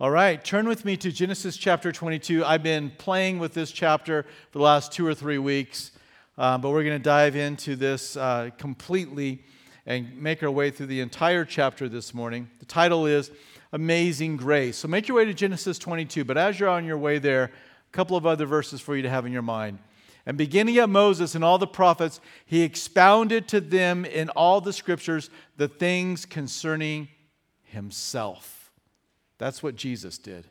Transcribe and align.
All 0.00 0.12
right, 0.12 0.44
turn 0.44 0.68
with 0.68 0.84
me 0.84 0.96
to 0.98 1.10
Genesis 1.10 1.56
chapter 1.56 1.90
22. 1.90 2.44
I've 2.44 2.62
been 2.62 2.92
playing 2.98 3.40
with 3.40 3.52
this 3.52 3.72
chapter 3.72 4.22
for 4.22 4.58
the 4.58 4.62
last 4.62 4.92
two 4.92 5.04
or 5.04 5.12
three 5.12 5.38
weeks, 5.38 5.90
uh, 6.36 6.56
but 6.56 6.70
we're 6.70 6.84
going 6.84 7.00
to 7.00 7.02
dive 7.02 7.34
into 7.34 7.74
this 7.74 8.16
uh, 8.16 8.50
completely 8.58 9.42
and 9.86 10.16
make 10.16 10.40
our 10.44 10.52
way 10.52 10.70
through 10.70 10.86
the 10.86 11.00
entire 11.00 11.44
chapter 11.44 11.88
this 11.88 12.14
morning. 12.14 12.48
The 12.60 12.66
title 12.66 13.06
is 13.06 13.32
Amazing 13.72 14.36
Grace. 14.36 14.76
So 14.76 14.86
make 14.86 15.08
your 15.08 15.16
way 15.16 15.24
to 15.24 15.34
Genesis 15.34 15.80
22, 15.80 16.24
but 16.24 16.38
as 16.38 16.60
you're 16.60 16.68
on 16.68 16.84
your 16.84 16.96
way 16.96 17.18
there, 17.18 17.46
a 17.46 17.90
couple 17.90 18.16
of 18.16 18.24
other 18.24 18.46
verses 18.46 18.80
for 18.80 18.94
you 18.94 19.02
to 19.02 19.10
have 19.10 19.26
in 19.26 19.32
your 19.32 19.42
mind. 19.42 19.80
And 20.26 20.38
beginning 20.38 20.78
at 20.78 20.88
Moses 20.88 21.34
and 21.34 21.42
all 21.42 21.58
the 21.58 21.66
prophets, 21.66 22.20
he 22.46 22.62
expounded 22.62 23.48
to 23.48 23.60
them 23.60 24.04
in 24.04 24.28
all 24.28 24.60
the 24.60 24.72
scriptures 24.72 25.28
the 25.56 25.66
things 25.66 26.24
concerning 26.24 27.08
himself. 27.64 28.57
That's 29.38 29.62
what 29.62 29.76
Jesus 29.76 30.18
did. 30.18 30.46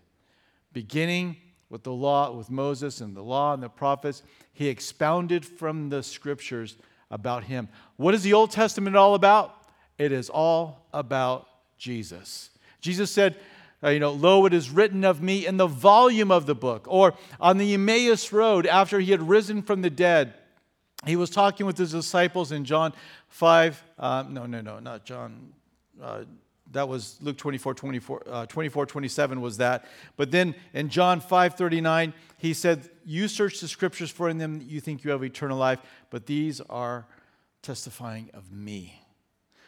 Beginning 0.74 1.38
with 1.70 1.84
the 1.84 1.91
law, 1.91 2.32
with 2.32 2.50
Moses 2.50 3.02
and 3.02 3.16
the 3.16 3.22
law 3.22 3.54
and 3.54 3.62
the 3.62 3.70
prophets, 3.70 4.23
he 4.54 4.68
expounded 4.70 5.45
from 5.45 5.90
the 5.90 6.02
scriptures 6.02 6.78
about 7.12 7.44
him. 7.44 7.68
What 7.98 8.14
is 8.14 8.23
the 8.23 8.34
Old 8.34 8.52
Testament 8.52 8.95
all 8.95 9.16
about? 9.16 9.54
It 9.98 10.12
is 10.12 10.30
all 10.30 10.86
about 10.94 11.48
Jesus. 11.78 12.50
Jesus 12.81 13.12
said, 13.12 13.36
uh, 13.84 13.90
you 13.90 14.00
know, 14.00 14.12
lo, 14.12 14.45
it 14.45 14.54
is 14.54 14.72
written 14.72 15.04
of 15.04 15.22
me 15.22 15.45
in 15.45 15.58
the 15.58 15.67
volume 15.67 16.31
of 16.31 16.45
the 16.45 16.56
book. 16.56 16.86
Or 16.90 17.14
on 17.40 17.58
the 17.58 17.73
Emmaus 17.73 18.31
Road, 18.31 18.66
after 18.66 19.00
he 19.00 19.12
had 19.12 19.22
risen 19.22 19.62
from 19.62 19.81
the 19.81 19.90
dead, 19.90 20.34
he 21.06 21.16
was 21.16 21.30
talking 21.30 21.66
with 21.66 21.78
his 21.78 21.92
disciples 21.92 22.52
in 22.52 22.66
John 22.66 22.94
5. 23.30 23.84
Uh, 24.00 24.23
no, 24.28 24.45
no, 24.45 24.62
no, 24.62 24.80
not 24.80 25.06
John. 25.06 25.54
Uh, 26.02 26.23
that 26.71 26.88
was 26.88 27.17
Luke 27.21 27.38
24, 27.38 27.73
24, 27.73 28.23
uh, 28.27 28.45
24, 28.45 28.85
27 28.85 29.41
was 29.41 29.58
that. 29.58 29.85
But 30.16 30.31
then 30.31 30.55
in 30.73 30.89
John 30.89 31.20
5, 31.20 31.55
39, 31.55 32.13
he 32.38 32.53
said, 32.53 32.89
You 33.05 33.28
search 33.28 33.59
the 33.59 33.67
scriptures 33.67 34.11
for 34.11 34.30
in 34.30 34.38
them 34.38 34.61
you 34.66 34.80
think 34.81 35.03
you 35.03 35.11
have 35.11 35.23
eternal 35.23 35.58
life, 35.58 35.80
but 36.09 36.25
these 36.25 36.61
are 36.61 37.08
testifying 37.61 38.30
of 38.33 38.52
me. 38.52 39.02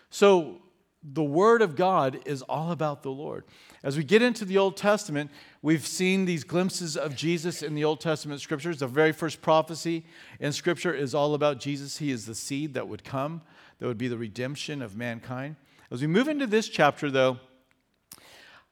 So 0.09 0.61
the 1.01 1.23
Word 1.23 1.61
of 1.61 1.75
God 1.75 2.19
is 2.25 2.41
all 2.43 2.71
about 2.71 3.03
the 3.03 3.11
Lord. 3.11 3.45
As 3.83 3.95
we 3.95 4.03
get 4.03 4.21
into 4.21 4.43
the 4.43 4.57
Old 4.57 4.75
Testament, 4.75 5.31
we've 5.61 5.87
seen 5.87 6.25
these 6.25 6.43
glimpses 6.43 6.97
of 6.97 7.15
Jesus 7.15 7.63
in 7.63 7.75
the 7.75 7.85
Old 7.85 8.01
Testament 8.01 8.41
scriptures. 8.41 8.79
The 8.79 8.87
very 8.87 9.13
first 9.13 9.41
prophecy 9.41 10.05
in 10.41 10.51
Scripture 10.51 10.93
is 10.93 11.15
all 11.15 11.33
about 11.33 11.59
Jesus. 11.59 11.97
He 11.97 12.11
is 12.11 12.25
the 12.25 12.35
seed 12.35 12.73
that 12.73 12.89
would 12.89 13.05
come, 13.05 13.41
that 13.79 13.87
would 13.87 13.97
be 13.97 14.09
the 14.09 14.17
redemption 14.17 14.81
of 14.81 14.97
mankind. 14.97 15.55
As 15.91 16.01
we 16.01 16.07
move 16.07 16.27
into 16.27 16.45
this 16.45 16.69
chapter, 16.69 17.09
though, 17.09 17.39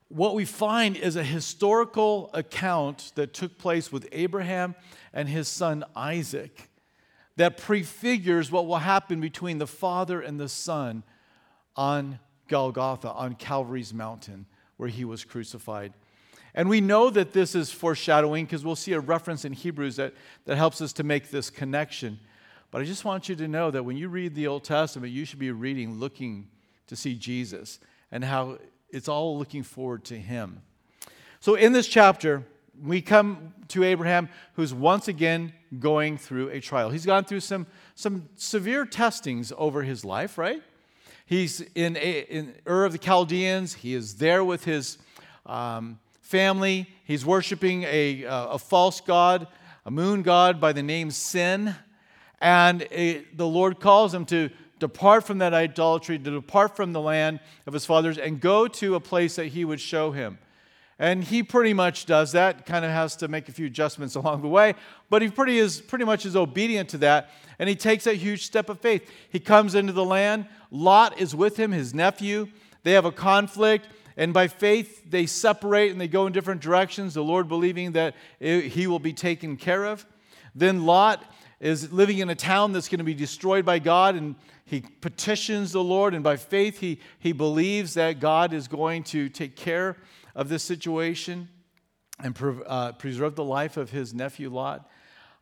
what 0.07 0.35
we 0.35 0.45
find 0.45 0.95
is 0.95 1.15
a 1.15 1.23
historical 1.23 2.29
account 2.33 3.11
that 3.15 3.33
took 3.33 3.57
place 3.57 3.91
with 3.91 4.07
Abraham 4.11 4.75
and 5.13 5.27
his 5.27 5.47
son 5.47 5.83
Isaac 5.95 6.69
that 7.37 7.57
prefigures 7.57 8.51
what 8.51 8.67
will 8.67 8.77
happen 8.77 9.19
between 9.19 9.57
the 9.57 9.67
Father 9.67 10.21
and 10.21 10.39
the 10.39 10.49
Son 10.49 11.03
on 11.75 12.19
Golgotha, 12.47 13.11
on 13.11 13.35
Calvary's 13.35 13.93
mountain, 13.93 14.45
where 14.77 14.89
he 14.89 15.05
was 15.05 15.23
crucified. 15.23 15.93
And 16.55 16.69
we 16.69 16.81
know 16.81 17.09
that 17.11 17.33
this 17.33 17.53
is 17.53 17.71
foreshadowing 17.71 18.45
because 18.45 18.65
we'll 18.65 18.75
see 18.75 18.93
a 18.93 18.99
reference 18.99 19.45
in 19.45 19.53
Hebrews 19.53 19.97
that, 19.97 20.13
that 20.45 20.55
helps 20.55 20.81
us 20.81 20.93
to 20.93 21.03
make 21.03 21.29
this 21.29 21.49
connection. 21.49 22.19
But 22.71 22.81
I 22.81 22.85
just 22.85 23.05
want 23.05 23.29
you 23.29 23.35
to 23.35 23.47
know 23.47 23.69
that 23.71 23.83
when 23.83 23.97
you 23.97 24.07
read 24.09 24.33
the 24.33 24.47
Old 24.47 24.63
Testament, 24.63 25.13
you 25.13 25.25
should 25.25 25.39
be 25.39 25.51
reading 25.51 25.99
looking 25.99 26.47
to 26.87 26.95
see 26.95 27.15
Jesus 27.15 27.79
and 28.11 28.23
how 28.23 28.57
it's 28.89 29.07
all 29.07 29.37
looking 29.37 29.63
forward 29.63 30.03
to 30.05 30.17
him. 30.17 30.61
So, 31.39 31.55
in 31.55 31.73
this 31.73 31.87
chapter, 31.87 32.43
we 32.83 33.01
come 33.01 33.53
to 33.69 33.83
Abraham, 33.83 34.29
who's 34.53 34.73
once 34.73 35.07
again 35.07 35.53
going 35.79 36.17
through 36.17 36.49
a 36.49 36.59
trial. 36.59 36.89
He's 36.89 37.05
gone 37.05 37.25
through 37.25 37.41
some, 37.41 37.67
some 37.95 38.29
severe 38.35 38.85
testings 38.85 39.51
over 39.57 39.83
his 39.83 40.05
life, 40.05 40.37
right? 40.37 40.61
He's 41.25 41.61
in, 41.75 41.95
in 41.95 42.55
Ur 42.67 42.85
of 42.85 42.93
the 42.93 42.97
Chaldeans. 42.97 43.73
He 43.73 43.93
is 43.93 44.15
there 44.15 44.43
with 44.43 44.63
his 44.63 44.97
um, 45.45 45.99
family. 46.21 46.87
He's 47.03 47.25
worshiping 47.25 47.83
a, 47.83 48.23
a 48.27 48.57
false 48.57 49.01
god, 49.01 49.47
a 49.85 49.91
moon 49.91 50.21
god 50.21 50.61
by 50.61 50.71
the 50.73 50.83
name 50.83 51.11
Sin. 51.11 51.75
And 52.39 52.83
a, 52.91 53.25
the 53.33 53.47
Lord 53.47 53.79
calls 53.79 54.13
him 54.13 54.25
to 54.27 54.49
depart 54.79 55.25
from 55.25 55.39
that 55.39 55.53
idolatry, 55.53 56.17
to 56.17 56.31
depart 56.31 56.75
from 56.75 56.93
the 56.93 57.01
land 57.01 57.39
of 57.65 57.73
his 57.73 57.85
fathers, 57.85 58.17
and 58.17 58.39
go 58.39 58.67
to 58.67 58.95
a 58.95 58.99
place 58.99 59.35
that 59.35 59.47
he 59.47 59.65
would 59.65 59.81
show 59.81 60.11
him. 60.11 60.37
And 60.99 61.23
he 61.23 61.43
pretty 61.43 61.73
much 61.73 62.07
does 62.07 62.31
that, 62.31 62.65
kind 62.65 62.83
of 62.83 62.89
has 62.89 63.15
to 63.17 63.27
make 63.27 63.47
a 63.49 63.51
few 63.51 63.67
adjustments 63.67 64.15
along 64.15 64.41
the 64.41 64.47
way, 64.47 64.75
but 65.09 65.21
he 65.21 65.29
pretty, 65.29 65.57
is, 65.57 65.79
pretty 65.79 66.05
much 66.05 66.25
is 66.25 66.35
obedient 66.35 66.89
to 66.89 66.97
that, 66.99 67.29
and 67.59 67.69
he 67.69 67.75
takes 67.75 68.07
a 68.07 68.13
huge 68.13 68.45
step 68.45 68.69
of 68.69 68.79
faith. 68.79 69.09
He 69.29 69.39
comes 69.39 69.75
into 69.75 69.93
the 69.93 70.05
land, 70.05 70.47
Lot 70.71 71.19
is 71.19 71.35
with 71.35 71.57
him, 71.57 71.71
his 71.71 71.93
nephew. 71.93 72.49
They 72.83 72.93
have 72.93 73.05
a 73.05 73.11
conflict, 73.11 73.87
and 74.15 74.33
by 74.33 74.47
faith 74.47 75.09
they 75.09 75.25
separate 75.25 75.91
and 75.91 76.01
they 76.01 76.07
go 76.07 76.25
in 76.27 76.33
different 76.33 76.61
directions, 76.61 77.13
the 77.13 77.23
Lord 77.23 77.47
believing 77.47 77.93
that 77.93 78.15
he 78.39 78.87
will 78.87 78.99
be 78.99 79.13
taken 79.13 79.57
care 79.57 79.85
of. 79.85 80.05
Then 80.55 80.85
Lot 80.85 81.23
is 81.59 81.91
living 81.91 82.19
in 82.19 82.29
a 82.29 82.35
town 82.35 82.71
that's 82.71 82.87
going 82.87 82.99
to 82.99 83.03
be 83.03 83.13
destroyed 83.13 83.65
by 83.65 83.79
God, 83.79 84.15
and 84.15 84.35
he 84.65 84.81
petitions 84.81 85.71
the 85.71 85.83
Lord, 85.83 86.13
and 86.13 86.23
by 86.23 86.37
faith, 86.37 86.79
he, 86.79 86.99
he 87.19 87.31
believes 87.31 87.93
that 87.95 88.19
God 88.19 88.53
is 88.53 88.67
going 88.67 89.03
to 89.05 89.29
take 89.29 89.55
care 89.55 89.97
of 90.35 90.49
this 90.49 90.63
situation 90.63 91.49
and 92.23 92.35
pre- 92.35 92.63
uh, 92.65 92.91
preserve 92.93 93.35
the 93.35 93.43
life 93.43 93.77
of 93.77 93.89
his 93.89 94.13
nephew 94.13 94.49
Lot. 94.49 94.89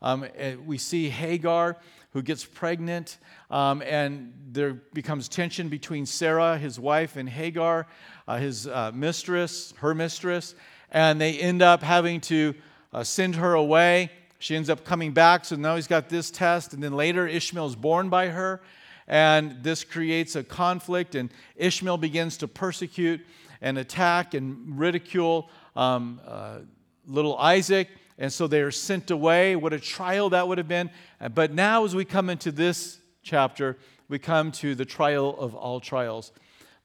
Um, 0.02 0.26
we 0.66 0.78
see 0.78 1.10
Hagar, 1.10 1.78
who 2.12 2.22
gets 2.22 2.46
pregnant, 2.46 3.18
um, 3.50 3.82
and 3.82 4.34
there 4.52 4.74
becomes 4.94 5.28
tension 5.28 5.68
between 5.68 6.06
Sarah, 6.06 6.58
his 6.58 6.80
wife, 6.80 7.18
and 7.18 7.28
Hagar, 7.28 7.88
uh, 8.28 8.38
his 8.38 8.68
uh, 8.68 8.92
mistress, 8.94 9.74
her 9.78 9.96
mistress, 9.96 10.56
and 10.92 11.20
they 11.20 11.38
end 11.40 11.62
up 11.62 11.82
having 11.82 12.22
to 12.22 12.54
uh, 12.94 13.04
send 13.04 13.36
her 13.36 13.54
away. 13.54 14.12
She 14.46 14.56
ends 14.56 14.70
up 14.70 14.86
coming 14.86 15.12
back, 15.12 15.44
so 15.44 15.56
now 15.56 15.76
he's 15.76 15.88
got 15.88 16.08
this 16.08 16.30
test, 16.30 16.74
and 16.74 16.84
then 16.84 16.94
later 16.94 17.26
Ishmael 17.26 17.66
is 17.66 17.76
born 17.76 18.10
by 18.10 18.28
her, 18.28 18.62
and 19.08 19.64
this 19.64 19.84
creates 19.84 20.36
a 20.36 20.44
conflict, 20.44 21.16
and 21.16 21.32
Ishmael 21.56 21.98
begins 21.98 22.38
to 22.38 22.48
persecute 22.48 23.26
and 23.60 23.80
attack 23.80 24.36
and 24.36 24.78
ridicule 24.78 25.50
um, 25.76 26.22
uh, 26.28 26.60
little 27.08 27.36
Isaac. 27.40 27.90
And 28.20 28.32
so 28.32 28.46
they 28.46 28.62
are 28.62 28.70
sent 28.70 29.10
away. 29.10 29.56
What 29.56 29.74
a 29.74 29.80
trial 29.80 30.30
that 30.30 30.48
would 30.48 30.60
have 30.60 30.68
been. 30.68 30.92
But 31.34 31.52
now, 31.52 31.84
as 31.84 31.96
we 31.96 32.06
come 32.06 32.30
into 32.30 32.52
this 32.52 33.00
chapter, 33.24 33.80
we 34.10 34.20
come 34.20 34.52
to 34.52 34.76
the 34.76 34.86
trial 34.86 35.36
of 35.40 35.56
all 35.56 35.80
trials. 35.80 36.32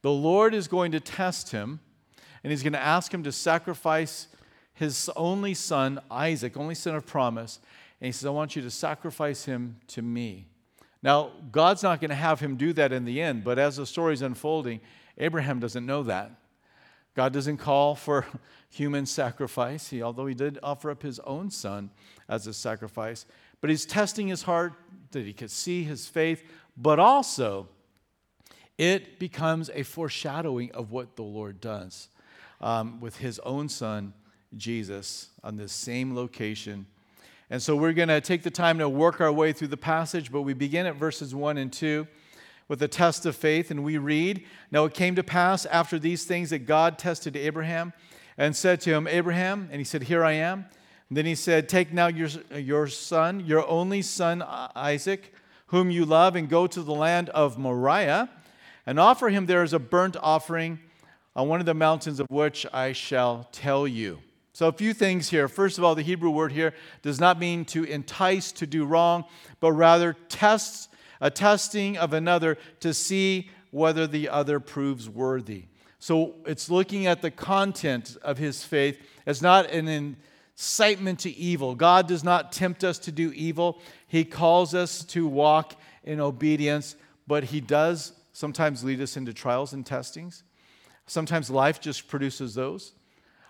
The 0.01 0.09
Lord 0.09 0.55
is 0.55 0.67
going 0.67 0.93
to 0.93 0.99
test 0.99 1.51
him, 1.51 1.79
and 2.43 2.49
he's 2.49 2.63
going 2.63 2.73
to 2.73 2.81
ask 2.81 3.13
him 3.13 3.21
to 3.21 3.31
sacrifice 3.31 4.29
his 4.81 5.11
only 5.15 5.53
son, 5.53 6.01
Isaac, 6.09 6.57
only 6.57 6.73
son 6.73 6.95
of 6.95 7.05
promise. 7.05 7.59
And 7.99 8.07
he 8.07 8.11
says, 8.11 8.25
I 8.25 8.31
want 8.31 8.55
you 8.55 8.63
to 8.63 8.71
sacrifice 8.71 9.45
him 9.45 9.77
to 9.89 10.01
me. 10.01 10.47
Now, 11.03 11.33
God's 11.51 11.83
not 11.83 12.01
going 12.01 12.09
to 12.09 12.15
have 12.15 12.39
him 12.39 12.55
do 12.55 12.73
that 12.73 12.91
in 12.91 13.05
the 13.05 13.21
end, 13.21 13.43
but 13.43 13.59
as 13.59 13.77
the 13.77 13.85
story 13.85 14.15
is 14.15 14.23
unfolding, 14.23 14.81
Abraham 15.19 15.59
doesn't 15.59 15.85
know 15.85 16.01
that. 16.03 16.31
God 17.15 17.31
doesn't 17.31 17.57
call 17.57 17.93
for 17.93 18.25
human 18.69 19.05
sacrifice, 19.05 19.87
he, 19.89 20.01
although 20.01 20.25
he 20.25 20.33
did 20.33 20.57
offer 20.63 20.89
up 20.89 21.03
his 21.03 21.19
own 21.19 21.51
son 21.51 21.91
as 22.27 22.47
a 22.47 22.53
sacrifice. 22.53 23.27
But 23.61 23.69
he's 23.69 23.85
testing 23.85 24.29
his 24.29 24.41
heart 24.41 24.73
that 25.11 25.27
he 25.27 25.33
could 25.33 25.51
see 25.51 25.83
his 25.83 26.07
faith, 26.07 26.43
but 26.75 26.97
also 26.97 27.67
it 28.79 29.19
becomes 29.19 29.69
a 29.75 29.83
foreshadowing 29.83 30.71
of 30.71 30.89
what 30.89 31.17
the 31.17 31.21
Lord 31.21 31.61
does 31.61 32.09
um, 32.61 32.99
with 32.99 33.17
his 33.17 33.37
own 33.39 33.69
son, 33.69 34.13
Jesus, 34.55 35.29
on 35.43 35.57
this 35.57 35.71
same 35.71 36.15
location 36.15 36.85
and 37.51 37.61
so 37.61 37.75
we're 37.75 37.91
going 37.91 38.07
to 38.07 38.21
take 38.21 38.43
the 38.43 38.49
time 38.49 38.77
to 38.77 38.87
work 38.87 39.19
our 39.19 39.31
way 39.31 39.51
through 39.51 39.67
the 39.67 39.77
passage, 39.77 40.31
but 40.31 40.43
we 40.43 40.53
begin 40.53 40.85
at 40.85 40.95
verses 40.95 41.35
1 41.35 41.57
and 41.57 41.71
2 41.71 42.07
with 42.69 42.81
a 42.81 42.87
test 42.87 43.25
of 43.25 43.35
faith, 43.35 43.69
and 43.69 43.83
we 43.83 43.97
read 43.97 44.45
Now 44.71 44.85
it 44.85 44.93
came 44.93 45.15
to 45.15 45.23
pass 45.23 45.65
after 45.65 45.99
these 45.99 46.23
things 46.23 46.51
that 46.51 46.59
God 46.59 46.97
tested 46.97 47.35
Abraham 47.35 47.91
and 48.37 48.55
said 48.55 48.79
to 48.81 48.93
him, 48.93 49.05
Abraham, 49.05 49.67
and 49.69 49.81
he 49.81 49.83
said, 49.83 50.03
Here 50.03 50.23
I 50.23 50.31
am. 50.31 50.65
And 51.09 51.17
then 51.17 51.25
he 51.25 51.35
said, 51.35 51.67
Take 51.67 51.91
now 51.91 52.07
your, 52.07 52.29
your 52.55 52.87
son, 52.87 53.41
your 53.41 53.67
only 53.67 54.01
son 54.01 54.41
Isaac, 54.73 55.33
whom 55.67 55.91
you 55.91 56.05
love, 56.05 56.37
and 56.37 56.47
go 56.47 56.67
to 56.67 56.81
the 56.81 56.93
land 56.93 57.27
of 57.31 57.57
Moriah, 57.57 58.29
and 58.85 58.97
offer 58.97 59.27
him 59.27 59.45
there 59.45 59.61
as 59.61 59.73
a 59.73 59.79
burnt 59.79 60.15
offering 60.21 60.79
on 61.35 61.49
one 61.49 61.59
of 61.59 61.65
the 61.65 61.73
mountains 61.73 62.21
of 62.21 62.27
which 62.29 62.65
I 62.71 62.93
shall 62.93 63.49
tell 63.51 63.85
you. 63.85 64.19
So, 64.61 64.67
a 64.67 64.71
few 64.71 64.93
things 64.93 65.27
here. 65.27 65.47
First 65.47 65.79
of 65.79 65.83
all, 65.83 65.95
the 65.95 66.03
Hebrew 66.03 66.29
word 66.29 66.51
here 66.51 66.75
does 67.01 67.19
not 67.19 67.39
mean 67.39 67.65
to 67.65 67.83
entice 67.83 68.51
to 68.51 68.67
do 68.67 68.85
wrong, 68.85 69.25
but 69.59 69.71
rather 69.71 70.15
tests, 70.29 70.87
a 71.19 71.31
testing 71.31 71.97
of 71.97 72.13
another 72.13 72.59
to 72.81 72.93
see 72.93 73.49
whether 73.71 74.05
the 74.05 74.29
other 74.29 74.59
proves 74.59 75.09
worthy. 75.09 75.63
So 75.97 76.35
it's 76.45 76.69
looking 76.69 77.07
at 77.07 77.23
the 77.23 77.31
content 77.31 78.17
of 78.21 78.37
his 78.37 78.63
faith. 78.63 79.01
It's 79.25 79.41
not 79.41 79.71
an 79.71 79.87
incitement 79.87 81.21
to 81.21 81.31
evil. 81.31 81.73
God 81.73 82.07
does 82.07 82.23
not 82.23 82.51
tempt 82.51 82.83
us 82.83 82.99
to 82.99 83.11
do 83.11 83.31
evil, 83.33 83.81
He 84.07 84.23
calls 84.23 84.75
us 84.75 85.03
to 85.05 85.25
walk 85.25 85.73
in 86.03 86.19
obedience, 86.19 86.95
but 87.25 87.45
He 87.45 87.61
does 87.61 88.13
sometimes 88.31 88.83
lead 88.83 89.01
us 89.01 89.17
into 89.17 89.33
trials 89.33 89.73
and 89.73 89.83
testings. 89.83 90.43
Sometimes 91.07 91.49
life 91.49 91.81
just 91.81 92.07
produces 92.07 92.53
those. 92.53 92.93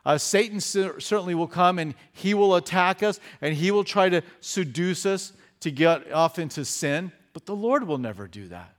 Uh, 0.05 0.17
Satan 0.17 0.59
certainly 0.59 1.35
will 1.35 1.47
come 1.47 1.77
and 1.79 1.93
he 2.11 2.33
will 2.33 2.55
attack 2.55 3.03
us 3.03 3.19
and 3.41 3.53
he 3.53 3.71
will 3.71 3.83
try 3.83 4.09
to 4.09 4.21
seduce 4.39 5.05
us 5.05 5.33
to 5.59 5.71
get 5.71 6.11
off 6.11 6.39
into 6.39 6.65
sin, 6.65 7.11
but 7.33 7.45
the 7.45 7.55
Lord 7.55 7.85
will 7.85 7.99
never 7.99 8.27
do 8.27 8.47
that. 8.47 8.75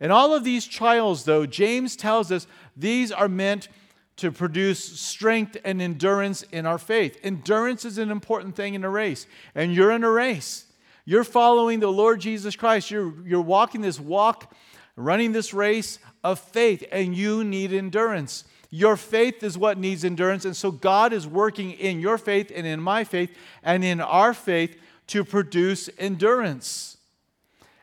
And 0.00 0.10
all 0.10 0.34
of 0.34 0.44
these 0.44 0.66
trials, 0.66 1.24
though, 1.24 1.46
James 1.46 1.94
tells 1.96 2.32
us 2.32 2.46
these 2.76 3.12
are 3.12 3.28
meant 3.28 3.68
to 4.16 4.30
produce 4.30 5.00
strength 5.00 5.56
and 5.64 5.80
endurance 5.80 6.42
in 6.52 6.66
our 6.66 6.78
faith. 6.78 7.18
Endurance 7.22 7.84
is 7.84 7.98
an 7.98 8.10
important 8.10 8.56
thing 8.56 8.74
in 8.74 8.84
a 8.84 8.90
race, 8.90 9.26
and 9.54 9.74
you're 9.74 9.92
in 9.92 10.04
a 10.04 10.10
race. 10.10 10.66
You're 11.04 11.24
following 11.24 11.80
the 11.80 11.90
Lord 11.90 12.20
Jesus 12.20 12.54
Christ. 12.54 12.90
You're, 12.90 13.14
you're 13.26 13.40
walking 13.40 13.80
this 13.80 13.98
walk, 13.98 14.54
running 14.96 15.32
this 15.32 15.54
race 15.54 15.98
of 16.22 16.38
faith, 16.38 16.84
and 16.92 17.16
you 17.16 17.42
need 17.42 17.72
endurance. 17.72 18.44
Your 18.74 18.96
faith 18.96 19.42
is 19.42 19.58
what 19.58 19.76
needs 19.76 20.02
endurance. 20.02 20.46
And 20.46 20.56
so 20.56 20.70
God 20.70 21.12
is 21.12 21.26
working 21.26 21.72
in 21.72 22.00
your 22.00 22.16
faith 22.16 22.50
and 22.54 22.66
in 22.66 22.80
my 22.80 23.04
faith 23.04 23.36
and 23.62 23.84
in 23.84 24.00
our 24.00 24.32
faith 24.32 24.80
to 25.08 25.24
produce 25.24 25.90
endurance. 25.98 26.96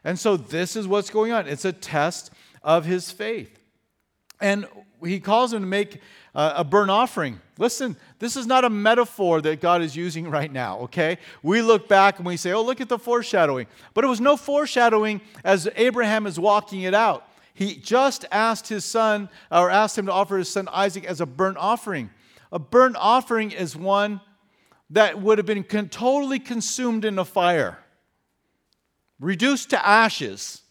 And 0.04 0.18
so 0.18 0.36
this 0.36 0.76
is 0.76 0.88
what's 0.88 1.12
going 1.12 1.32
on. 1.32 1.48
It's 1.48 1.64
a 1.64 1.72
test 1.72 2.32
of 2.64 2.86
his 2.86 3.12
faith. 3.12 3.60
And 4.42 4.66
he 5.06 5.20
calls 5.20 5.54
him 5.54 5.62
to 5.62 5.68
make 5.68 6.02
uh, 6.34 6.54
a 6.56 6.64
burnt 6.64 6.90
offering. 6.90 7.40
Listen, 7.60 7.96
this 8.18 8.36
is 8.36 8.48
not 8.48 8.66
a 8.66 8.70
metaphor 8.70 9.42
that 9.42 9.62
God 9.62 9.84
is 9.84 9.96
using 9.96 10.28
right 10.32 10.52
now, 10.52 10.80
okay? 10.80 11.20
We 11.44 11.62
look 11.62 11.88
back 11.88 12.18
and 12.18 12.26
we 12.26 12.36
say, 12.36 12.52
oh, 12.52 12.64
look 12.64 12.82
at 12.82 12.90
the 12.90 12.98
foreshadowing. 12.98 13.68
But 13.94 14.06
it 14.06 14.08
was 14.08 14.20
no 14.22 14.38
foreshadowing 14.38 15.22
as 15.44 15.70
Abraham 15.76 16.26
is 16.26 16.40
walking 16.40 16.82
it 16.82 16.96
out. 16.96 17.29
He 17.54 17.76
just 17.76 18.26
asked 18.32 18.68
his 18.68 18.86
son, 18.86 19.30
or 19.52 19.70
asked 19.70 19.98
him 19.98 20.06
to 20.06 20.14
offer 20.14 20.38
his 20.38 20.50
son 20.50 20.70
Isaac 20.72 21.06
as 21.06 21.20
a 21.22 21.26
burnt 21.26 21.58
offering. 21.58 22.10
A 22.52 22.60
burnt 22.60 22.96
offering 22.98 23.52
is 23.52 23.76
one 23.76 24.22
that 24.90 25.22
would 25.22 25.38
have 25.38 25.46
been 25.46 25.64
con- 25.64 25.90
totally 25.90 26.40
consumed 26.40 27.06
in 27.06 27.20
a 27.20 27.26
fire, 27.26 27.78
reduced 29.20 29.70
to 29.72 29.86
ashes. 29.86 30.62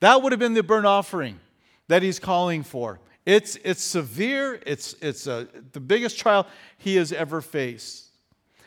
That 0.00 0.22
would 0.22 0.32
have 0.32 0.38
been 0.38 0.54
the 0.54 0.62
burnt 0.62 0.86
offering 0.86 1.40
that 1.88 2.02
he's 2.02 2.18
calling 2.18 2.62
for. 2.62 3.00
It's, 3.26 3.56
it's 3.64 3.82
severe, 3.82 4.60
it's, 4.66 4.94
it's 5.02 5.26
a, 5.26 5.48
the 5.72 5.80
biggest 5.80 6.18
trial 6.18 6.46
he 6.78 6.96
has 6.96 7.12
ever 7.12 7.40
faced. 7.40 8.06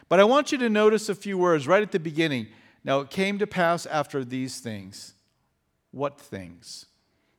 But 0.10 0.20
I 0.20 0.26
want 0.26 0.52
you 0.52 0.58
to 0.60 0.70
notice 0.70 1.10
a 1.10 1.16
few 1.16 1.38
words 1.38 1.68
right 1.68 1.82
at 1.82 1.92
the 1.92 2.00
beginning. 2.00 2.48
Now, 2.84 3.00
it 3.00 3.10
came 3.10 3.40
to 3.40 3.48
pass 3.48 3.86
after 3.86 4.24
these 4.24 4.60
things. 4.60 5.14
What 5.92 6.20
things? 6.20 6.86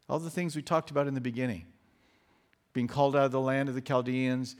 All 0.08 0.18
the 0.18 0.30
things 0.30 0.54
we 0.54 0.62
talked 0.62 0.90
about 0.90 1.06
in 1.06 1.14
the 1.14 1.20
beginning 1.20 1.64
being 2.72 2.88
called 2.88 3.14
out 3.14 3.26
of 3.26 3.32
the 3.32 3.40
land 3.40 3.68
of 3.68 3.74
the 3.74 3.80
Chaldeans, 3.80 4.56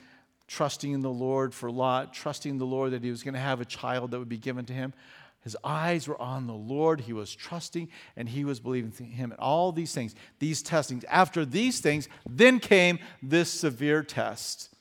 trusting 0.47 0.93
in 0.93 1.01
the 1.01 1.11
Lord 1.11 1.53
for 1.53 1.71
Lot, 1.71 2.15
trusting 2.15 2.59
the 2.59 2.65
Lord 2.65 2.93
that 2.93 3.03
he 3.03 3.11
was 3.11 3.23
going 3.23 3.35
to 3.35 3.41
have 3.41 3.61
a 3.61 3.65
child 3.65 4.13
that 4.13 4.19
would 4.19 4.29
be 4.29 4.39
given 4.39 4.65
to 4.67 4.73
him. 4.73 4.95
His 5.43 5.57
eyes 5.63 6.09
were 6.09 6.21
on 6.21 6.47
the 6.47 6.55
Lord. 6.55 7.03
He 7.03 7.13
was 7.13 7.35
trusting 7.35 7.91
and 8.17 8.29
he 8.29 8.45
was 8.45 8.61
believing 8.61 8.93
in 8.99 9.07
him. 9.07 9.31
And 9.33 9.41
all 9.41 9.73
these 9.73 9.93
things, 9.93 10.15
these 10.39 10.63
testings. 10.63 11.05
After 11.05 11.45
these 11.45 11.81
things, 11.81 12.09
then 12.29 12.61
came 12.61 12.99
this 13.23 13.51
severe 13.51 14.03
test 14.03 14.75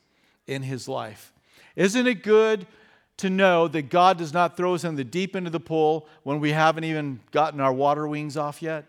in 0.48 0.62
his 0.62 0.88
life. 0.88 1.34
Isn't 1.76 2.08
it 2.08 2.24
good 2.24 2.66
to 3.18 3.30
know 3.30 3.68
that 3.68 3.90
God 3.90 4.18
does 4.18 4.32
not 4.32 4.56
throw 4.56 4.74
us 4.74 4.86
in 4.86 4.96
the 4.96 5.04
deep 5.04 5.36
end 5.36 5.48
of 5.48 5.52
the 5.52 5.60
pool 5.60 6.08
when 6.24 6.40
we 6.40 6.52
haven't 6.52 6.86
even 6.86 7.20
gotten 7.32 7.60
our 7.60 7.74
water 7.74 8.08
wings 8.08 8.38
off 8.38 8.62
yet? 8.62 8.86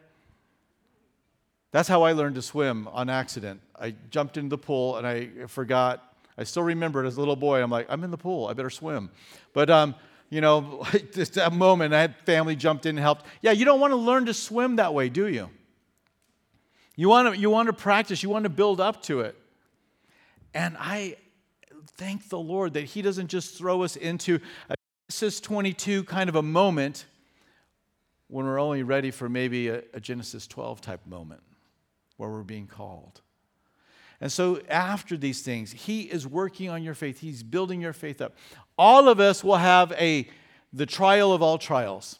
That's 1.74 1.88
how 1.88 2.02
I 2.02 2.12
learned 2.12 2.36
to 2.36 2.42
swim 2.42 2.86
on 2.92 3.10
accident. 3.10 3.60
I 3.76 3.96
jumped 4.08 4.36
into 4.36 4.50
the 4.50 4.58
pool 4.58 4.96
and 4.96 5.04
I 5.04 5.26
forgot. 5.48 6.14
I 6.38 6.44
still 6.44 6.62
remember 6.62 7.02
it 7.02 7.08
as 7.08 7.16
a 7.16 7.18
little 7.18 7.34
boy. 7.34 7.60
I'm 7.60 7.70
like, 7.70 7.86
I'm 7.88 8.04
in 8.04 8.12
the 8.12 8.16
pool. 8.16 8.46
I 8.46 8.52
better 8.52 8.70
swim. 8.70 9.10
But, 9.52 9.70
um, 9.70 9.96
you 10.30 10.40
know, 10.40 10.86
just 11.12 11.34
that 11.34 11.52
moment, 11.52 11.92
I 11.92 12.00
had 12.00 12.14
family 12.20 12.54
jumped 12.54 12.86
in 12.86 12.90
and 12.90 13.00
helped. 13.00 13.26
Yeah, 13.42 13.50
you 13.50 13.64
don't 13.64 13.80
want 13.80 13.90
to 13.90 13.96
learn 13.96 14.26
to 14.26 14.34
swim 14.34 14.76
that 14.76 14.94
way, 14.94 15.08
do 15.08 15.26
you? 15.26 15.50
You 16.94 17.08
want 17.08 17.34
to, 17.34 17.40
you 17.40 17.50
want 17.50 17.66
to 17.66 17.72
practice, 17.72 18.22
you 18.22 18.30
want 18.30 18.44
to 18.44 18.50
build 18.50 18.80
up 18.80 19.02
to 19.04 19.22
it. 19.22 19.36
And 20.54 20.76
I 20.78 21.16
thank 21.96 22.28
the 22.28 22.38
Lord 22.38 22.74
that 22.74 22.84
He 22.84 23.02
doesn't 23.02 23.26
just 23.26 23.58
throw 23.58 23.82
us 23.82 23.96
into 23.96 24.38
a 24.70 24.76
Genesis 25.10 25.40
22 25.40 26.04
kind 26.04 26.28
of 26.28 26.36
a 26.36 26.42
moment 26.42 27.06
when 28.28 28.46
we're 28.46 28.60
only 28.60 28.84
ready 28.84 29.10
for 29.10 29.28
maybe 29.28 29.70
a, 29.70 29.82
a 29.92 29.98
Genesis 29.98 30.46
12 30.46 30.80
type 30.80 31.04
moment 31.04 31.42
where 32.16 32.30
we're 32.30 32.42
being 32.42 32.66
called. 32.66 33.20
And 34.20 34.30
so, 34.30 34.60
after 34.68 35.16
these 35.16 35.42
things, 35.42 35.72
He 35.72 36.02
is 36.02 36.26
working 36.26 36.70
on 36.70 36.82
your 36.82 36.94
faith. 36.94 37.20
He's 37.20 37.42
building 37.42 37.80
your 37.80 37.92
faith 37.92 38.20
up. 38.20 38.34
All 38.78 39.08
of 39.08 39.20
us 39.20 39.42
will 39.42 39.56
have 39.56 39.92
a, 39.92 40.28
the 40.72 40.86
trial 40.86 41.32
of 41.32 41.42
all 41.42 41.58
trials. 41.58 42.18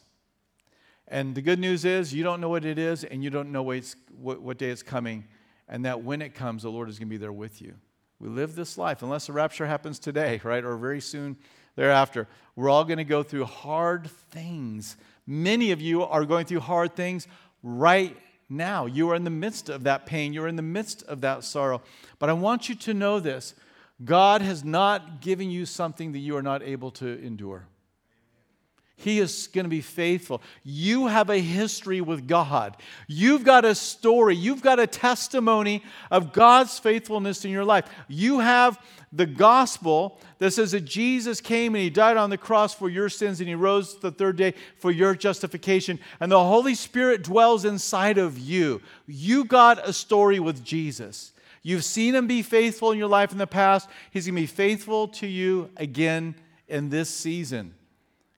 And 1.07 1.35
the 1.35 1.41
good 1.41 1.59
news 1.59 1.85
is, 1.85 2.13
you 2.13 2.23
don't 2.23 2.41
know 2.41 2.49
what 2.49 2.65
it 2.65 2.79
is, 2.79 3.03
and 3.03 3.23
you 3.23 3.29
don't 3.29 3.51
know 3.51 3.63
what, 3.63 3.95
what 4.41 4.57
day 4.57 4.69
it's 4.69 4.83
coming. 4.83 5.25
And 5.67 5.85
that 5.85 6.03
when 6.03 6.21
it 6.21 6.35
comes, 6.35 6.63
the 6.63 6.69
Lord 6.69 6.89
is 6.89 6.99
going 6.99 7.07
to 7.07 7.13
be 7.13 7.17
there 7.17 7.33
with 7.33 7.61
you. 7.61 7.75
We 8.19 8.29
live 8.29 8.55
this 8.55 8.77
life, 8.77 9.01
unless 9.03 9.27
the 9.27 9.33
rapture 9.33 9.65
happens 9.65 9.99
today, 9.99 10.39
right, 10.43 10.63
or 10.63 10.77
very 10.77 11.01
soon 11.01 11.37
thereafter. 11.75 12.27
We're 12.55 12.69
all 12.69 12.85
going 12.85 12.97
to 12.97 13.03
go 13.03 13.23
through 13.23 13.45
hard 13.45 14.09
things. 14.31 14.97
Many 15.27 15.71
of 15.71 15.81
you 15.81 16.03
are 16.03 16.25
going 16.25 16.45
through 16.45 16.61
hard 16.61 16.95
things 16.95 17.27
right 17.61 18.15
now. 18.49 18.85
You 18.85 19.09
are 19.11 19.15
in 19.15 19.23
the 19.23 19.29
midst 19.29 19.69
of 19.69 19.83
that 19.83 20.05
pain, 20.05 20.33
you're 20.33 20.47
in 20.47 20.55
the 20.55 20.61
midst 20.61 21.03
of 21.03 21.21
that 21.21 21.43
sorrow. 21.43 21.81
But 22.19 22.29
I 22.29 22.33
want 22.33 22.69
you 22.69 22.75
to 22.75 22.93
know 22.93 23.19
this 23.19 23.55
God 24.03 24.41
has 24.41 24.63
not 24.63 25.21
given 25.21 25.49
you 25.49 25.65
something 25.65 26.11
that 26.11 26.19
you 26.19 26.35
are 26.35 26.43
not 26.43 26.63
able 26.63 26.91
to 26.91 27.23
endure. 27.23 27.67
He 28.97 29.19
is 29.19 29.47
going 29.47 29.65
to 29.65 29.69
be 29.69 29.81
faithful. 29.81 30.41
You 30.63 31.07
have 31.07 31.29
a 31.29 31.37
history 31.37 31.99
with 31.99 32.27
God. 32.27 32.77
You've 33.07 33.43
got 33.43 33.65
a 33.65 33.75
story. 33.75 34.35
You've 34.35 34.61
got 34.61 34.79
a 34.79 34.87
testimony 34.87 35.83
of 36.09 36.31
God's 36.31 36.79
faithfulness 36.79 37.43
in 37.43 37.51
your 37.51 37.65
life. 37.65 37.85
You 38.07 38.39
have 38.39 38.79
the 39.11 39.25
gospel 39.25 40.19
that 40.39 40.51
says 40.51 40.71
that 40.71 40.85
Jesus 40.85 41.41
came 41.41 41.75
and 41.75 41.83
he 41.83 41.89
died 41.89 42.15
on 42.15 42.29
the 42.29 42.37
cross 42.37 42.73
for 42.73 42.89
your 42.89 43.09
sins 43.09 43.41
and 43.41 43.49
he 43.49 43.55
rose 43.55 43.97
the 43.99 44.11
third 44.11 44.37
day 44.37 44.53
for 44.77 44.91
your 44.91 45.13
justification. 45.13 45.99
And 46.21 46.31
the 46.31 46.43
Holy 46.43 46.75
Spirit 46.75 47.21
dwells 47.21 47.65
inside 47.65 48.17
of 48.17 48.39
you. 48.39 48.81
You 49.07 49.43
got 49.43 49.87
a 49.87 49.91
story 49.91 50.39
with 50.39 50.63
Jesus. 50.63 51.33
You've 51.63 51.83
seen 51.83 52.15
him 52.15 52.27
be 52.27 52.43
faithful 52.43 52.91
in 52.91 52.97
your 52.97 53.09
life 53.09 53.33
in 53.33 53.39
the 53.39 53.47
past. 53.47 53.89
He's 54.11 54.25
going 54.25 54.35
to 54.35 54.41
be 54.41 54.47
faithful 54.47 55.09
to 55.09 55.27
you 55.27 55.69
again 55.75 56.35
in 56.69 56.89
this 56.89 57.09
season. 57.09 57.73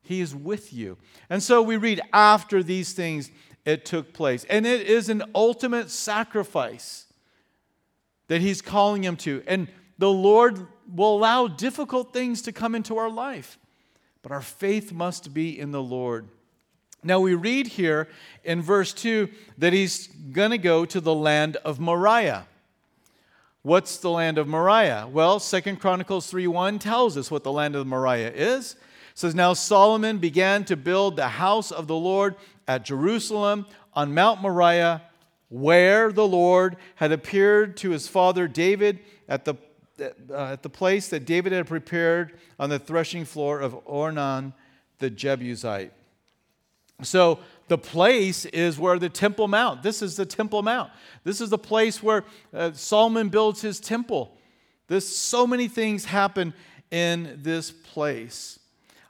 He 0.07 0.21
is 0.21 0.33
with 0.33 0.73
you. 0.73 0.97
And 1.29 1.43
so 1.43 1.61
we 1.61 1.77
read, 1.77 2.01
after 2.13 2.63
these 2.63 2.93
things, 2.93 3.29
it 3.65 3.83
took 3.83 4.13
place. 4.13 4.45
And 4.45 4.65
it 4.65 4.87
is 4.87 5.09
an 5.09 5.23
ultimate 5.35 5.89
sacrifice 5.91 7.05
that 8.27 8.41
he's 8.41 8.61
calling 8.61 9.03
him 9.03 9.17
to. 9.17 9.43
And 9.47 9.67
the 9.97 10.09
Lord 10.09 10.67
will 10.93 11.17
allow 11.17 11.47
difficult 11.47 12.13
things 12.13 12.41
to 12.43 12.51
come 12.51 12.75
into 12.75 12.97
our 12.97 13.09
life, 13.09 13.59
but 14.21 14.31
our 14.31 14.41
faith 14.41 14.93
must 14.93 15.33
be 15.33 15.59
in 15.59 15.71
the 15.71 15.83
Lord. 15.83 16.29
Now 17.03 17.19
we 17.19 17.35
read 17.35 17.67
here 17.67 18.07
in 18.43 18.61
verse 18.61 18.93
2 18.93 19.29
that 19.57 19.73
he's 19.73 20.07
going 20.07 20.51
to 20.51 20.57
go 20.57 20.85
to 20.85 21.01
the 21.01 21.13
land 21.13 21.57
of 21.57 21.79
Moriah. 21.79 22.47
What's 23.61 23.97
the 23.97 24.09
land 24.09 24.37
of 24.37 24.47
Moriah? 24.47 25.09
Well, 25.11 25.39
Second 25.39 25.81
Chronicles 25.81 26.31
3:1 26.31 26.79
tells 26.79 27.17
us 27.17 27.29
what 27.29 27.43
the 27.43 27.51
land 27.51 27.75
of 27.75 27.85
Moriah 27.85 28.31
is 28.31 28.77
says, 29.17 29.33
Now 29.33 29.53
Solomon 29.53 30.19
began 30.19 30.63
to 30.65 30.77
build 30.77 31.15
the 31.15 31.27
house 31.27 31.71
of 31.71 31.87
the 31.87 31.95
Lord 31.95 32.35
at 32.67 32.85
Jerusalem 32.85 33.65
on 33.95 34.13
Mount 34.13 34.43
Moriah, 34.43 35.01
where 35.49 36.11
the 36.11 36.27
Lord 36.27 36.77
had 36.93 37.11
appeared 37.11 37.77
to 37.77 37.89
his 37.89 38.07
father 38.07 38.47
David 38.47 38.99
at 39.27 39.43
the, 39.43 39.55
uh, 39.99 40.51
at 40.51 40.61
the 40.61 40.69
place 40.69 41.07
that 41.07 41.25
David 41.25 41.51
had 41.51 41.65
prepared 41.65 42.37
on 42.59 42.69
the 42.69 42.77
threshing 42.77 43.25
floor 43.25 43.59
of 43.59 43.83
Ornan 43.87 44.53
the 44.99 45.09
Jebusite. 45.09 45.93
So 47.01 47.39
the 47.69 47.77
place 47.79 48.45
is 48.45 48.77
where 48.77 48.99
the 48.99 49.09
Temple 49.09 49.47
Mount. 49.47 49.81
This 49.81 50.03
is 50.03 50.15
the 50.15 50.27
Temple 50.27 50.61
Mount. 50.61 50.91
This 51.23 51.41
is 51.41 51.49
the 51.49 51.57
place 51.57 52.03
where 52.03 52.23
uh, 52.53 52.73
Solomon 52.73 53.29
builds 53.29 53.61
his 53.61 53.79
temple. 53.79 54.37
This 54.87 55.17
so 55.17 55.47
many 55.47 55.67
things 55.67 56.05
happen 56.05 56.53
in 56.91 57.39
this 57.41 57.71
place. 57.71 58.59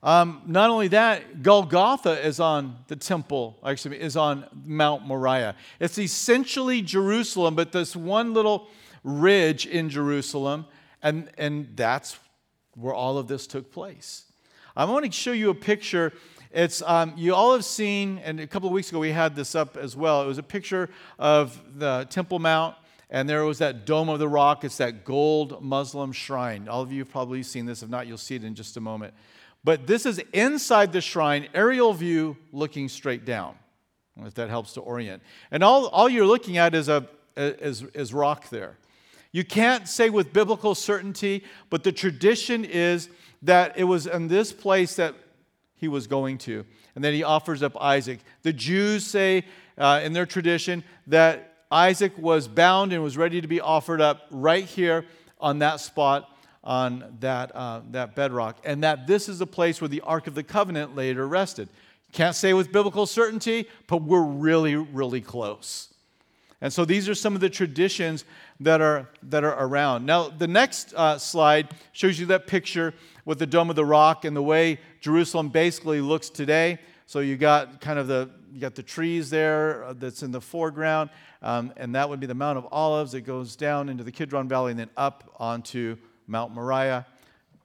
Um, 0.04 0.44
not 0.46 0.70
only 0.70 0.90
that, 0.90 1.42
Golgotha 1.42 2.24
is 2.26 2.40
on 2.40 2.78
the 2.88 2.96
temple, 2.96 3.58
actually, 3.66 4.00
is 4.00 4.16
on 4.16 4.46
Mount 4.66 5.06
Moriah. 5.06 5.56
It's 5.80 5.98
essentially 5.98 6.82
Jerusalem, 6.82 7.56
but 7.56 7.72
this 7.72 7.96
one 7.96 8.34
little 8.34 8.68
ridge 9.04 9.66
in 9.66 9.90
Jerusalem, 9.90 10.66
and, 11.02 11.30
and 11.38 11.70
that's 11.76 12.20
where 12.76 12.94
all 12.94 13.18
of 13.18 13.28
this 13.28 13.48
took 13.48 13.72
place. 13.72 14.26
I 14.76 14.86
want 14.86 15.06
to 15.06 15.12
show 15.12 15.32
you 15.32 15.50
a 15.50 15.56
picture. 15.56 16.14
It's 16.52 16.84
um, 16.84 17.14
you 17.18 17.34
all 17.34 17.54
have 17.54 17.66
seen, 17.66 18.20
and 18.20 18.40
a 18.40 18.46
couple 18.48 18.68
of 18.68 18.74
weeks 18.74 18.90
ago 18.90 19.00
we 19.00 19.12
had 19.12 19.36
this 19.36 19.56
up 19.56 19.76
as 19.78 19.96
well. 19.96 20.22
It 20.22 20.28
was 20.28 20.38
a 20.38 20.44
picture 20.44 20.90
of 21.18 21.60
the 21.80 22.06
Temple 22.12 22.38
Mount, 22.38 22.76
and 23.10 23.28
there 23.28 23.44
was 23.46 23.58
that 23.58 23.88
dome 23.88 24.10
of 24.10 24.20
the 24.20 24.28
rock. 24.28 24.64
It's 24.64 24.78
that 24.78 25.04
gold 25.04 25.64
Muslim 25.64 26.12
shrine. 26.12 26.68
All 26.68 26.82
of 26.82 26.92
you 26.92 27.00
have 27.00 27.10
probably 27.10 27.42
seen 27.42 27.66
this. 27.66 27.82
If 27.82 27.90
not, 27.90 28.06
you'll 28.06 28.18
see 28.18 28.36
it 28.36 28.44
in 28.44 28.54
just 28.54 28.78
a 28.78 28.82
moment. 28.82 29.16
But 29.68 29.86
this 29.86 30.06
is 30.06 30.22
inside 30.32 30.94
the 30.94 31.02
shrine, 31.02 31.50
aerial 31.54 31.92
view 31.92 32.38
looking 32.54 32.88
straight 32.88 33.26
down, 33.26 33.56
if 34.24 34.34
that 34.36 34.48
helps 34.48 34.72
to 34.76 34.80
orient. 34.80 35.22
And 35.52 35.62
all, 35.62 35.88
all 35.88 36.08
you're 36.08 36.26
looking 36.26 36.56
at 36.56 36.74
is, 36.74 36.88
a, 36.88 37.06
is, 37.36 37.84
is 37.94 38.14
rock 38.14 38.48
there. 38.48 38.78
You 39.34 39.44
can't 39.44 39.86
say 39.86 40.10
with 40.10 40.32
biblical 40.32 40.74
certainty, 40.74 41.44
but 41.70 41.84
the 41.84 41.92
tradition 41.92 42.64
is 42.64 43.10
that 43.42 43.78
it 43.78 43.84
was 43.84 44.08
in 44.08 44.30
this 44.30 44.54
place 44.54 44.96
that 44.96 45.16
he 45.76 45.90
was 45.90 46.08
going 46.08 46.38
to. 46.38 46.64
And 46.96 47.04
then 47.04 47.14
he 47.14 47.24
offers 47.24 47.62
up 47.62 47.76
Isaac. 47.76 48.22
The 48.44 48.54
Jews 48.54 49.06
say 49.06 49.44
uh, 49.78 50.00
in 50.02 50.14
their 50.14 50.26
tradition 50.26 50.82
that 51.08 51.56
Isaac 51.70 52.18
was 52.18 52.48
bound 52.48 52.94
and 52.94 53.04
was 53.04 53.18
ready 53.18 53.42
to 53.42 53.48
be 53.50 53.60
offered 53.60 54.00
up 54.00 54.28
right 54.32 54.64
here 54.64 55.04
on 55.42 55.60
that 55.60 55.82
spot 55.82 56.30
on 56.68 57.16
that, 57.22 57.56
uh, 57.56 57.80
that 57.92 58.14
bedrock, 58.14 58.58
and 58.66 58.84
that 58.84 59.08
this 59.08 59.30
is 59.30 59.40
the 59.40 59.48
place 59.48 59.80
where 59.80 59.88
the 59.88 60.02
Ark 60.02 60.28
of 60.28 60.36
the 60.36 60.44
Covenant 60.44 60.98
later 60.98 61.26
rested. 61.26 61.70
Can't 62.12 62.36
say 62.36 62.54
with 62.54 62.74
biblical 62.74 63.06
certainty, 63.06 63.70
but 63.88 64.02
we're 64.02 64.22
really, 64.22 64.76
really 64.76 65.22
close. 65.22 65.94
And 66.60 66.74
so 66.74 66.84
these 66.84 67.08
are 67.08 67.16
some 67.16 67.36
of 67.36 67.42
the 67.42 67.50
traditions 67.50 68.26
that 68.60 68.82
are, 68.82 69.08
that 69.24 69.46
are 69.46 69.56
around. 69.64 70.06
Now, 70.06 70.28
the 70.28 70.48
next 70.48 70.94
uh, 70.94 71.18
slide 71.18 71.70
shows 71.94 72.20
you 72.20 72.26
that 72.28 72.48
picture 72.48 72.94
with 73.24 73.40
the 73.40 73.46
Dome 73.46 73.70
of 73.70 73.78
the 73.78 73.86
Rock 73.86 74.26
and 74.26 74.36
the 74.36 74.44
way 74.44 74.80
Jerusalem 75.00 75.48
basically 75.48 76.02
looks 76.02 76.30
today. 76.30 76.80
So 77.06 77.20
you 77.20 77.38
got 77.38 77.80
kind 77.80 77.98
of 77.98 78.08
the 78.08 78.30
you 78.52 78.60
got 78.60 78.76
the 78.76 78.84
trees 78.84 79.30
there 79.30 79.86
uh, 79.86 79.94
that's 79.94 80.24
in 80.24 80.32
the 80.32 80.42
foreground, 80.42 81.12
um, 81.44 81.72
and 81.78 81.94
that 81.94 82.10
would 82.10 82.20
be 82.20 82.26
the 82.26 82.34
Mount 82.34 82.58
of 82.58 82.68
Olives. 82.72 83.14
It 83.14 83.22
goes 83.22 83.56
down 83.56 83.88
into 83.88 84.04
the 84.04 84.12
Kidron 84.12 84.50
Valley 84.50 84.72
and 84.72 84.80
then 84.80 84.90
up 84.98 85.32
onto 85.38 85.96
Mount 86.28 86.54
Moriah, 86.54 87.06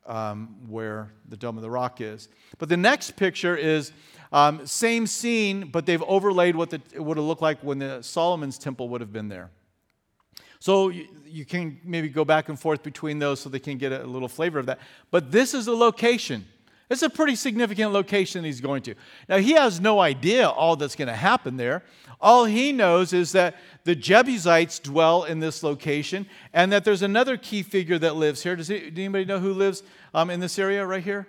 um, 0.06 0.56
where 0.68 1.10
the 1.28 1.36
Dome 1.36 1.56
of 1.56 1.62
the 1.62 1.70
Rock 1.70 2.00
is. 2.00 2.28
But 2.58 2.68
the 2.68 2.76
next 2.76 3.16
picture 3.16 3.56
is 3.56 3.92
um, 4.32 4.66
same 4.66 5.06
scene, 5.06 5.68
but 5.68 5.84
they've 5.84 6.02
overlaid 6.02 6.56
what 6.56 6.72
it 6.72 6.82
would 7.02 7.16
have 7.16 7.26
looked 7.26 7.42
like 7.42 7.60
when 7.62 7.78
the 7.78 8.02
Solomon's 8.02 8.58
temple 8.58 8.88
would 8.88 9.00
have 9.00 9.12
been 9.12 9.28
there. 9.28 9.50
So 10.58 10.88
you, 10.88 11.08
you 11.26 11.44
can 11.44 11.80
maybe 11.84 12.08
go 12.08 12.24
back 12.24 12.48
and 12.48 12.58
forth 12.58 12.82
between 12.82 13.18
those 13.18 13.40
so 13.40 13.48
they 13.48 13.58
can 13.58 13.78
get 13.78 13.92
a 13.92 14.04
little 14.04 14.28
flavor 14.28 14.58
of 14.58 14.66
that. 14.66 14.78
But 15.10 15.32
this 15.32 15.54
is 15.54 15.66
the 15.66 15.74
location. 15.74 16.46
It's 16.90 17.02
a 17.02 17.10
pretty 17.10 17.36
significant 17.36 17.92
location 17.92 18.44
he's 18.44 18.60
going 18.60 18.82
to. 18.82 18.94
Now, 19.28 19.38
he 19.38 19.52
has 19.52 19.80
no 19.80 20.00
idea 20.00 20.48
all 20.48 20.76
that's 20.76 20.94
going 20.94 21.08
to 21.08 21.14
happen 21.14 21.56
there. 21.56 21.82
All 22.20 22.44
he 22.44 22.70
knows 22.70 23.12
is 23.12 23.32
that 23.32 23.56
the 23.84 23.94
Jebusites 23.94 24.78
dwell 24.78 25.24
in 25.24 25.40
this 25.40 25.62
location 25.62 26.26
and 26.52 26.70
that 26.72 26.84
there's 26.84 27.02
another 27.02 27.36
key 27.36 27.62
figure 27.62 27.98
that 27.98 28.16
lives 28.16 28.42
here. 28.42 28.56
Does 28.56 28.70
anybody 28.70 29.24
know 29.24 29.38
who 29.38 29.54
lives 29.54 29.82
um, 30.14 30.28
in 30.30 30.40
this 30.40 30.58
area 30.58 30.86
right 30.86 31.02
here? 31.02 31.26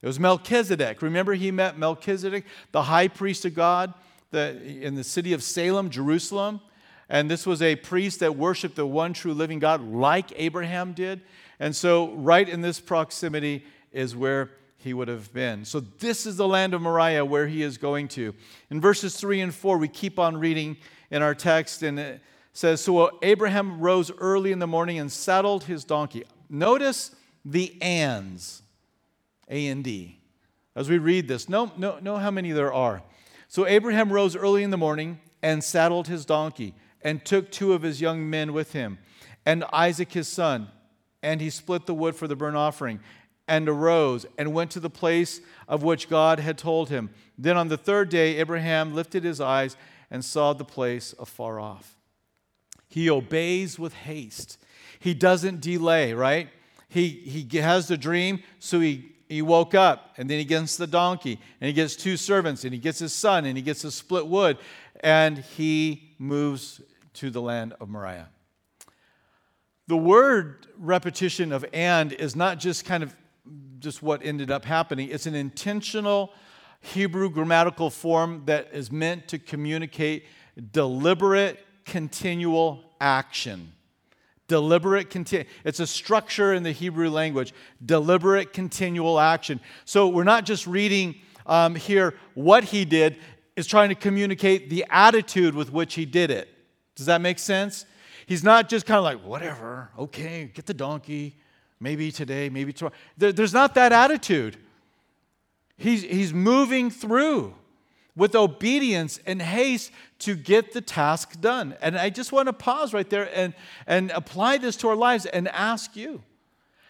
It 0.00 0.06
was 0.06 0.18
Melchizedek. 0.18 1.02
Remember, 1.02 1.34
he 1.34 1.50
met 1.50 1.78
Melchizedek, 1.78 2.44
the 2.72 2.82
high 2.82 3.08
priest 3.08 3.44
of 3.44 3.54
God 3.54 3.94
the, 4.32 4.60
in 4.80 4.96
the 4.96 5.04
city 5.04 5.32
of 5.32 5.42
Salem, 5.42 5.90
Jerusalem. 5.90 6.60
And 7.08 7.30
this 7.30 7.46
was 7.46 7.62
a 7.62 7.76
priest 7.76 8.20
that 8.20 8.34
worshiped 8.34 8.76
the 8.76 8.86
one 8.86 9.12
true 9.12 9.34
living 9.34 9.58
God 9.58 9.82
like 9.82 10.32
Abraham 10.36 10.92
did. 10.92 11.20
And 11.60 11.76
so, 11.76 12.12
right 12.14 12.48
in 12.48 12.62
this 12.62 12.80
proximity 12.80 13.64
is 13.92 14.16
where 14.16 14.50
he 14.82 14.94
would 14.94 15.08
have 15.08 15.32
been. 15.32 15.64
So, 15.64 15.80
this 15.80 16.26
is 16.26 16.36
the 16.36 16.48
land 16.48 16.74
of 16.74 16.82
Moriah 16.82 17.24
where 17.24 17.46
he 17.46 17.62
is 17.62 17.78
going 17.78 18.08
to. 18.08 18.34
In 18.70 18.80
verses 18.80 19.16
3 19.16 19.40
and 19.40 19.54
4, 19.54 19.78
we 19.78 19.88
keep 19.88 20.18
on 20.18 20.36
reading 20.36 20.76
in 21.10 21.22
our 21.22 21.34
text, 21.34 21.82
and 21.82 21.98
it 21.98 22.20
says 22.52 22.80
So 22.80 23.18
Abraham 23.22 23.80
rose 23.80 24.10
early 24.10 24.52
in 24.52 24.58
the 24.58 24.66
morning 24.66 24.98
and 24.98 25.10
saddled 25.10 25.64
his 25.64 25.84
donkey. 25.84 26.24
Notice 26.48 27.14
the 27.44 27.80
ands, 27.80 28.62
A 29.48 29.66
and 29.68 29.82
D. 29.82 30.18
As 30.74 30.88
we 30.88 30.98
read 30.98 31.28
this, 31.28 31.48
know, 31.48 31.70
know, 31.76 31.98
know 32.00 32.16
how 32.16 32.30
many 32.30 32.52
there 32.52 32.72
are. 32.72 33.02
So 33.48 33.66
Abraham 33.66 34.10
rose 34.10 34.34
early 34.34 34.62
in 34.62 34.70
the 34.70 34.78
morning 34.78 35.20
and 35.42 35.62
saddled 35.62 36.08
his 36.08 36.24
donkey 36.24 36.74
and 37.02 37.24
took 37.24 37.50
two 37.50 37.74
of 37.74 37.82
his 37.82 38.00
young 38.00 38.30
men 38.30 38.52
with 38.54 38.72
him 38.72 38.98
and 39.44 39.64
Isaac 39.72 40.12
his 40.12 40.28
son. 40.28 40.68
And 41.22 41.40
he 41.40 41.50
split 41.50 41.86
the 41.86 41.94
wood 41.94 42.16
for 42.16 42.26
the 42.26 42.34
burnt 42.34 42.56
offering 42.56 43.00
and 43.48 43.68
arose 43.68 44.26
and 44.38 44.54
went 44.54 44.70
to 44.72 44.80
the 44.80 44.90
place 44.90 45.40
of 45.68 45.82
which 45.82 46.08
God 46.08 46.38
had 46.38 46.58
told 46.58 46.88
him. 46.88 47.10
Then 47.36 47.56
on 47.56 47.68
the 47.68 47.76
third 47.76 48.08
day, 48.08 48.36
Abraham 48.36 48.94
lifted 48.94 49.24
his 49.24 49.40
eyes 49.40 49.76
and 50.10 50.24
saw 50.24 50.52
the 50.52 50.64
place 50.64 51.14
afar 51.18 51.58
off. 51.58 51.96
He 52.88 53.08
obeys 53.08 53.78
with 53.78 53.94
haste. 53.94 54.58
He 54.98 55.14
doesn't 55.14 55.60
delay, 55.60 56.12
right? 56.12 56.48
He, 56.88 57.08
he 57.08 57.58
has 57.58 57.88
the 57.88 57.96
dream, 57.96 58.42
so 58.58 58.78
he, 58.78 59.14
he 59.28 59.40
woke 59.40 59.74
up, 59.74 60.14
and 60.18 60.28
then 60.28 60.38
he 60.38 60.44
gets 60.44 60.76
the 60.76 60.86
donkey, 60.86 61.38
and 61.60 61.66
he 61.66 61.72
gets 61.72 61.96
two 61.96 62.18
servants, 62.18 62.64
and 62.64 62.72
he 62.74 62.78
gets 62.78 62.98
his 62.98 63.14
son, 63.14 63.46
and 63.46 63.56
he 63.56 63.62
gets 63.62 63.82
the 63.82 63.90
split 63.90 64.26
wood, 64.26 64.58
and 65.00 65.38
he 65.38 66.14
moves 66.18 66.82
to 67.14 67.30
the 67.30 67.40
land 67.40 67.74
of 67.80 67.88
Moriah. 67.88 68.28
The 69.88 69.96
word 69.96 70.66
repetition 70.78 71.50
of 71.50 71.64
and 71.72 72.12
is 72.12 72.36
not 72.36 72.58
just 72.58 72.84
kind 72.84 73.02
of 73.02 73.16
just 73.82 74.02
what 74.02 74.24
ended 74.24 74.50
up 74.50 74.64
happening. 74.64 75.08
It's 75.10 75.26
an 75.26 75.34
intentional 75.34 76.32
Hebrew 76.80 77.28
grammatical 77.30 77.90
form 77.90 78.42
that 78.46 78.68
is 78.72 78.90
meant 78.90 79.28
to 79.28 79.38
communicate 79.38 80.24
deliberate, 80.72 81.58
continual 81.84 82.84
action. 83.00 83.72
Deliberate, 84.48 85.10
continu- 85.10 85.46
it's 85.64 85.80
a 85.80 85.86
structure 85.86 86.52
in 86.52 86.62
the 86.62 86.72
Hebrew 86.72 87.10
language. 87.10 87.52
Deliberate, 87.84 88.52
continual 88.52 89.18
action. 89.18 89.60
So 89.84 90.08
we're 90.08 90.24
not 90.24 90.44
just 90.44 90.66
reading 90.66 91.16
um, 91.46 91.74
here 91.74 92.14
what 92.34 92.64
he 92.64 92.84
did, 92.84 93.16
is 93.56 93.66
trying 93.66 93.88
to 93.88 93.94
communicate 93.94 94.70
the 94.70 94.84
attitude 94.90 95.54
with 95.54 95.72
which 95.72 95.94
he 95.94 96.04
did 96.04 96.30
it. 96.30 96.48
Does 96.94 97.06
that 97.06 97.20
make 97.20 97.38
sense? 97.38 97.86
He's 98.26 98.44
not 98.44 98.68
just 98.68 98.86
kind 98.86 98.98
of 98.98 99.04
like, 99.04 99.24
whatever, 99.24 99.90
okay, 99.98 100.50
get 100.52 100.66
the 100.66 100.74
donkey, 100.74 101.36
maybe 101.82 102.12
today, 102.12 102.48
maybe 102.48 102.72
tomorrow. 102.72 102.94
There, 103.18 103.32
there's 103.32 103.52
not 103.52 103.74
that 103.74 103.92
attitude. 103.92 104.56
He's, 105.76 106.02
he's 106.02 106.32
moving 106.32 106.90
through 106.90 107.54
with 108.14 108.36
obedience 108.36 109.18
and 109.26 109.42
haste 109.42 109.90
to 110.20 110.36
get 110.36 110.72
the 110.72 110.80
task 110.80 111.40
done. 111.40 111.74
And 111.82 111.98
I 111.98 112.10
just 112.10 112.30
want 112.30 112.46
to 112.46 112.52
pause 112.52 112.94
right 112.94 113.08
there 113.10 113.28
and, 113.34 113.52
and 113.86 114.10
apply 114.12 114.58
this 114.58 114.76
to 114.76 114.88
our 114.88 114.96
lives 114.96 115.26
and 115.26 115.48
ask 115.48 115.96
you 115.96 116.22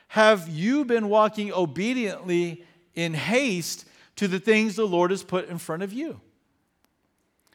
Have 0.09 0.49
you 0.49 0.85
been 0.85 1.09
walking 1.09 1.53
obediently 1.53 2.65
in 2.95 3.15
haste 3.15 3.87
to 4.17 4.29
the 4.29 4.39
things 4.39 4.77
the 4.77 4.87
Lord 4.87 5.11
has 5.11 5.23
put 5.23 5.49
in 5.49 5.59
front 5.59 5.83
of 5.83 5.93
you? 5.93 6.21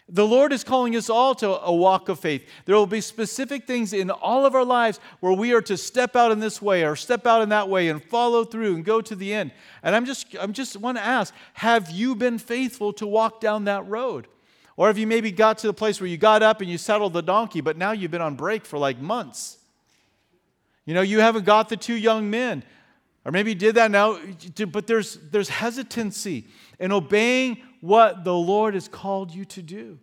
The 0.09 0.25
Lord 0.25 0.53
is 0.53 0.63
calling 0.63 0.95
us 0.95 1.09
all 1.09 1.35
to 1.35 1.61
a 1.61 1.73
walk 1.73 2.07
of 2.07 2.19
faith. 2.19 2.47
There 2.65 2.75
will 2.75 2.87
be 2.87 3.01
specific 3.01 3.67
things 3.67 3.91
in 3.91 4.09
all 4.09 4.45
of 4.45 4.55
our 4.55 4.63
lives 4.63 5.01
where 5.19 5.33
we 5.33 5.51
are 5.51 5.61
to 5.63 5.75
step 5.75 6.15
out 6.15 6.31
in 6.31 6.39
this 6.39 6.61
way 6.61 6.85
or 6.85 6.95
step 6.95 7.27
out 7.27 7.41
in 7.41 7.49
that 7.49 7.67
way 7.67 7.89
and 7.89 8.01
follow 8.01 8.45
through 8.45 8.75
and 8.75 8.85
go 8.85 9.01
to 9.01 9.15
the 9.15 9.33
end. 9.33 9.51
And 9.83 9.93
I'm 9.95 10.05
just 10.05 10.27
I'm 10.39 10.53
just 10.53 10.77
want 10.77 10.97
to 10.97 11.03
ask, 11.03 11.33
have 11.53 11.89
you 11.89 12.15
been 12.15 12.37
faithful 12.37 12.93
to 12.93 13.05
walk 13.05 13.41
down 13.41 13.65
that 13.65 13.85
road? 13.87 14.27
Or 14.77 14.87
have 14.87 14.97
you 14.97 15.07
maybe 15.07 15.31
got 15.31 15.57
to 15.59 15.67
the 15.67 15.73
place 15.73 15.99
where 15.99 16.07
you 16.07 16.17
got 16.17 16.41
up 16.41 16.61
and 16.61 16.69
you 16.69 16.77
saddled 16.77 17.11
the 17.13 17.23
donkey, 17.23 17.61
but 17.61 17.77
now 17.77 17.91
you've 17.91 18.11
been 18.11 18.21
on 18.21 18.35
break 18.35 18.65
for 18.65 18.77
like 18.77 18.99
months? 18.99 19.57
You 20.85 20.93
know, 20.93 21.01
you 21.01 21.19
haven't 21.19 21.45
got 21.45 21.67
the 21.67 21.75
two 21.75 21.95
young 21.95 22.29
men. 22.29 22.63
Or 23.25 23.31
maybe 23.31 23.51
you 23.51 23.55
did 23.55 23.75
that 23.75 23.91
now, 23.91 24.19
but 24.71 24.87
there's, 24.87 25.17
there's 25.31 25.49
hesitancy 25.49 26.47
in 26.79 26.93
obeying 26.93 27.61
what 27.81 28.23
the 28.23 28.33
Lord 28.33 28.73
has 28.73 28.87
called 28.87 29.33
you 29.33 29.45
to 29.45 29.61
do. 29.61 29.99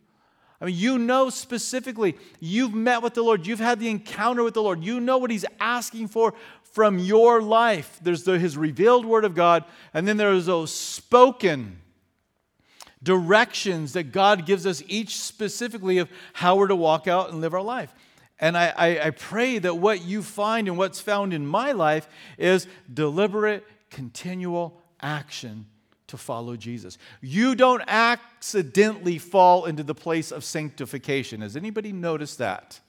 I 0.60 0.66
mean, 0.66 0.76
you 0.76 0.98
know 0.98 1.30
specifically, 1.30 2.16
you've 2.40 2.74
met 2.74 3.02
with 3.02 3.14
the 3.14 3.22
Lord, 3.22 3.46
you've 3.46 3.58
had 3.58 3.80
the 3.80 3.88
encounter 3.88 4.42
with 4.42 4.54
the 4.54 4.62
Lord, 4.62 4.82
you 4.82 5.00
know 5.00 5.18
what 5.18 5.30
He's 5.30 5.44
asking 5.60 6.08
for 6.08 6.34
from 6.72 6.98
your 6.98 7.42
life. 7.42 7.98
There's 8.02 8.24
the, 8.24 8.38
His 8.38 8.56
revealed 8.56 9.04
Word 9.04 9.24
of 9.24 9.34
God, 9.34 9.64
and 9.92 10.06
then 10.06 10.16
there's 10.16 10.46
those 10.46 10.72
spoken 10.72 11.78
directions 13.02 13.92
that 13.92 14.04
God 14.04 14.46
gives 14.46 14.66
us 14.66 14.82
each 14.88 15.20
specifically 15.20 15.98
of 15.98 16.08
how 16.32 16.56
we're 16.56 16.68
to 16.68 16.76
walk 16.76 17.06
out 17.06 17.30
and 17.30 17.40
live 17.40 17.52
our 17.52 17.62
life. 17.62 17.92
And 18.40 18.56
I, 18.56 18.72
I, 18.76 19.06
I 19.06 19.10
pray 19.10 19.58
that 19.58 19.74
what 19.74 20.02
you 20.02 20.22
find 20.22 20.66
and 20.66 20.78
what's 20.78 21.00
found 21.00 21.34
in 21.34 21.46
my 21.46 21.72
life 21.72 22.08
is 22.38 22.66
deliberate, 22.92 23.64
continual 23.90 24.80
action 25.00 25.66
to 26.16 26.22
follow 26.22 26.56
Jesus. 26.56 26.98
You 27.20 27.54
don't 27.54 27.82
accidentally 27.86 29.18
fall 29.18 29.64
into 29.66 29.82
the 29.82 29.94
place 29.94 30.30
of 30.30 30.44
sanctification. 30.44 31.40
Has 31.40 31.56
anybody 31.56 31.92
noticed 31.92 32.38
that? 32.38 32.80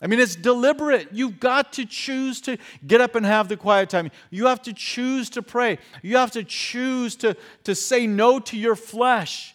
I 0.00 0.06
mean, 0.06 0.20
it's 0.20 0.36
deliberate. 0.36 1.08
You've 1.12 1.40
got 1.40 1.72
to 1.74 1.84
choose 1.84 2.40
to 2.42 2.56
get 2.86 3.00
up 3.00 3.14
and 3.14 3.26
have 3.26 3.48
the 3.48 3.56
quiet 3.56 3.90
time. 3.90 4.10
You 4.30 4.46
have 4.46 4.62
to 4.62 4.72
choose 4.72 5.28
to 5.30 5.42
pray. 5.42 5.78
You 6.02 6.16
have 6.16 6.30
to 6.32 6.44
choose 6.44 7.16
to, 7.16 7.36
to 7.64 7.74
say 7.74 8.06
no 8.06 8.38
to 8.40 8.56
your 8.56 8.76
flesh. 8.76 9.54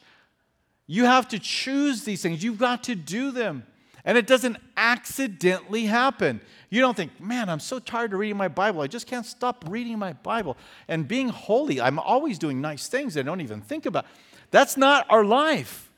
You 0.86 1.06
have 1.06 1.30
to 1.30 1.40
choose 1.40 2.04
these 2.04 2.22
things. 2.22 2.44
You've 2.44 2.58
got 2.58 2.84
to 2.84 2.96
do 2.96 3.32
them. 3.32 3.66
And 4.06 4.18
it 4.18 4.28
doesn't 4.28 4.58
accidentally 4.76 5.86
happen. 5.86 6.42
You 6.70 6.82
don't 6.82 6.96
think, 6.96 7.22
man, 7.22 7.50
I'm 7.50 7.60
so 7.60 7.80
tired 7.80 8.14
of 8.14 8.20
reading 8.20 8.36
my 8.36 8.50
Bible. 8.50 8.82
I 8.82 8.88
just 8.88 9.08
can't 9.08 9.26
stop 9.26 9.64
reading 9.70 9.98
my 9.98 10.14
Bible. 10.14 10.58
And 10.88 11.08
being 11.08 11.30
holy, 11.30 11.80
I'm 11.80 12.00
always 12.00 12.38
doing 12.38 12.60
nice 12.60 12.88
things 12.88 13.16
I 13.16 13.22
don't 13.22 13.42
even 13.42 13.62
think 13.62 13.86
about. 13.86 14.06
That's 14.52 14.76
not 14.76 15.06
our 15.10 15.24
life. 15.24 15.90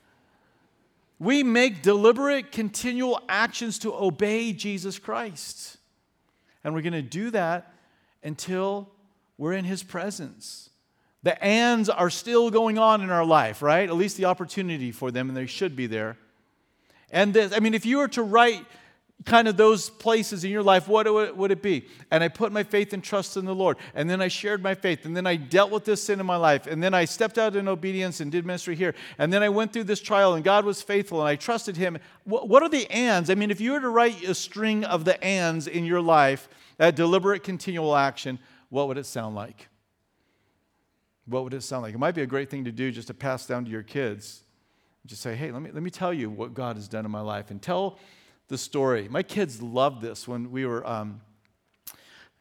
We 1.18 1.42
make 1.42 1.82
deliberate, 1.82 2.52
continual 2.52 3.20
actions 3.28 3.78
to 3.80 3.94
obey 3.94 4.52
Jesus 4.52 4.98
Christ. 4.98 5.78
And 6.62 6.74
we're 6.74 6.82
going 6.82 6.92
to 6.92 7.02
do 7.02 7.30
that 7.30 7.72
until 8.22 8.90
we're 9.38 9.54
in 9.54 9.64
his 9.64 9.82
presence. 9.82 10.70
The 11.22 11.42
ands 11.42 11.88
are 11.88 12.10
still 12.10 12.50
going 12.50 12.78
on 12.78 13.00
in 13.00 13.10
our 13.10 13.24
life, 13.24 13.62
right? 13.62 13.88
At 13.88 13.96
least 13.96 14.16
the 14.16 14.26
opportunity 14.26 14.92
for 14.92 15.10
them, 15.10 15.28
and 15.28 15.36
they 15.36 15.46
should 15.46 15.74
be 15.74 15.86
there. 15.86 16.18
And 17.10 17.32
this, 17.32 17.52
I 17.54 17.60
mean, 17.60 17.74
if 17.74 17.86
you 17.86 17.98
were 17.98 18.08
to 18.08 18.22
write 18.22 18.64
kind 19.24 19.48
of 19.48 19.56
those 19.56 19.88
places 19.88 20.44
in 20.44 20.50
your 20.50 20.62
life, 20.62 20.86
what 20.86 21.36
would 21.36 21.50
it 21.50 21.62
be? 21.62 21.86
And 22.10 22.22
I 22.22 22.28
put 22.28 22.52
my 22.52 22.62
faith 22.62 22.92
and 22.92 23.02
trust 23.02 23.36
in 23.36 23.44
the 23.44 23.54
Lord. 23.54 23.76
And 23.94 24.08
then 24.08 24.20
I 24.20 24.28
shared 24.28 24.62
my 24.62 24.74
faith. 24.74 25.04
And 25.04 25.16
then 25.16 25.26
I 25.26 25.36
dealt 25.36 25.70
with 25.70 25.84
this 25.84 26.02
sin 26.02 26.20
in 26.20 26.26
my 26.26 26.36
life. 26.36 26.66
And 26.66 26.82
then 26.82 26.94
I 26.94 27.06
stepped 27.06 27.38
out 27.38 27.56
in 27.56 27.66
obedience 27.66 28.20
and 28.20 28.30
did 28.30 28.44
ministry 28.46 28.76
here. 28.76 28.94
And 29.18 29.32
then 29.32 29.42
I 29.42 29.48
went 29.48 29.72
through 29.72 29.84
this 29.84 30.00
trial 30.00 30.34
and 30.34 30.44
God 30.44 30.64
was 30.64 30.82
faithful 30.82 31.20
and 31.20 31.28
I 31.28 31.36
trusted 31.36 31.76
Him. 31.76 31.98
What 32.24 32.62
are 32.62 32.68
the 32.68 32.90
ands? 32.90 33.30
I 33.30 33.34
mean, 33.34 33.50
if 33.50 33.60
you 33.60 33.72
were 33.72 33.80
to 33.80 33.88
write 33.88 34.22
a 34.22 34.34
string 34.34 34.84
of 34.84 35.04
the 35.04 35.22
ands 35.24 35.66
in 35.66 35.84
your 35.84 36.00
life, 36.00 36.48
that 36.76 36.94
deliberate, 36.94 37.42
continual 37.42 37.96
action, 37.96 38.38
what 38.68 38.86
would 38.88 38.98
it 38.98 39.06
sound 39.06 39.34
like? 39.34 39.68
What 41.24 41.42
would 41.42 41.54
it 41.54 41.62
sound 41.62 41.82
like? 41.82 41.94
It 41.94 41.98
might 41.98 42.14
be 42.14 42.22
a 42.22 42.26
great 42.26 42.50
thing 42.50 42.64
to 42.66 42.72
do 42.72 42.92
just 42.92 43.08
to 43.08 43.14
pass 43.14 43.46
down 43.46 43.64
to 43.64 43.70
your 43.70 43.82
kids. 43.82 44.42
Just 45.06 45.22
say, 45.22 45.36
hey, 45.36 45.52
let 45.52 45.62
me, 45.62 45.70
let 45.72 45.82
me 45.82 45.90
tell 45.90 46.12
you 46.12 46.28
what 46.28 46.52
God 46.52 46.76
has 46.76 46.88
done 46.88 47.04
in 47.04 47.10
my 47.10 47.20
life. 47.20 47.50
And 47.50 47.62
tell 47.62 47.98
the 48.48 48.58
story. 48.58 49.08
My 49.08 49.22
kids 49.22 49.62
loved 49.62 50.02
this 50.02 50.26
when 50.26 50.50
we 50.50 50.66
were, 50.66 50.86
um, 50.86 51.20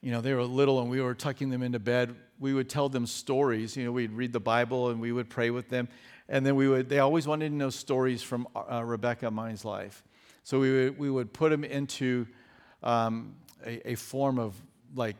you 0.01 0.11
know, 0.11 0.21
they 0.21 0.33
were 0.33 0.43
little 0.43 0.81
and 0.81 0.89
we 0.89 1.01
were 1.01 1.13
tucking 1.13 1.49
them 1.49 1.63
into 1.63 1.79
bed. 1.79 2.15
We 2.39 2.53
would 2.53 2.69
tell 2.69 2.89
them 2.89 3.05
stories. 3.05 3.77
You 3.77 3.85
know, 3.85 3.91
we'd 3.91 4.11
read 4.11 4.33
the 4.33 4.39
Bible 4.39 4.89
and 4.89 4.99
we 4.99 5.11
would 5.11 5.29
pray 5.29 5.49
with 5.49 5.69
them. 5.69 5.87
And 6.27 6.45
then 6.45 6.55
we 6.55 6.67
would, 6.67 6.89
they 6.89 6.99
always 6.99 7.27
wanted 7.27 7.49
to 7.49 7.55
know 7.55 7.69
stories 7.69 8.21
from 8.21 8.47
uh, 8.55 8.83
Rebecca 8.83 9.29
Mine's 9.29 9.63
life. 9.63 10.03
So 10.43 10.59
we 10.59 10.71
would, 10.71 10.99
we 10.99 11.09
would 11.09 11.33
put 11.33 11.49
them 11.49 11.63
into 11.63 12.27
um, 12.83 13.35
a, 13.65 13.91
a 13.91 13.95
form 13.95 14.39
of 14.39 14.55
like 14.95 15.15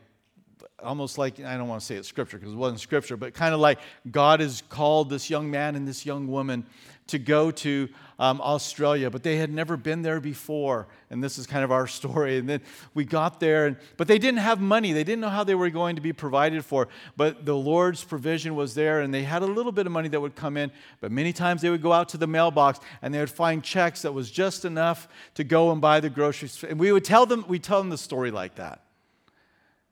almost 0.82 1.18
like 1.18 1.40
I 1.40 1.56
don't 1.56 1.68
want 1.68 1.80
to 1.80 1.86
say 1.86 1.96
it's 1.96 2.08
scripture 2.08 2.38
because 2.38 2.52
it 2.52 2.56
wasn't 2.56 2.80
scripture, 2.80 3.16
but 3.16 3.34
kind 3.34 3.54
of 3.54 3.60
like 3.60 3.78
God 4.10 4.40
has 4.40 4.62
called 4.68 5.10
this 5.10 5.30
young 5.30 5.50
man 5.50 5.74
and 5.76 5.86
this 5.86 6.04
young 6.04 6.28
woman 6.28 6.66
to 7.08 7.18
go 7.18 7.50
to 7.50 7.88
um, 8.18 8.40
Australia, 8.40 9.10
but 9.10 9.22
they 9.22 9.36
had 9.36 9.52
never 9.52 9.76
been 9.76 10.02
there 10.02 10.20
before. 10.20 10.88
And 11.10 11.22
this 11.22 11.38
is 11.38 11.46
kind 11.46 11.62
of 11.62 11.70
our 11.70 11.86
story. 11.98 12.38
And 12.38 12.48
then 12.48 12.60
we 12.94 13.04
got 13.04 13.40
there, 13.40 13.66
and, 13.66 13.76
but 13.96 14.08
they 14.08 14.18
didn't 14.18 14.40
have 14.40 14.60
money. 14.60 14.92
They 14.92 15.04
didn't 15.04 15.20
know 15.20 15.28
how 15.28 15.44
they 15.44 15.54
were 15.54 15.70
going 15.70 15.96
to 15.96 16.02
be 16.02 16.12
provided 16.12 16.64
for. 16.64 16.88
But 17.16 17.44
the 17.44 17.54
Lord's 17.54 18.02
provision 18.02 18.56
was 18.56 18.74
there, 18.74 19.00
and 19.00 19.12
they 19.12 19.22
had 19.22 19.42
a 19.42 19.46
little 19.46 19.72
bit 19.72 19.86
of 19.86 19.92
money 19.92 20.08
that 20.08 20.20
would 20.20 20.34
come 20.34 20.56
in. 20.56 20.70
But 21.00 21.12
many 21.12 21.32
times 21.32 21.62
they 21.62 21.70
would 21.70 21.82
go 21.82 21.92
out 21.92 22.08
to 22.10 22.16
the 22.16 22.26
mailbox 22.26 22.80
and 23.02 23.14
they 23.14 23.20
would 23.20 23.30
find 23.30 23.62
checks 23.62 24.02
that 24.02 24.12
was 24.12 24.30
just 24.30 24.64
enough 24.64 25.08
to 25.34 25.44
go 25.44 25.70
and 25.70 25.80
buy 25.80 26.00
the 26.00 26.10
groceries. 26.10 26.64
And 26.64 26.80
we 26.80 26.90
would 26.92 27.04
tell 27.04 27.26
them, 27.26 27.44
we 27.48 27.58
tell 27.58 27.78
them 27.78 27.90
the 27.90 27.98
story 27.98 28.30
like 28.30 28.56
that. 28.56 28.82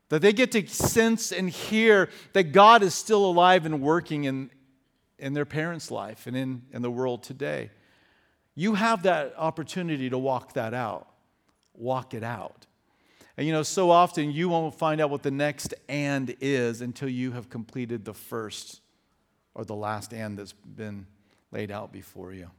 That 0.09 0.21
they 0.21 0.33
get 0.33 0.52
to 0.52 0.66
sense 0.66 1.33
and 1.33 1.49
hear 1.49 2.11
that 2.35 2.52
God 2.52 2.83
is 2.83 2.94
still 2.94 3.25
alive 3.25 3.66
and 3.66 3.80
working 3.80 4.25
in, 4.25 4.50
in 5.18 5.33
their 5.35 5.44
parents' 5.44 5.90
life 5.90 6.27
and 6.27 6.37
in, 6.37 6.62
in 6.72 6.83
the 6.83 6.90
world 6.90 7.22
today. 7.22 7.70
You 8.55 8.74
have 8.74 9.03
that 9.03 9.35
opportunity 9.37 10.11
to 10.11 10.18
walk 10.18 10.55
that 10.55 10.74
out. 10.74 11.09
Walk 11.74 12.14
it 12.14 12.22
out. 12.22 12.66
And 13.37 13.46
you 13.46 13.53
know, 13.53 13.64
so 13.64 13.90
often 13.90 14.31
you 14.31 14.48
won't 14.48 14.74
find 14.74 15.00
out 15.00 15.11
what 15.11 15.22
the 15.22 15.31
next 15.31 15.74
and 15.88 16.35
is 16.40 16.81
until 16.81 17.09
you 17.09 17.33
have 17.33 17.50
completed 17.50 18.05
the 18.05 18.14
first 18.14 18.81
or 19.55 19.64
the 19.64 19.74
last 19.74 20.12
and 20.12 20.38
that's 20.38 20.53
been 20.53 21.07
laid 21.50 21.70
out 21.70 21.92
before 21.92 22.33
you. 22.33 22.50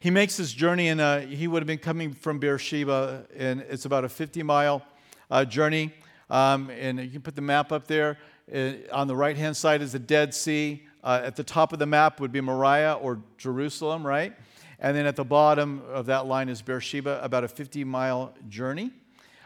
He 0.00 0.10
makes 0.10 0.36
this 0.36 0.52
journey, 0.52 0.88
and 0.88 1.28
he 1.30 1.48
would 1.48 1.62
have 1.62 1.66
been 1.66 1.78
coming 1.78 2.12
from 2.12 2.38
Beersheba, 2.38 3.26
and 3.34 3.60
it's 3.62 3.86
about 3.86 4.04
a 4.04 4.08
50 4.08 4.42
mile 4.42 4.82
uh, 5.30 5.44
journey. 5.44 5.92
Um, 6.28 6.70
and 6.70 7.00
you 7.00 7.10
can 7.10 7.22
put 7.22 7.34
the 7.34 7.42
map 7.42 7.72
up 7.72 7.86
there. 7.86 8.18
Uh, 8.52 8.72
on 8.92 9.06
the 9.06 9.16
right 9.16 9.36
hand 9.36 9.56
side 9.56 9.82
is 9.82 9.92
the 9.92 9.98
Dead 9.98 10.34
Sea. 10.34 10.85
Uh, 11.06 11.22
at 11.22 11.36
the 11.36 11.44
top 11.44 11.72
of 11.72 11.78
the 11.78 11.86
map 11.86 12.18
would 12.18 12.32
be 12.32 12.40
Moriah 12.40 12.94
or 12.94 13.20
Jerusalem, 13.38 14.04
right? 14.04 14.34
And 14.80 14.96
then 14.96 15.06
at 15.06 15.14
the 15.14 15.24
bottom 15.24 15.80
of 15.88 16.06
that 16.06 16.26
line 16.26 16.48
is 16.48 16.60
Beersheba, 16.62 17.20
about 17.22 17.44
a 17.44 17.48
50 17.48 17.84
mile 17.84 18.34
journey 18.48 18.90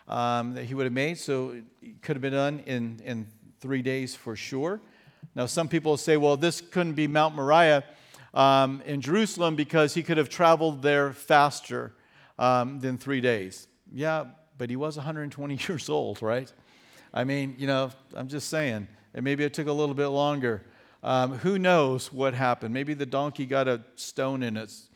um, 0.08 0.54
that 0.54 0.64
he 0.64 0.72
would 0.72 0.84
have 0.84 0.94
made. 0.94 1.18
So 1.18 1.60
it 1.82 2.00
could 2.00 2.16
have 2.16 2.22
been 2.22 2.32
done 2.32 2.60
in, 2.60 3.02
in 3.04 3.26
three 3.60 3.82
days 3.82 4.14
for 4.14 4.36
sure. 4.36 4.80
Now, 5.34 5.44
some 5.44 5.68
people 5.68 5.98
say, 5.98 6.16
well, 6.16 6.38
this 6.38 6.62
couldn't 6.62 6.94
be 6.94 7.06
Mount 7.06 7.34
Moriah 7.34 7.84
um, 8.32 8.80
in 8.86 9.02
Jerusalem 9.02 9.54
because 9.54 9.92
he 9.92 10.02
could 10.02 10.16
have 10.16 10.30
traveled 10.30 10.80
there 10.80 11.12
faster 11.12 11.92
um, 12.38 12.80
than 12.80 12.96
three 12.96 13.20
days. 13.20 13.68
Yeah, 13.92 14.24
but 14.56 14.70
he 14.70 14.76
was 14.76 14.96
120 14.96 15.58
years 15.68 15.90
old, 15.90 16.22
right? 16.22 16.50
I 17.12 17.24
mean, 17.24 17.54
you 17.58 17.66
know, 17.66 17.90
I'm 18.14 18.28
just 18.28 18.48
saying, 18.48 18.88
and 19.12 19.24
maybe 19.24 19.44
it 19.44 19.52
took 19.52 19.66
a 19.66 19.72
little 19.72 19.94
bit 19.94 20.08
longer. 20.08 20.62
Um, 21.02 21.38
who 21.38 21.58
knows 21.58 22.12
what 22.12 22.34
happened? 22.34 22.74
Maybe 22.74 22.94
the 22.94 23.06
donkey 23.06 23.46
got 23.46 23.68
a 23.68 23.82
stone 23.96 24.42
in 24.42 24.56
its, 24.56 24.88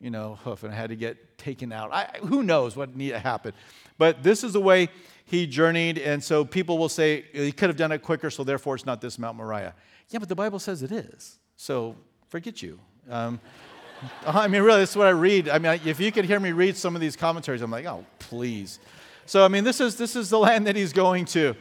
you 0.00 0.10
know, 0.10 0.36
hoof 0.42 0.64
and 0.64 0.74
had 0.74 0.90
to 0.90 0.96
get 0.96 1.38
taken 1.38 1.72
out. 1.72 1.92
I, 1.92 2.18
who 2.22 2.42
knows 2.42 2.76
what 2.76 2.90
happened? 2.90 3.54
But 3.98 4.22
this 4.22 4.42
is 4.42 4.52
the 4.52 4.60
way 4.60 4.88
he 5.24 5.46
journeyed, 5.46 5.98
and 5.98 6.22
so 6.22 6.44
people 6.44 6.78
will 6.78 6.88
say 6.88 7.24
he 7.32 7.52
could 7.52 7.68
have 7.68 7.76
done 7.76 7.92
it 7.92 8.02
quicker, 8.02 8.30
so 8.30 8.44
therefore 8.44 8.74
it's 8.74 8.86
not 8.86 9.00
this 9.00 9.18
Mount 9.18 9.36
Moriah. 9.36 9.74
Yeah, 10.08 10.18
but 10.18 10.28
the 10.28 10.34
Bible 10.34 10.58
says 10.58 10.82
it 10.82 10.90
is. 10.90 11.38
So 11.56 11.96
forget 12.28 12.62
you. 12.62 12.80
Um, 13.10 13.40
I 14.26 14.48
mean, 14.48 14.62
really, 14.62 14.80
this 14.80 14.90
is 14.90 14.96
what 14.96 15.06
I 15.06 15.10
read. 15.10 15.48
I 15.48 15.58
mean, 15.58 15.80
if 15.84 16.00
you 16.00 16.10
could 16.12 16.24
hear 16.24 16.40
me 16.40 16.52
read 16.52 16.76
some 16.76 16.94
of 16.94 17.00
these 17.00 17.16
commentaries, 17.16 17.62
I'm 17.62 17.70
like, 17.70 17.86
oh, 17.86 18.04
please. 18.18 18.78
So, 19.26 19.44
I 19.44 19.48
mean, 19.48 19.64
this 19.64 19.80
is, 19.80 19.96
this 19.96 20.16
is 20.16 20.30
the 20.30 20.38
land 20.38 20.66
that 20.66 20.76
he's 20.76 20.92
going 20.92 21.26
to. 21.26 21.54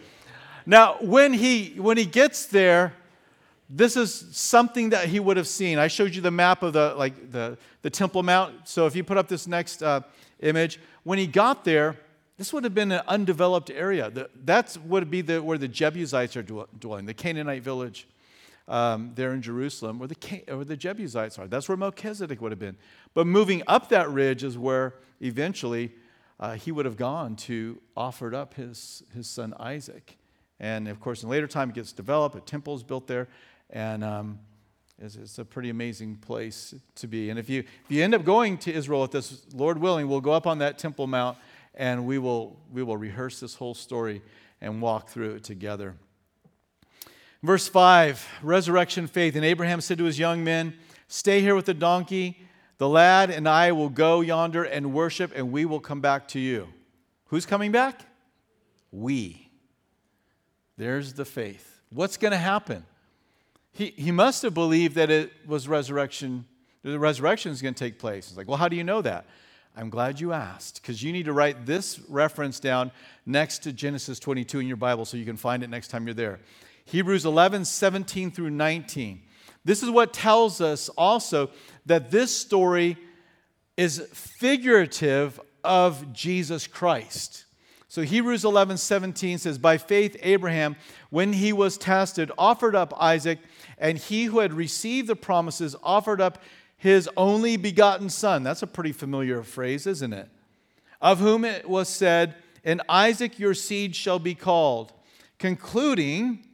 Now, 0.66 0.98
when 1.02 1.34
he, 1.34 1.76
when 1.78 1.98
he 1.98 2.06
gets 2.06 2.46
there, 2.46 2.94
this 3.70 3.98
is 3.98 4.28
something 4.32 4.90
that 4.90 5.10
he 5.10 5.20
would 5.20 5.38
have 5.38 5.48
seen. 5.48 5.78
I 5.78 5.88
showed 5.88 6.16
you 6.16 6.22
the 6.22 6.32
map 6.32 6.64
of 6.64 6.74
the, 6.74 6.96
like 6.96 7.32
the, 7.32 7.58
the 7.82 7.90
Temple 7.90 8.24
Mount. 8.24 8.68
So 8.68 8.86
if 8.86 8.96
you 8.96 9.04
put 9.04 9.18
up 9.18 9.28
this 9.28 9.48
next 9.48 9.84
uh, 9.84 10.02
image, 10.40 10.80
when 11.04 11.20
he 11.20 11.28
got 11.28 11.66
there, 11.66 11.98
this 12.38 12.54
would 12.54 12.64
have 12.64 12.76
been 12.76 12.92
an 12.92 13.02
undeveloped 13.08 13.70
area. 13.70 14.12
That 14.46 14.78
would 14.86 15.10
be 15.10 15.22
the, 15.22 15.42
where 15.42 15.58
the 15.58 15.68
Jebusites 15.68 16.38
are 16.38 16.44
dwelling, 16.44 17.06
the 17.06 17.14
Canaanite 17.14 17.64
village 17.64 18.08
um, 18.68 19.12
there 19.16 19.34
in 19.34 19.42
Jerusalem, 19.42 20.00
where 20.00 20.08
the, 20.08 20.44
where 20.48 20.66
the 20.66 20.78
Jebusites 20.78 21.40
are. 21.40 21.48
That's 21.48 21.68
where 21.68 21.78
Melchizedek 21.78 22.40
would 22.42 22.52
have 22.52 22.60
been. 22.60 22.78
But 23.14 23.28
moving 23.28 23.64
up 23.68 23.90
that 23.90 24.10
ridge 24.10 24.44
is 24.44 24.58
where 24.58 24.96
eventually 25.22 25.94
uh, 26.40 26.54
he 26.54 26.72
would 26.72 26.86
have 26.86 26.98
gone 26.98 27.36
to 27.36 27.82
offered 27.96 28.36
up 28.36 28.54
his, 28.54 29.04
his 29.14 29.28
son 29.28 29.54
Isaac. 29.60 30.18
And 30.60 30.88
of 30.88 31.00
course, 31.00 31.24
in 31.24 31.30
later 31.30 31.48
time, 31.48 31.70
it 31.70 31.76
gets 31.76 31.92
developed, 31.92 32.36
a 32.36 32.42
temple 32.42 32.76
is 32.76 32.84
built 32.84 33.08
there, 33.08 33.28
and 33.70 34.04
um, 34.04 34.40
it's, 35.00 35.16
it's, 35.16 35.40
a 35.40 35.46
pretty 35.46 35.70
amazing 35.70 36.16
place 36.16 36.74
to 36.96 37.08
be. 37.08 37.30
And 37.30 37.38
if 37.38 37.50
you, 37.50 37.60
if 37.60 37.90
you 37.90 38.04
end 38.04 38.16
up 38.16 38.24
going 38.24 38.58
to 38.60 38.74
Israel 38.74 39.02
with 39.02 39.12
this, 39.12 39.46
Lord 39.54 39.78
willing, 39.78 40.08
we'll 40.08 40.22
go 40.22 40.32
up 40.32 40.48
on 40.48 40.60
that 40.60 40.78
Temple 40.78 41.08
Mount 41.08 41.38
and 41.76 42.06
we 42.06 42.18
will, 42.18 42.60
we 42.72 42.82
will 42.82 42.98
rehearse 42.98 43.40
this 43.40 43.56
whole 43.56 43.74
story 43.74 44.22
and 44.62 44.82
walk 44.82 45.10
through 45.10 45.36
it 45.36 45.44
together. 45.44 45.96
Verse 47.44 47.68
5 47.68 48.28
resurrection 48.42 49.06
faith. 49.08 49.36
And 49.36 49.46
Abraham 49.46 49.82
said 49.82 50.00
to 50.00 50.06
his 50.06 50.18
young 50.18 50.44
men, 50.44 50.74
Stay 51.08 51.42
here 51.42 51.56
with 51.56 51.66
the 51.66 51.74
donkey 51.74 52.48
the 52.78 52.88
lad 52.88 53.32
and 53.32 53.48
I 53.48 53.72
will 53.72 53.90
go 53.90 54.22
yonder 54.22 54.64
and 54.64 54.94
worship, 54.94 55.32
and 55.36 55.52
we 55.52 55.66
will 55.66 55.80
come 55.80 56.02
back 56.02 56.28
to 56.30 56.40
you. 56.40 56.68
Who's 57.26 57.46
coming 57.46 57.72
back? 57.72 58.02
We. 58.92 59.50
There's 60.78 61.14
the 61.14 61.26
faith. 61.26 61.82
What's 61.90 62.18
going 62.18 62.32
to 62.32 62.38
happen? 62.38 62.86
He, 63.78 63.94
he 63.96 64.12
must 64.12 64.42
have 64.42 64.56
believed 64.56 64.96
that 64.96 65.12
it 65.12 65.32
was 65.46 65.68
resurrection, 65.68 66.46
the 66.82 66.98
resurrection 66.98 67.52
is 67.52 67.62
going 67.62 67.76
to 67.76 67.80
take 67.80 68.00
place. 68.00 68.28
It's 68.28 68.36
like, 68.36 68.48
well, 68.48 68.58
how 68.58 68.68
do 68.68 68.76
you 68.76 68.84
know 68.84 69.04
that? 69.04 69.28
I'm 69.76 69.92
glad 69.92 70.20
you 70.20 70.34
asked 70.34 70.82
because 70.82 71.04
you 71.04 71.14
need 71.14 71.26
to 71.26 71.34
write 71.34 71.68
this 71.68 72.00
reference 72.10 72.60
down 72.60 72.92
next 73.28 73.60
to 73.60 73.72
Genesis 73.72 74.18
22 74.18 74.62
in 74.62 74.68
your 74.68 74.78
Bible 74.78 75.06
so 75.06 75.16
you 75.16 75.26
can 75.26 75.38
find 75.38 75.62
it 75.62 75.70
next 75.70 75.90
time 75.90 76.08
you're 76.08 76.16
there. 76.16 76.40
Hebrews 76.86 77.24
11, 77.24 77.66
17 77.66 78.32
through 78.32 78.50
19. 78.50 79.22
This 79.64 79.84
is 79.84 79.92
what 79.92 80.12
tells 80.12 80.60
us 80.60 80.90
also 80.90 81.52
that 81.86 82.10
this 82.10 82.36
story 82.36 82.98
is 83.78 84.00
figurative 84.12 85.40
of 85.64 86.14
Jesus 86.14 86.66
Christ. 86.66 87.46
So 87.90 88.02
Hebrews 88.02 88.44
11 88.44 88.78
17 88.78 89.38
says, 89.38 89.58
By 89.58 89.78
faith, 89.78 90.18
Abraham, 90.22 90.76
when 91.10 91.34
he 91.34 91.54
was 91.54 91.78
tested, 91.78 92.32
offered 92.38 92.76
up 92.76 92.94
Isaac, 93.00 93.40
and 93.78 93.98
he 93.98 94.26
who 94.26 94.40
had 94.40 94.54
received 94.54 95.08
the 95.08 95.16
promises 95.16 95.76
offered 95.84 96.20
up 96.20 96.42
his 96.78 97.10
only 97.18 97.58
begotten 97.58 98.10
son. 98.10 98.44
That's 98.44 98.62
a 98.62 98.68
pretty 98.68 98.92
familiar 98.92 99.44
phrase, 99.44 99.88
isn't 99.88 100.14
it? 100.14 100.30
Of 101.02 101.20
whom 101.20 101.44
it 101.46 101.68
was 101.70 101.90
said, 101.90 102.36
In 102.64 102.82
Isaac 102.88 103.40
your 103.40 103.54
seed 103.54 103.96
shall 103.96 104.20
be 104.20 104.36
called, 104.36 104.94
concluding, 105.40 106.46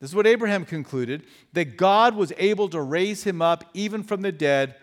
this 0.00 0.10
is 0.10 0.16
what 0.16 0.26
Abraham 0.26 0.64
concluded, 0.64 1.24
that 1.52 1.76
God 1.76 2.14
was 2.14 2.32
able 2.38 2.68
to 2.70 2.80
raise 2.80 3.24
him 3.24 3.42
up 3.42 3.64
even 3.74 4.02
from 4.02 4.22
the 4.22 4.32
dead, 4.32 4.76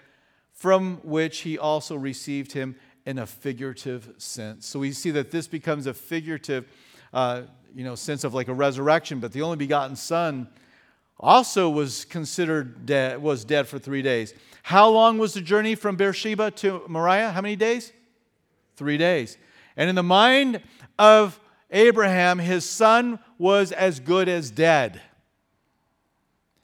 from 0.53 0.97
which 1.03 1.39
he 1.39 1.57
also 1.57 1.95
received 1.95 2.51
him 2.51 2.75
in 3.05 3.19
a 3.19 3.25
figurative 3.25 4.13
sense. 4.17 4.65
So 4.65 4.79
we 4.79 4.91
see 4.91 5.11
that 5.11 5.31
this 5.31 5.47
becomes 5.47 5.85
a 5.85 5.93
figurative, 5.93 6.67
uh, 7.13 7.43
you 7.73 7.83
know, 7.83 7.95
sense 7.95 8.23
of 8.23 8.33
like 8.33 8.47
a 8.47 8.53
resurrection. 8.53 9.19
But 9.19 9.31
the 9.31 9.43
only 9.43 9.57
begotten 9.57 9.95
Son 9.95 10.47
also 11.19 11.69
was 11.69 12.05
considered 12.05 12.85
dead, 12.85 13.21
was 13.21 13.43
dead 13.43 13.67
for 13.67 13.79
three 13.79 14.01
days. 14.01 14.33
How 14.63 14.89
long 14.89 15.17
was 15.17 15.33
the 15.33 15.41
journey 15.41 15.75
from 15.75 15.95
Beersheba 15.95 16.51
to 16.51 16.83
Moriah? 16.87 17.31
How 17.31 17.41
many 17.41 17.55
days? 17.55 17.91
Three 18.75 18.97
days. 18.97 19.37
And 19.75 19.89
in 19.89 19.95
the 19.95 20.03
mind 20.03 20.61
of 20.99 21.39
Abraham, 21.71 22.39
his 22.39 22.69
son 22.69 23.19
was 23.37 23.71
as 23.71 23.99
good 23.99 24.29
as 24.29 24.51
dead. 24.51 25.01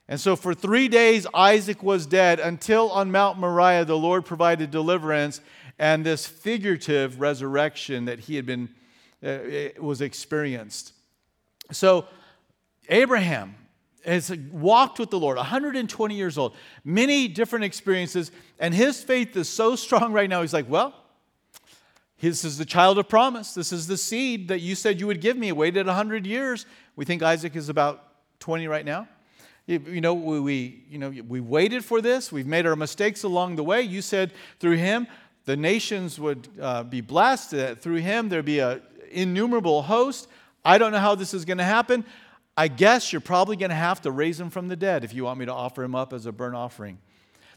And 0.06 0.20
so 0.20 0.36
for 0.36 0.54
three 0.54 0.88
days, 0.88 1.26
Isaac 1.32 1.82
was 1.82 2.06
dead 2.06 2.38
until 2.40 2.90
on 2.90 3.10
Mount 3.10 3.38
Moriah, 3.38 3.84
the 3.84 3.96
Lord 3.96 4.24
provided 4.24 4.70
deliverance 4.70 5.40
and 5.78 6.04
this 6.04 6.26
figurative 6.26 7.20
resurrection 7.20 8.04
that 8.04 8.20
he 8.20 8.36
had 8.36 8.46
been 8.46 8.68
uh, 9.24 9.38
was 9.80 10.00
experienced. 10.00 10.92
So 11.72 12.06
Abraham 12.88 13.54
has 14.04 14.30
walked 14.52 14.98
with 14.98 15.10
the 15.10 15.18
Lord, 15.18 15.36
120 15.36 16.14
years 16.14 16.38
old, 16.38 16.54
many 16.84 17.28
different 17.28 17.64
experiences, 17.64 18.30
and 18.58 18.74
his 18.74 19.02
faith 19.02 19.36
is 19.36 19.48
so 19.48 19.76
strong 19.76 20.12
right 20.12 20.28
now. 20.28 20.42
He's 20.42 20.52
like, 20.52 20.68
well, 20.68 20.94
this 22.20 22.44
is 22.44 22.58
the 22.58 22.64
child 22.64 22.98
of 22.98 23.08
promise. 23.08 23.54
This 23.54 23.72
is 23.72 23.86
the 23.86 23.96
seed 23.96 24.48
that 24.48 24.60
you 24.60 24.74
said 24.74 25.00
you 25.00 25.06
would 25.06 25.20
give 25.20 25.36
me. 25.36 25.52
waited 25.52 25.86
100 25.86 26.26
years. 26.26 26.64
We 26.96 27.04
think 27.04 27.22
Isaac 27.22 27.54
is 27.56 27.68
about 27.68 28.02
20 28.40 28.66
right 28.66 28.84
now. 28.84 29.08
You, 29.66 30.00
know, 30.02 30.12
we, 30.12 30.40
we, 30.40 30.84
you 30.90 30.98
know, 30.98 31.08
we 31.08 31.40
waited 31.40 31.84
for 31.84 32.02
this. 32.02 32.30
We've 32.30 32.46
made 32.46 32.66
our 32.66 32.76
mistakes 32.76 33.22
along 33.22 33.56
the 33.56 33.64
way. 33.64 33.80
You 33.80 34.02
said 34.02 34.32
through 34.60 34.76
him, 34.76 35.06
the 35.46 35.56
nations 35.56 36.18
would 36.18 36.48
uh, 36.60 36.82
be 36.82 37.00
blessed. 37.00 37.52
That 37.52 37.80
through 37.80 37.96
him, 37.96 38.28
there'd 38.28 38.44
be 38.44 38.60
an 38.60 38.82
innumerable 39.10 39.82
host. 39.82 40.28
I 40.64 40.78
don't 40.78 40.92
know 40.92 40.98
how 40.98 41.14
this 41.14 41.34
is 41.34 41.44
going 41.44 41.58
to 41.58 41.64
happen. 41.64 42.04
I 42.56 42.68
guess 42.68 43.12
you're 43.12 43.20
probably 43.20 43.56
going 43.56 43.70
to 43.70 43.76
have 43.76 44.02
to 44.02 44.10
raise 44.10 44.38
him 44.38 44.50
from 44.50 44.68
the 44.68 44.76
dead 44.76 45.04
if 45.04 45.12
you 45.12 45.24
want 45.24 45.38
me 45.40 45.46
to 45.46 45.52
offer 45.52 45.82
him 45.82 45.94
up 45.94 46.12
as 46.12 46.26
a 46.26 46.32
burnt 46.32 46.54
offering. 46.54 46.98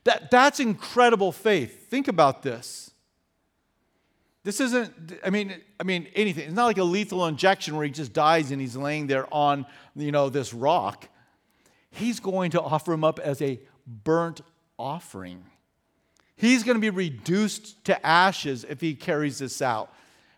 That, 0.06 0.32
that's 0.32 0.60
incredible 0.60 1.32
faith. 1.32 1.90
Think 1.90 2.08
about 2.08 2.42
this. 2.42 2.92
This 4.44 4.62
isn't, 4.62 5.20
I 5.26 5.30
mean, 5.30 5.54
I 5.80 5.84
mean, 5.84 6.08
anything. 6.16 6.46
It's 6.46 6.54
not 6.54 6.66
like 6.66 6.78
a 6.78 6.84
lethal 6.84 7.26
injection 7.26 7.76
where 7.76 7.86
he 7.86 7.92
just 7.92 8.14
dies 8.14 8.52
and 8.52 8.62
he's 8.62 8.78
laying 8.78 9.08
there 9.08 9.32
on, 9.34 9.66
you 9.96 10.12
know, 10.12 10.30
this 10.30 10.54
rock. 10.54 11.10
He's 11.92 12.20
going 12.20 12.52
to 12.52 12.62
offer 12.62 12.94
him 12.94 13.04
up 13.04 13.20
as 13.20 13.42
a 13.42 13.60
burnt 13.86 14.42
offering. 14.80 15.44
He's 16.38 16.64
going 16.64 16.76
to 16.76 16.82
be 16.82 16.90
reduced 16.90 17.84
to 17.86 18.06
ashes 18.06 18.64
if 18.64 18.80
he 18.80 18.96
carries 18.96 19.40
this 19.40 19.62
out. 19.62 19.90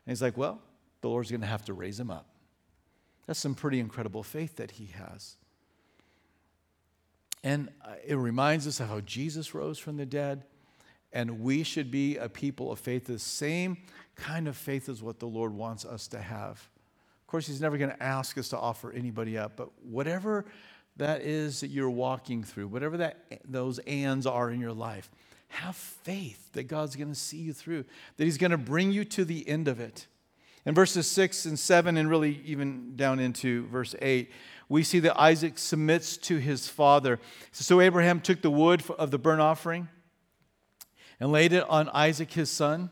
And 0.06 0.12
he's 0.12 0.22
like, 0.22 0.38
well, 0.38 0.60
the 1.02 1.10
Lord's 1.10 1.30
going 1.30 1.42
to 1.42 1.48
have 1.48 1.66
to 1.66 1.74
raise 1.74 2.00
him 2.00 2.10
up. 2.10 2.29
That's 3.30 3.38
some 3.38 3.54
pretty 3.54 3.80
incredible 3.80 4.24
faith 4.24 4.56
that 4.56 4.72
he 4.72 4.88
has. 4.88 5.36
And 7.44 7.70
it 8.04 8.16
reminds 8.16 8.66
us 8.66 8.80
of 8.80 8.90
how 8.90 9.02
Jesus 9.02 9.54
rose 9.54 9.78
from 9.78 9.98
the 9.98 10.06
dead. 10.08 10.46
And 11.14 11.42
we 11.42 11.62
should 11.62 11.92
be 11.92 12.18
a 12.18 12.28
people 12.28 12.72
of 12.72 12.80
faith, 12.80 13.06
the 13.06 13.20
same 13.20 13.78
kind 14.16 14.48
of 14.48 14.58
faith 14.58 14.90
is 14.90 15.04
what 15.04 15.20
the 15.20 15.28
Lord 15.28 15.54
wants 15.54 15.86
us 15.86 16.08
to 16.08 16.20
have. 16.20 16.54
Of 17.22 17.28
course, 17.28 17.46
He's 17.46 17.62
never 17.62 17.78
going 17.78 17.92
to 17.92 18.02
ask 18.02 18.36
us 18.40 18.50
to 18.50 18.58
offer 18.58 18.92
anybody 18.92 19.38
up, 19.38 19.56
but 19.56 19.70
whatever 19.84 20.46
that 20.98 21.22
is 21.22 21.60
that 21.60 21.68
you're 21.68 21.88
walking 21.88 22.44
through, 22.44 22.68
whatever 22.70 22.98
that, 22.98 23.44
those 23.46 23.78
ands 23.78 24.26
are 24.26 24.50
in 24.50 24.60
your 24.60 24.74
life, 24.74 25.12
have 25.50 25.76
faith 25.76 26.52
that 26.54 26.64
God's 26.64 26.96
going 26.96 27.10
to 27.10 27.20
see 27.20 27.38
you 27.38 27.54
through, 27.54 27.86
that 28.18 28.24
He's 28.24 28.40
going 28.40 28.50
to 28.50 28.58
bring 28.58 28.92
you 28.92 29.06
to 29.06 29.24
the 29.24 29.48
end 29.48 29.68
of 29.68 29.80
it. 29.80 30.08
In 30.66 30.76
verses 30.76 31.10
6 31.10 31.46
and 31.46 31.58
7, 31.58 31.98
and 31.98 32.10
really 32.10 32.42
even 32.46 32.96
down 32.96 33.20
into 33.20 33.66
verse 33.68 33.96
8, 34.02 34.30
we 34.68 34.84
see 34.84 35.00
that 35.00 35.20
Isaac 35.20 35.58
submits 35.58 36.18
to 36.18 36.38
his 36.38 36.68
father. 36.68 37.20
So 37.52 37.82
Abraham 37.82 38.22
took 38.22 38.42
the 38.42 38.52
wood 38.52 38.84
of 39.00 39.10
the 39.12 39.18
burnt 39.18 39.42
offering 39.42 39.88
and 41.20 41.32
laid 41.32 41.54
it 41.54 41.68
on 41.70 41.90
Isaac 41.90 42.32
his 42.32 42.52
son. 42.52 42.92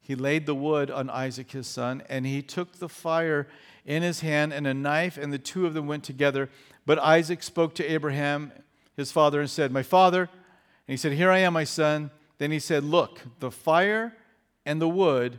He 0.00 0.14
laid 0.14 0.46
the 0.46 0.54
wood 0.54 0.90
on 0.90 1.10
Isaac 1.10 1.50
his 1.50 1.66
son, 1.66 2.02
and 2.08 2.26
he 2.26 2.42
took 2.42 2.78
the 2.78 2.88
fire 2.88 3.48
in 3.84 4.02
his 4.02 4.20
hand 4.20 4.52
and 4.52 4.66
a 4.66 4.74
knife, 4.74 5.16
and 5.16 5.32
the 5.32 5.38
two 5.38 5.66
of 5.66 5.74
them 5.74 5.86
went 5.86 6.04
together. 6.04 6.50
But 6.86 6.98
Isaac 6.98 7.42
spoke 7.42 7.74
to 7.76 7.84
Abraham, 7.84 8.52
his 8.96 9.12
father, 9.12 9.40
and 9.40 9.50
said, 9.50 9.72
My 9.72 9.82
father, 9.82 10.22
and 10.22 10.92
he 10.92 10.96
said, 10.96 11.12
Here 11.12 11.30
I 11.30 11.38
am, 11.38 11.52
my 11.52 11.64
son. 11.64 12.10
Then 12.38 12.50
he 12.50 12.58
said, 12.58 12.84
Look, 12.84 13.20
the 13.38 13.50
fire 13.50 14.16
and 14.64 14.80
the 14.80 14.88
wood, 14.88 15.38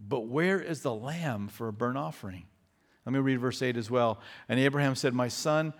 but 0.00 0.26
where 0.26 0.60
is 0.60 0.82
the 0.82 0.94
lamb 0.94 1.48
for 1.48 1.68
a 1.68 1.72
burnt 1.72 1.98
offering? 1.98 2.44
Let 3.04 3.12
me 3.12 3.18
read 3.18 3.40
verse 3.40 3.60
8 3.62 3.76
as 3.76 3.90
well. 3.90 4.20
And 4.48 4.58
Abraham 4.60 4.94
said, 4.94 5.14
My 5.14 5.28
son, 5.28 5.72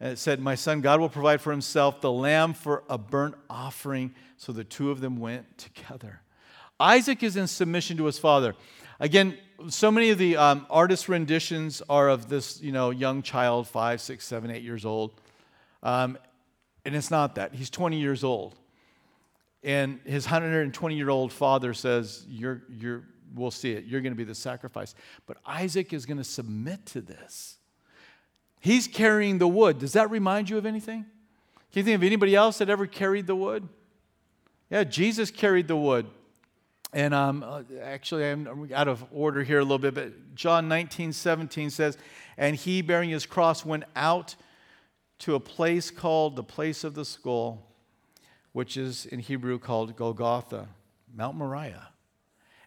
uh, 0.00 0.14
said, 0.14 0.40
My 0.40 0.54
son, 0.54 0.80
God 0.80 1.00
will 1.00 1.08
provide 1.08 1.40
for 1.40 1.50
himself 1.50 2.00
the 2.00 2.12
lamb 2.12 2.54
for 2.54 2.84
a 2.88 2.98
burnt 2.98 3.34
offering. 3.48 4.14
So 4.36 4.52
the 4.52 4.64
two 4.64 4.90
of 4.90 5.00
them 5.00 5.18
went 5.18 5.58
together. 5.58 6.22
Isaac 6.78 7.22
is 7.22 7.36
in 7.36 7.46
submission 7.46 7.96
to 7.98 8.06
his 8.06 8.18
father. 8.18 8.54
Again, 8.98 9.36
so 9.68 9.90
many 9.90 10.10
of 10.10 10.18
the 10.18 10.36
um, 10.36 10.66
artist 10.70 11.08
renditions 11.08 11.82
are 11.88 12.08
of 12.08 12.28
this, 12.28 12.60
you 12.62 12.72
know, 12.72 12.90
young 12.90 13.22
child, 13.22 13.68
five, 13.68 14.00
six, 14.00 14.26
seven, 14.26 14.50
eight 14.50 14.62
years 14.62 14.84
old. 14.84 15.12
Um, 15.82 16.18
and 16.84 16.96
it's 16.96 17.10
not 17.10 17.34
that. 17.34 17.54
He's 17.54 17.70
20 17.70 17.98
years 17.98 18.24
old. 18.24 18.56
And 19.62 20.00
his 20.04 20.24
120 20.24 20.96
year 20.96 21.10
old 21.10 21.32
father 21.32 21.74
says, 21.74 22.24
you're, 22.28 22.62
you're, 22.70 23.04
We'll 23.34 23.50
see 23.50 23.72
it. 23.72 23.84
You're 23.84 24.00
going 24.00 24.12
to 24.12 24.16
be 24.16 24.24
the 24.24 24.34
sacrifice. 24.34 24.94
But 25.26 25.38
Isaac 25.46 25.92
is 25.92 26.06
going 26.06 26.18
to 26.18 26.24
submit 26.24 26.86
to 26.86 27.00
this. 27.00 27.58
He's 28.60 28.86
carrying 28.86 29.38
the 29.38 29.48
wood. 29.48 29.78
Does 29.78 29.94
that 29.94 30.10
remind 30.10 30.50
you 30.50 30.58
of 30.58 30.66
anything? 30.66 31.06
Can 31.72 31.80
you 31.80 31.82
think 31.84 31.94
of 31.96 32.02
anybody 32.02 32.34
else 32.34 32.58
that 32.58 32.68
ever 32.68 32.86
carried 32.86 33.26
the 33.26 33.36
wood? 33.36 33.68
Yeah, 34.68 34.84
Jesus 34.84 35.30
carried 35.30 35.68
the 35.68 35.76
wood. 35.76 36.06
And 36.92 37.14
um, 37.14 37.44
uh, 37.46 37.62
actually, 37.82 38.28
I'm 38.28 38.70
out 38.74 38.88
of 38.88 39.04
order 39.12 39.44
here 39.44 39.60
a 39.60 39.62
little 39.62 39.78
bit, 39.78 39.94
but 39.94 40.34
John 40.34 40.68
19, 40.68 41.12
17 41.12 41.70
says, 41.70 41.96
And 42.36 42.56
he, 42.56 42.82
bearing 42.82 43.10
his 43.10 43.26
cross, 43.26 43.64
went 43.64 43.84
out 43.94 44.34
to 45.20 45.34
a 45.34 45.40
place 45.40 45.90
called 45.90 46.34
the 46.34 46.42
place 46.42 46.82
of 46.82 46.94
the 46.94 47.04
skull, 47.04 47.66
which 48.52 48.76
is 48.76 49.06
in 49.06 49.20
Hebrew 49.20 49.58
called 49.58 49.94
Golgotha, 49.94 50.68
Mount 51.14 51.36
Moriah. 51.36 51.88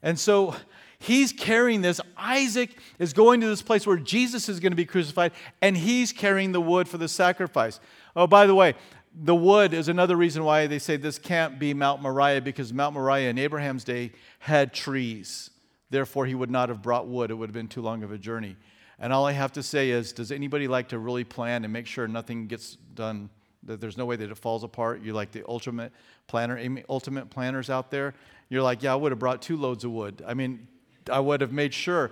And 0.04 0.20
so 0.20 0.56
he's 1.00 1.32
carrying 1.32 1.82
this. 1.82 2.00
Isaac 2.18 2.78
is 3.00 3.14
going 3.14 3.42
to 3.42 3.48
this 3.48 3.62
place 3.64 3.88
where 3.88 3.98
Jesus 3.98 4.50
is 4.50 4.60
going 4.60 4.74
to 4.74 4.78
be 4.78 4.86
crucified, 4.86 5.32
and 5.62 5.76
he's 5.76 6.12
carrying 6.12 6.52
the 6.52 6.62
wood 6.62 6.88
for 6.88 7.00
the 7.00 7.08
sacrifice. 7.08 7.80
Oh, 8.16 8.28
by 8.28 8.46
the 8.46 8.54
way, 8.54 8.76
the 9.16 9.36
wood 9.36 9.74
is 9.74 9.88
another 9.88 10.16
reason 10.16 10.44
why 10.44 10.68
they 10.68 10.80
say 10.80 10.98
this 10.98 11.18
can't 11.18 11.58
be 11.58 11.74
Mount 11.74 12.02
Moriah, 12.02 12.42
because 12.42 12.74
Mount 12.74 12.94
Moriah 12.94 13.30
in 13.30 13.38
Abraham's 13.38 13.84
day 13.84 14.12
had 14.40 14.74
trees. 14.74 15.50
Therefore, 15.90 16.26
he 16.26 16.36
would 16.36 16.52
not 16.52 16.70
have 16.70 16.82
brought 16.82 17.08
wood, 17.08 17.32
it 17.32 17.36
would 17.36 17.50
have 17.50 17.54
been 17.54 17.68
too 17.68 17.82
long 17.82 18.04
of 18.04 18.12
a 18.12 18.18
journey. 18.18 18.58
And 19.00 19.14
all 19.14 19.26
I 19.26 19.32
have 19.32 19.52
to 19.54 19.64
say 19.64 19.90
is, 19.90 20.12
does 20.14 20.32
anybody 20.32 20.68
like 20.68 20.90
to 20.90 21.00
really 21.00 21.24
plan 21.24 21.64
and 21.64 21.72
make 21.72 21.88
sure 21.88 22.08
nothing 22.08 22.48
gets 22.48 22.76
done, 22.76 23.30
there's 23.66 23.98
no 23.98 24.06
way 24.06 24.16
that 24.16 24.30
it 24.30 24.38
falls 24.38 24.64
apart? 24.64 25.02
You're 25.02 25.14
like 25.14 25.32
the 25.32 25.44
ultimate 25.48 25.92
planner, 26.28 26.60
ultimate 26.90 27.30
planners 27.30 27.70
out 27.70 27.92
there? 27.92 28.14
You're 28.50 28.62
like, 28.62 28.84
yeah, 28.84 28.94
I 28.94 28.96
would 28.96 29.12
have 29.12 29.20
brought 29.20 29.42
two 29.42 29.58
loads 29.58 29.84
of 29.84 29.92
wood. 29.92 30.24
I 30.28 30.34
mean, 30.34 30.68
I 31.12 31.20
would 31.20 31.42
have 31.42 31.52
made 31.52 31.74
sure. 31.74 32.12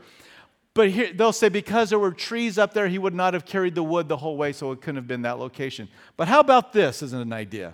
But 0.73 0.89
here, 0.89 1.11
they'll 1.13 1.33
say 1.33 1.49
because 1.49 1.89
there 1.89 1.99
were 1.99 2.11
trees 2.11 2.57
up 2.57 2.73
there, 2.73 2.87
he 2.87 2.97
would 2.97 3.13
not 3.13 3.33
have 3.33 3.45
carried 3.45 3.75
the 3.75 3.83
wood 3.83 4.07
the 4.07 4.17
whole 4.17 4.37
way, 4.37 4.53
so 4.53 4.71
it 4.71 4.81
couldn't 4.81 4.95
have 4.95 5.07
been 5.07 5.23
that 5.23 5.37
location. 5.37 5.89
But 6.15 6.27
how 6.27 6.39
about 6.39 6.71
this 6.73 7.03
as 7.03 7.13
an 7.13 7.33
idea? 7.33 7.73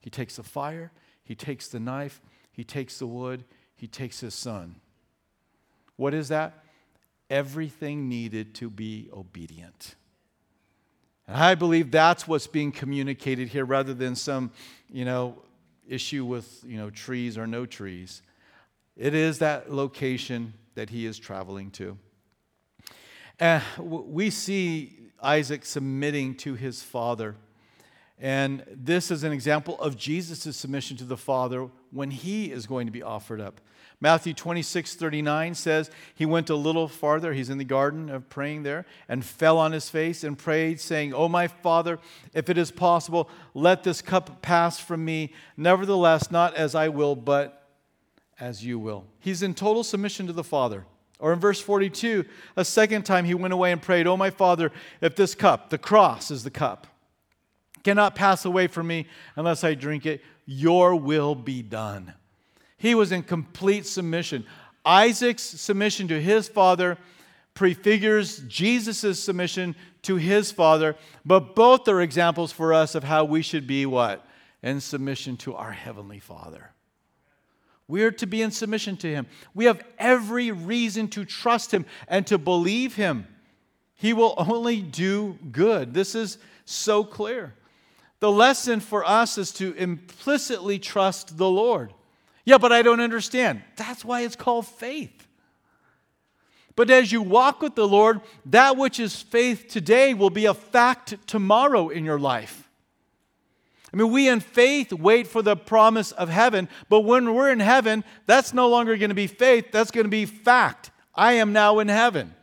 He 0.00 0.10
takes 0.10 0.36
the 0.36 0.42
fire, 0.42 0.92
he 1.24 1.34
takes 1.34 1.68
the 1.68 1.80
knife, 1.80 2.20
he 2.50 2.64
takes 2.64 2.98
the 2.98 3.06
wood, 3.06 3.44
he 3.74 3.86
takes 3.86 4.20
his 4.20 4.34
son. 4.34 4.76
What 5.96 6.12
is 6.12 6.28
that? 6.28 6.62
everything 7.32 8.10
needed 8.10 8.54
to 8.54 8.68
be 8.68 9.08
obedient. 9.12 9.96
And 11.32 11.42
I 11.42 11.54
believe 11.54 11.90
that's 11.90 12.28
what's 12.28 12.46
being 12.46 12.72
communicated 12.72 13.48
here 13.48 13.64
rather 13.64 13.94
than 13.94 14.14
some, 14.14 14.50
you 14.90 15.06
know, 15.06 15.38
issue 15.88 16.26
with, 16.26 16.62
you 16.62 16.76
know, 16.76 16.90
trees 16.90 17.38
or 17.38 17.46
no 17.46 17.64
trees. 17.64 18.20
It 18.98 19.14
is 19.14 19.38
that 19.38 19.72
location 19.72 20.52
that 20.74 20.90
he 20.90 21.06
is 21.06 21.18
traveling 21.18 21.70
to. 21.70 21.96
And 23.40 23.62
we 23.78 24.28
see 24.28 24.98
Isaac 25.22 25.64
submitting 25.64 26.34
to 26.34 26.52
his 26.52 26.82
father. 26.82 27.36
And 28.18 28.62
this 28.70 29.10
is 29.10 29.24
an 29.24 29.32
example 29.32 29.80
of 29.80 29.96
Jesus' 29.96 30.54
submission 30.54 30.98
to 30.98 31.04
the 31.04 31.16
Father 31.16 31.70
when 31.92 32.10
he 32.10 32.52
is 32.52 32.66
going 32.66 32.86
to 32.86 32.92
be 32.92 33.02
offered 33.02 33.40
up. 33.40 33.58
Matthew 34.02 34.34
26, 34.34 34.96
39 34.96 35.54
says, 35.54 35.88
He 36.12 36.26
went 36.26 36.50
a 36.50 36.56
little 36.56 36.88
farther, 36.88 37.32
he's 37.32 37.50
in 37.50 37.58
the 37.58 37.64
garden 37.64 38.10
of 38.10 38.28
praying 38.28 38.64
there, 38.64 38.84
and 39.08 39.24
fell 39.24 39.58
on 39.58 39.70
his 39.70 39.88
face 39.88 40.24
and 40.24 40.36
prayed, 40.36 40.80
saying, 40.80 41.14
Oh, 41.14 41.28
my 41.28 41.46
Father, 41.46 42.00
if 42.34 42.50
it 42.50 42.58
is 42.58 42.72
possible, 42.72 43.30
let 43.54 43.84
this 43.84 44.02
cup 44.02 44.42
pass 44.42 44.80
from 44.80 45.04
me. 45.04 45.32
Nevertheless, 45.56 46.32
not 46.32 46.56
as 46.56 46.74
I 46.74 46.88
will, 46.88 47.14
but 47.14 47.68
as 48.40 48.64
you 48.64 48.76
will. 48.76 49.04
He's 49.20 49.40
in 49.40 49.54
total 49.54 49.84
submission 49.84 50.26
to 50.26 50.32
the 50.32 50.42
Father. 50.42 50.84
Or 51.20 51.32
in 51.32 51.38
verse 51.38 51.60
42, 51.60 52.24
a 52.56 52.64
second 52.64 53.04
time 53.04 53.24
he 53.24 53.34
went 53.34 53.54
away 53.54 53.70
and 53.70 53.80
prayed, 53.80 54.08
Oh, 54.08 54.16
my 54.16 54.30
Father, 54.30 54.72
if 55.00 55.14
this 55.14 55.36
cup, 55.36 55.70
the 55.70 55.78
cross 55.78 56.32
is 56.32 56.42
the 56.42 56.50
cup, 56.50 56.88
cannot 57.84 58.16
pass 58.16 58.44
away 58.44 58.66
from 58.66 58.88
me 58.88 59.06
unless 59.36 59.62
I 59.62 59.74
drink 59.74 60.06
it, 60.06 60.22
your 60.44 60.96
will 60.96 61.36
be 61.36 61.62
done. 61.62 62.14
He 62.82 62.96
was 62.96 63.12
in 63.12 63.22
complete 63.22 63.86
submission. 63.86 64.44
Isaac's 64.84 65.44
submission 65.44 66.08
to 66.08 66.20
his 66.20 66.48
father 66.48 66.98
prefigures 67.54 68.40
Jesus' 68.48 69.20
submission 69.22 69.76
to 70.02 70.16
his 70.16 70.50
father, 70.50 70.96
but 71.24 71.54
both 71.54 71.86
are 71.86 72.00
examples 72.00 72.50
for 72.50 72.74
us 72.74 72.96
of 72.96 73.04
how 73.04 73.24
we 73.24 73.40
should 73.40 73.68
be 73.68 73.86
what? 73.86 74.26
In 74.64 74.80
submission 74.80 75.36
to 75.36 75.54
our 75.54 75.70
heavenly 75.70 76.18
Father. 76.18 76.72
We 77.86 78.02
are 78.02 78.10
to 78.10 78.26
be 78.26 78.42
in 78.42 78.50
submission 78.50 78.96
to 78.96 79.08
Him. 79.08 79.28
We 79.54 79.66
have 79.66 79.84
every 79.96 80.50
reason 80.50 81.06
to 81.10 81.24
trust 81.24 81.72
Him 81.72 81.86
and 82.08 82.26
to 82.26 82.36
believe 82.36 82.96
Him. 82.96 83.28
He 83.94 84.12
will 84.12 84.34
only 84.36 84.80
do 84.80 85.38
good. 85.52 85.94
This 85.94 86.16
is 86.16 86.36
so 86.64 87.04
clear. 87.04 87.54
The 88.18 88.32
lesson 88.32 88.80
for 88.80 89.08
us 89.08 89.38
is 89.38 89.52
to 89.52 89.72
implicitly 89.74 90.80
trust 90.80 91.38
the 91.38 91.48
Lord. 91.48 91.92
Yeah, 92.44 92.58
but 92.58 92.72
I 92.72 92.82
don't 92.82 93.00
understand. 93.00 93.62
That's 93.76 94.04
why 94.04 94.22
it's 94.22 94.36
called 94.36 94.66
faith. 94.66 95.26
But 96.74 96.90
as 96.90 97.12
you 97.12 97.22
walk 97.22 97.60
with 97.60 97.74
the 97.74 97.86
Lord, 97.86 98.20
that 98.46 98.76
which 98.76 98.98
is 98.98 99.20
faith 99.20 99.68
today 99.68 100.14
will 100.14 100.30
be 100.30 100.46
a 100.46 100.54
fact 100.54 101.16
tomorrow 101.26 101.90
in 101.90 102.04
your 102.04 102.18
life. 102.18 102.68
I 103.92 103.96
mean, 103.98 104.10
we 104.10 104.28
in 104.28 104.40
faith 104.40 104.92
wait 104.92 105.26
for 105.26 105.42
the 105.42 105.54
promise 105.54 106.12
of 106.12 106.30
heaven, 106.30 106.68
but 106.88 107.00
when 107.00 107.34
we're 107.34 107.50
in 107.50 107.60
heaven, 107.60 108.04
that's 108.26 108.54
no 108.54 108.70
longer 108.70 108.96
going 108.96 109.10
to 109.10 109.14
be 109.14 109.26
faith, 109.26 109.66
that's 109.70 109.90
going 109.90 110.06
to 110.06 110.10
be 110.10 110.24
fact. 110.24 110.90
I 111.14 111.34
am 111.34 111.52
now 111.52 111.78
in 111.78 111.88
heaven. 111.88 112.34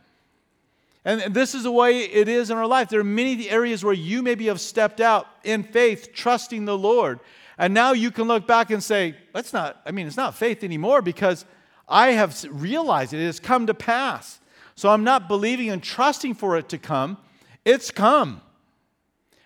And 1.04 1.34
this 1.34 1.54
is 1.54 1.64
the 1.64 1.72
way 1.72 2.00
it 2.00 2.28
is 2.28 2.50
in 2.50 2.58
our 2.58 2.66
life. 2.66 2.88
There 2.88 3.00
are 3.00 3.04
many 3.04 3.48
areas 3.48 3.82
where 3.82 3.94
you 3.94 4.22
maybe 4.22 4.46
have 4.46 4.60
stepped 4.60 5.00
out 5.00 5.26
in 5.42 5.64
faith, 5.64 6.12
trusting 6.12 6.66
the 6.66 6.78
Lord. 6.78 7.18
And 7.60 7.74
now 7.74 7.92
you 7.92 8.10
can 8.10 8.26
look 8.26 8.46
back 8.46 8.70
and 8.70 8.82
say, 8.82 9.14
that's 9.34 9.52
not, 9.52 9.82
I 9.84 9.90
mean, 9.90 10.06
it's 10.06 10.16
not 10.16 10.34
faith 10.34 10.64
anymore 10.64 11.02
because 11.02 11.44
I 11.86 12.12
have 12.12 12.42
realized 12.50 13.12
it, 13.12 13.20
it 13.20 13.26
has 13.26 13.38
come 13.38 13.66
to 13.66 13.74
pass. 13.74 14.40
So 14.76 14.88
I'm 14.88 15.04
not 15.04 15.28
believing 15.28 15.68
and 15.68 15.82
trusting 15.82 16.36
for 16.36 16.56
it 16.56 16.70
to 16.70 16.78
come, 16.78 17.18
it's 17.66 17.90
come. 17.90 18.40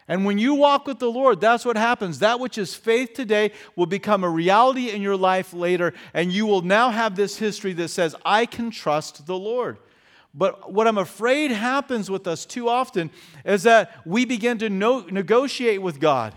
And 0.06 0.24
when 0.24 0.38
you 0.38 0.54
walk 0.54 0.86
with 0.86 1.00
the 1.00 1.10
Lord, 1.10 1.40
that's 1.40 1.64
what 1.64 1.76
happens. 1.76 2.20
That 2.20 2.38
which 2.38 2.56
is 2.56 2.72
faith 2.72 3.14
today 3.14 3.50
will 3.74 3.86
become 3.86 4.22
a 4.22 4.30
reality 4.30 4.90
in 4.90 5.02
your 5.02 5.16
life 5.16 5.52
later, 5.52 5.92
and 6.12 6.32
you 6.32 6.46
will 6.46 6.62
now 6.62 6.90
have 6.90 7.16
this 7.16 7.36
history 7.38 7.72
that 7.72 7.88
says, 7.88 8.14
I 8.24 8.46
can 8.46 8.70
trust 8.70 9.26
the 9.26 9.36
Lord. 9.36 9.78
But 10.32 10.72
what 10.72 10.86
I'm 10.86 10.98
afraid 10.98 11.50
happens 11.50 12.08
with 12.08 12.28
us 12.28 12.46
too 12.46 12.68
often 12.68 13.10
is 13.44 13.64
that 13.64 13.92
we 14.06 14.24
begin 14.24 14.58
to 14.58 14.70
no- 14.70 15.00
negotiate 15.10 15.82
with 15.82 15.98
God. 15.98 16.32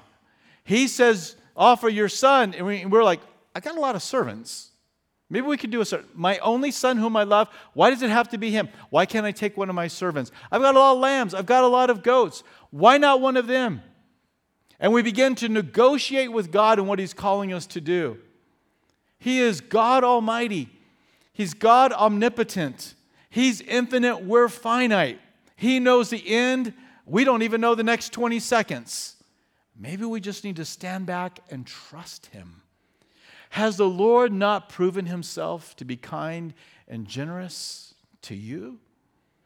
He 0.63 0.87
says, 0.87 1.35
Offer 1.57 1.89
your 1.89 2.07
son. 2.07 2.53
And 2.53 2.91
we're 2.91 3.03
like, 3.03 3.19
I 3.55 3.59
got 3.59 3.75
a 3.75 3.81
lot 3.81 3.95
of 3.95 4.03
servants. 4.03 4.69
Maybe 5.29 5.45
we 5.45 5.57
could 5.57 5.71
do 5.71 5.81
a 5.81 5.85
servant. 5.85 6.17
My 6.17 6.37
only 6.37 6.71
son 6.71 6.97
whom 6.97 7.17
I 7.17 7.23
love, 7.23 7.49
why 7.73 7.89
does 7.89 8.01
it 8.01 8.09
have 8.09 8.29
to 8.29 8.37
be 8.37 8.51
him? 8.51 8.69
Why 8.91 9.05
can't 9.05 9.25
I 9.25 9.31
take 9.31 9.57
one 9.57 9.67
of 9.67 9.75
my 9.75 9.87
servants? 9.87 10.31
I've 10.51 10.61
got 10.61 10.75
a 10.75 10.79
lot 10.79 10.93
of 10.93 10.99
lambs. 10.99 11.33
I've 11.33 11.45
got 11.45 11.63
a 11.63 11.67
lot 11.67 11.89
of 11.89 12.01
goats. 12.03 12.43
Why 12.69 12.97
not 12.97 13.19
one 13.19 13.35
of 13.35 13.47
them? 13.47 13.81
And 14.79 14.93
we 14.93 15.01
begin 15.01 15.35
to 15.35 15.49
negotiate 15.49 16.31
with 16.31 16.51
God 16.51 16.79
and 16.79 16.87
what 16.87 16.99
He's 16.99 17.13
calling 17.13 17.51
us 17.51 17.65
to 17.67 17.81
do. 17.81 18.19
He 19.19 19.39
is 19.39 19.59
God 19.59 20.03
Almighty, 20.03 20.69
He's 21.33 21.53
God 21.53 21.91
omnipotent, 21.91 22.93
He's 23.29 23.61
infinite, 23.61 24.23
we're 24.23 24.47
finite. 24.47 25.19
He 25.55 25.79
knows 25.79 26.11
the 26.11 26.27
end, 26.27 26.73
we 27.05 27.23
don't 27.23 27.41
even 27.41 27.59
know 27.59 27.73
the 27.73 27.83
next 27.83 28.13
20 28.13 28.39
seconds. 28.39 29.15
Maybe 29.79 30.05
we 30.05 30.19
just 30.19 30.43
need 30.43 30.55
to 30.55 30.65
stand 30.65 31.05
back 31.05 31.39
and 31.49 31.65
trust 31.65 32.27
Him. 32.27 32.61
Has 33.51 33.77
the 33.77 33.87
Lord 33.87 34.31
not 34.31 34.69
proven 34.69 35.05
Himself 35.05 35.75
to 35.77 35.85
be 35.85 35.95
kind 35.95 36.53
and 36.87 37.07
generous 37.07 37.93
to 38.23 38.35
you? 38.35 38.79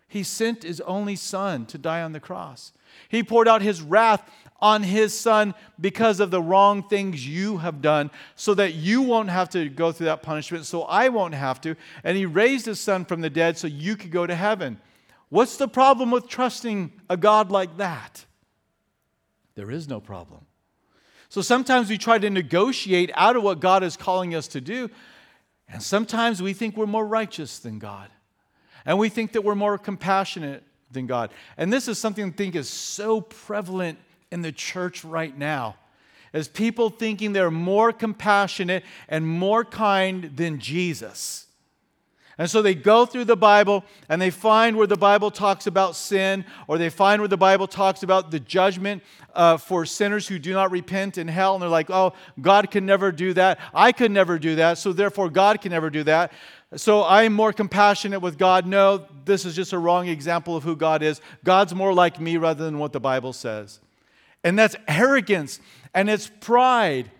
He 0.07 0.23
sent 0.23 0.63
His 0.63 0.81
only 0.81 1.15
Son 1.15 1.65
to 1.67 1.77
die 1.77 2.01
on 2.01 2.13
the 2.13 2.19
cross. 2.19 2.73
He 3.09 3.23
poured 3.23 3.47
out 3.47 3.61
his 3.61 3.81
wrath 3.81 4.29
on 4.59 4.83
his 4.83 5.17
son 5.17 5.53
because 5.79 6.19
of 6.19 6.31
the 6.31 6.41
wrong 6.41 6.83
things 6.87 7.27
you 7.27 7.57
have 7.57 7.81
done, 7.81 8.11
so 8.35 8.53
that 8.53 8.73
you 8.73 9.01
won't 9.01 9.29
have 9.29 9.49
to 9.49 9.69
go 9.69 9.91
through 9.91 10.05
that 10.05 10.21
punishment, 10.21 10.65
so 10.65 10.83
I 10.83 11.09
won't 11.09 11.33
have 11.33 11.59
to. 11.61 11.75
And 12.03 12.17
he 12.17 12.25
raised 12.25 12.65
his 12.65 12.79
son 12.79 13.05
from 13.05 13.21
the 13.21 13.29
dead 13.29 13.57
so 13.57 13.67
you 13.67 13.95
could 13.95 14.11
go 14.11 14.27
to 14.27 14.35
heaven. 14.35 14.79
What's 15.29 15.57
the 15.57 15.67
problem 15.67 16.11
with 16.11 16.27
trusting 16.27 16.91
a 17.09 17.17
God 17.17 17.51
like 17.51 17.77
that? 17.77 18.25
There 19.61 19.69
is 19.69 19.87
no 19.87 19.99
problem. 19.99 20.47
So 21.29 21.43
sometimes 21.43 21.87
we 21.87 21.99
try 21.99 22.17
to 22.17 22.31
negotiate 22.31 23.11
out 23.13 23.35
of 23.35 23.43
what 23.43 23.59
God 23.59 23.83
is 23.83 23.95
calling 23.95 24.33
us 24.33 24.47
to 24.47 24.59
do, 24.59 24.89
and 25.69 25.83
sometimes 25.83 26.41
we 26.41 26.53
think 26.53 26.75
we're 26.75 26.87
more 26.87 27.05
righteous 27.05 27.59
than 27.59 27.77
God. 27.77 28.09
And 28.87 28.97
we 28.97 29.07
think 29.07 29.33
that 29.33 29.43
we're 29.43 29.53
more 29.53 29.77
compassionate 29.77 30.63
than 30.91 31.05
God. 31.05 31.29
And 31.57 31.71
this 31.71 31.87
is 31.87 31.99
something 31.99 32.25
I 32.25 32.31
think 32.31 32.55
is 32.55 32.67
so 32.67 33.21
prevalent 33.21 33.99
in 34.31 34.41
the 34.41 34.51
church 34.51 35.05
right 35.05 35.37
now. 35.37 35.75
As 36.33 36.47
people 36.47 36.89
thinking 36.89 37.31
they're 37.31 37.51
more 37.51 37.93
compassionate 37.93 38.83
and 39.07 39.27
more 39.27 39.63
kind 39.63 40.35
than 40.35 40.57
Jesus. 40.57 41.45
And 42.37 42.49
so 42.49 42.61
they 42.61 42.75
go 42.75 43.05
through 43.05 43.25
the 43.25 43.35
Bible 43.35 43.83
and 44.09 44.21
they 44.21 44.29
find 44.29 44.77
where 44.77 44.87
the 44.87 44.95
Bible 44.95 45.31
talks 45.31 45.67
about 45.67 45.95
sin, 45.95 46.45
or 46.67 46.77
they 46.77 46.89
find 46.89 47.21
where 47.21 47.27
the 47.27 47.37
Bible 47.37 47.67
talks 47.67 48.03
about 48.03 48.31
the 48.31 48.39
judgment 48.39 49.03
uh, 49.33 49.57
for 49.57 49.85
sinners 49.85 50.27
who 50.27 50.39
do 50.39 50.53
not 50.53 50.71
repent 50.71 51.17
in 51.17 51.27
hell. 51.27 51.53
And 51.53 51.61
they're 51.61 51.69
like, 51.69 51.89
oh, 51.89 52.13
God 52.41 52.71
can 52.71 52.85
never 52.85 53.11
do 53.11 53.33
that. 53.33 53.59
I 53.73 53.91
could 53.91 54.11
never 54.11 54.39
do 54.39 54.55
that. 54.55 54.77
So 54.77 54.93
therefore, 54.93 55.29
God 55.29 55.61
can 55.61 55.71
never 55.71 55.89
do 55.89 56.03
that. 56.03 56.31
So 56.75 57.03
I'm 57.03 57.33
more 57.33 57.51
compassionate 57.51 58.21
with 58.21 58.37
God. 58.37 58.65
No, 58.65 59.05
this 59.25 59.45
is 59.45 59.55
just 59.55 59.73
a 59.73 59.77
wrong 59.77 60.07
example 60.07 60.55
of 60.55 60.63
who 60.63 60.75
God 60.75 61.03
is. 61.03 61.19
God's 61.43 61.75
more 61.75 61.93
like 61.93 62.19
me 62.19 62.37
rather 62.37 62.63
than 62.63 62.79
what 62.79 62.93
the 62.93 62.99
Bible 62.99 63.33
says. 63.33 63.79
And 64.43 64.57
that's 64.57 64.75
arrogance 64.87 65.59
and 65.93 66.09
it's 66.09 66.31
pride. 66.39 67.11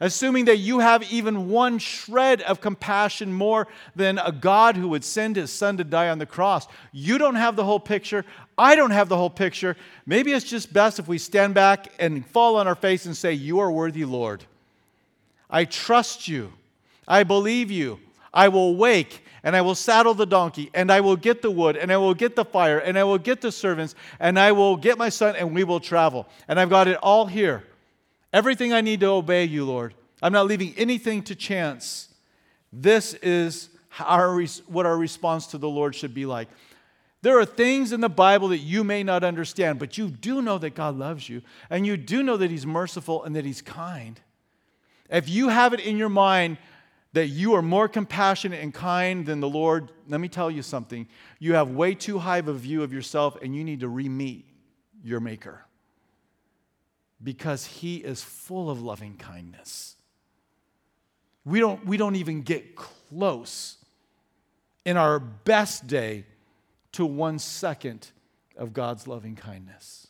Assuming 0.00 0.44
that 0.46 0.58
you 0.58 0.80
have 0.80 1.10
even 1.10 1.48
one 1.48 1.78
shred 1.78 2.42
of 2.42 2.60
compassion 2.60 3.32
more 3.32 3.66
than 3.94 4.18
a 4.18 4.30
God 4.30 4.76
who 4.76 4.88
would 4.88 5.04
send 5.04 5.36
his 5.36 5.50
son 5.50 5.78
to 5.78 5.84
die 5.84 6.10
on 6.10 6.18
the 6.18 6.26
cross. 6.26 6.66
You 6.92 7.16
don't 7.16 7.36
have 7.36 7.56
the 7.56 7.64
whole 7.64 7.80
picture. 7.80 8.24
I 8.58 8.76
don't 8.76 8.90
have 8.90 9.08
the 9.08 9.16
whole 9.16 9.30
picture. 9.30 9.76
Maybe 10.04 10.32
it's 10.32 10.44
just 10.44 10.72
best 10.72 10.98
if 10.98 11.08
we 11.08 11.18
stand 11.18 11.54
back 11.54 11.88
and 11.98 12.26
fall 12.26 12.56
on 12.56 12.66
our 12.66 12.74
face 12.74 13.06
and 13.06 13.16
say, 13.16 13.32
You 13.32 13.60
are 13.60 13.70
worthy, 13.70 14.04
Lord. 14.04 14.44
I 15.48 15.64
trust 15.64 16.28
you. 16.28 16.52
I 17.08 17.22
believe 17.22 17.70
you. 17.70 18.00
I 18.34 18.48
will 18.48 18.76
wake 18.76 19.24
and 19.42 19.56
I 19.56 19.62
will 19.62 19.74
saddle 19.74 20.12
the 20.12 20.26
donkey 20.26 20.70
and 20.74 20.92
I 20.92 21.00
will 21.00 21.16
get 21.16 21.40
the 21.40 21.50
wood 21.50 21.76
and 21.76 21.90
I 21.92 21.96
will 21.96 22.14
get 22.14 22.36
the 22.36 22.44
fire 22.44 22.78
and 22.78 22.98
I 22.98 23.04
will 23.04 23.16
get 23.16 23.40
the 23.40 23.52
servants 23.52 23.94
and 24.20 24.38
I 24.38 24.52
will 24.52 24.76
get 24.76 24.98
my 24.98 25.08
son 25.08 25.36
and 25.36 25.54
we 25.54 25.64
will 25.64 25.80
travel. 25.80 26.26
And 26.48 26.60
I've 26.60 26.68
got 26.68 26.88
it 26.88 26.96
all 26.96 27.26
here. 27.26 27.64
Everything 28.32 28.72
I 28.72 28.80
need 28.80 29.00
to 29.00 29.06
obey 29.06 29.44
you, 29.44 29.64
Lord. 29.64 29.94
I'm 30.22 30.32
not 30.32 30.46
leaving 30.46 30.74
anything 30.76 31.22
to 31.24 31.34
chance. 31.34 32.08
This 32.72 33.14
is 33.14 33.70
our, 34.00 34.42
what 34.66 34.86
our 34.86 34.96
response 34.96 35.48
to 35.48 35.58
the 35.58 35.68
Lord 35.68 35.94
should 35.94 36.14
be 36.14 36.26
like. 36.26 36.48
There 37.22 37.38
are 37.38 37.44
things 37.44 37.92
in 37.92 38.00
the 38.00 38.08
Bible 38.08 38.48
that 38.48 38.58
you 38.58 38.84
may 38.84 39.02
not 39.02 39.24
understand, 39.24 39.78
but 39.78 39.98
you 39.98 40.08
do 40.08 40.42
know 40.42 40.58
that 40.58 40.74
God 40.74 40.96
loves 40.96 41.28
you, 41.28 41.42
and 41.70 41.86
you 41.86 41.96
do 41.96 42.22
know 42.22 42.36
that 42.36 42.50
He's 42.50 42.66
merciful 42.66 43.24
and 43.24 43.34
that 43.36 43.44
He's 43.44 43.62
kind. 43.62 44.20
If 45.10 45.28
you 45.28 45.48
have 45.48 45.72
it 45.72 45.80
in 45.80 45.96
your 45.96 46.08
mind 46.08 46.58
that 47.12 47.28
you 47.28 47.54
are 47.54 47.62
more 47.62 47.88
compassionate 47.88 48.62
and 48.62 48.74
kind 48.74 49.24
than 49.24 49.40
the 49.40 49.48
Lord, 49.48 49.90
let 50.06 50.20
me 50.20 50.28
tell 50.28 50.50
you 50.50 50.62
something. 50.62 51.08
You 51.38 51.54
have 51.54 51.70
way 51.70 51.94
too 51.94 52.18
high 52.18 52.38
of 52.38 52.48
a 52.48 52.52
view 52.52 52.82
of 52.82 52.92
yourself, 52.92 53.36
and 53.42 53.56
you 53.56 53.64
need 53.64 53.80
to 53.80 53.88
re 53.88 54.08
meet 54.08 54.46
your 55.02 55.20
Maker 55.20 55.65
because 57.22 57.64
He 57.66 57.96
is 57.96 58.22
full 58.22 58.70
of 58.70 58.80
loving 58.82 59.16
kindness. 59.16 59.96
We 61.44 61.60
don't, 61.60 61.86
we 61.86 61.96
don't 61.96 62.16
even 62.16 62.42
get 62.42 62.74
close 62.74 63.76
in 64.84 64.96
our 64.96 65.18
best 65.18 65.86
day 65.86 66.24
to 66.92 67.06
one 67.06 67.38
second 67.38 68.10
of 68.56 68.72
God's 68.72 69.06
loving 69.06 69.36
kindness. 69.36 70.08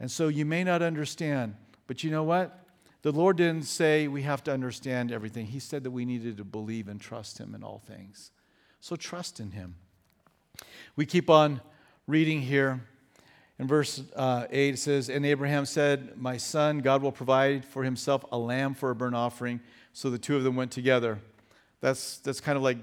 And 0.00 0.10
so 0.10 0.28
you 0.28 0.44
may 0.44 0.64
not 0.64 0.82
understand, 0.82 1.54
but 1.86 2.02
you 2.04 2.10
know 2.10 2.24
what? 2.24 2.60
The 3.02 3.12
Lord 3.12 3.36
didn't 3.36 3.64
say 3.64 4.08
we 4.08 4.22
have 4.22 4.42
to 4.44 4.52
understand 4.52 5.12
everything. 5.12 5.46
He 5.46 5.58
said 5.58 5.84
that 5.84 5.90
we 5.90 6.04
needed 6.04 6.38
to 6.38 6.44
believe 6.44 6.88
and 6.88 7.00
trust 7.00 7.38
Him 7.38 7.54
in 7.54 7.62
all 7.62 7.82
things. 7.86 8.30
So 8.80 8.96
trust 8.96 9.40
in 9.40 9.50
Him. 9.50 9.76
We 10.96 11.06
keep 11.06 11.28
on 11.28 11.60
reading 12.06 12.40
here. 12.40 12.82
In 13.58 13.68
verse 13.68 14.02
uh, 14.16 14.46
8, 14.50 14.74
it 14.74 14.78
says, 14.78 15.08
And 15.08 15.24
Abraham 15.24 15.64
said, 15.64 16.16
My 16.16 16.36
son, 16.36 16.80
God 16.80 17.02
will 17.02 17.12
provide 17.12 17.64
for 17.64 17.84
himself 17.84 18.24
a 18.32 18.38
lamb 18.38 18.74
for 18.74 18.90
a 18.90 18.94
burnt 18.94 19.14
offering. 19.14 19.60
So 19.92 20.10
the 20.10 20.18
two 20.18 20.36
of 20.36 20.42
them 20.42 20.56
went 20.56 20.72
together. 20.72 21.20
That's, 21.80 22.18
that's 22.18 22.40
kind 22.40 22.56
of 22.56 22.62
like 22.62 22.78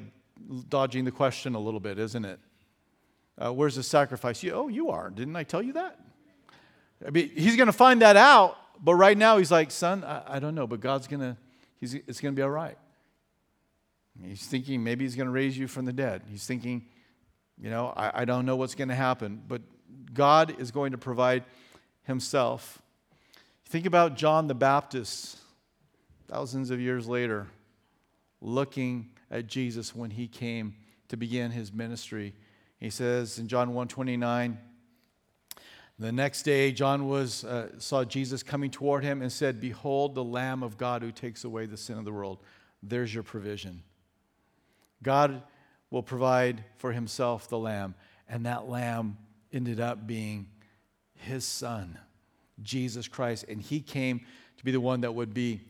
dodging 0.69 1.03
the 1.05 1.11
question 1.11 1.55
a 1.55 1.59
little 1.59 1.79
bit, 1.79 1.99
isn't 1.99 2.23
it? 2.23 2.39
Uh, 3.37 3.51
where's 3.51 3.75
the 3.75 3.83
sacrifice? 3.83 4.43
You, 4.43 4.53
oh, 4.53 4.67
you 4.67 4.89
are. 4.91 5.09
Didn't 5.09 5.35
I 5.35 5.43
tell 5.43 5.61
you 5.61 5.73
that? 5.73 5.99
I 7.05 7.09
mean, 7.09 7.31
he's 7.35 7.55
going 7.55 7.67
to 7.67 7.73
find 7.73 8.01
that 8.01 8.15
out, 8.15 8.57
but 8.81 8.95
right 8.95 9.17
now 9.17 9.37
he's 9.37 9.51
like, 9.51 9.71
Son, 9.71 10.03
I, 10.03 10.35
I 10.35 10.39
don't 10.39 10.55
know, 10.55 10.67
but 10.67 10.79
God's 10.79 11.07
going 11.07 11.21
to, 11.21 11.37
he's 11.79 11.95
it's 11.95 12.21
going 12.21 12.33
to 12.33 12.39
be 12.39 12.43
all 12.43 12.49
right. 12.49 12.77
He's 14.23 14.45
thinking 14.45 14.83
maybe 14.83 15.05
he's 15.05 15.15
going 15.15 15.27
to 15.27 15.31
raise 15.31 15.57
you 15.57 15.67
from 15.67 15.85
the 15.85 15.93
dead. 15.93 16.23
He's 16.29 16.45
thinking, 16.45 16.85
you 17.59 17.69
know, 17.69 17.93
I, 17.95 18.21
I 18.21 18.25
don't 18.25 18.45
know 18.45 18.55
what's 18.55 18.75
going 18.75 18.89
to 18.89 18.95
happen, 18.95 19.41
but 19.47 19.61
God 20.13 20.59
is 20.59 20.71
going 20.71 20.91
to 20.91 20.97
provide 20.97 21.43
himself. 22.03 22.81
Think 23.65 23.85
about 23.85 24.15
John 24.15 24.47
the 24.47 24.55
Baptist, 24.55 25.37
thousands 26.27 26.71
of 26.71 26.79
years 26.79 27.07
later, 27.07 27.47
looking 28.41 29.09
at 29.29 29.47
Jesus 29.47 29.95
when 29.95 30.11
he 30.11 30.27
came 30.27 30.75
to 31.07 31.17
begin 31.17 31.51
his 31.51 31.71
ministry. 31.71 32.33
He 32.79 32.89
says 32.89 33.39
in 33.39 33.47
John 33.47 33.73
1:29, 33.73 34.57
the 35.99 36.11
next 36.11 36.43
day 36.43 36.71
John 36.71 37.07
was, 37.07 37.43
uh, 37.43 37.79
saw 37.79 38.03
Jesus 38.03 38.41
coming 38.41 38.71
toward 38.71 39.03
him 39.03 39.21
and 39.21 39.31
said, 39.31 39.61
Behold 39.61 40.15
the 40.15 40.23
Lamb 40.23 40.63
of 40.63 40.75
God 40.75 41.03
who 41.03 41.11
takes 41.11 41.43
away 41.43 41.67
the 41.67 41.77
sin 41.77 41.99
of 41.99 42.05
the 42.05 42.11
world. 42.11 42.39
There's 42.81 43.13
your 43.13 43.21
provision. 43.21 43.83
God 45.03 45.43
will 45.91 46.01
provide 46.01 46.63
for 46.77 46.91
himself 46.91 47.47
the 47.49 47.59
lamb, 47.59 47.93
and 48.27 48.47
that 48.47 48.67
lamb 48.67 49.17
ended 49.53 49.79
up 49.79 50.07
being 50.07 50.47
his 51.15 51.45
son, 51.45 51.97
Jesus 52.61 53.07
Christ, 53.07 53.45
and 53.47 53.61
he 53.61 53.79
came 53.79 54.21
to 54.57 54.63
be 54.63 54.71
the 54.71 54.79
one 54.79 55.01
that 55.01 55.13
would 55.13 55.33
be 55.33 55.61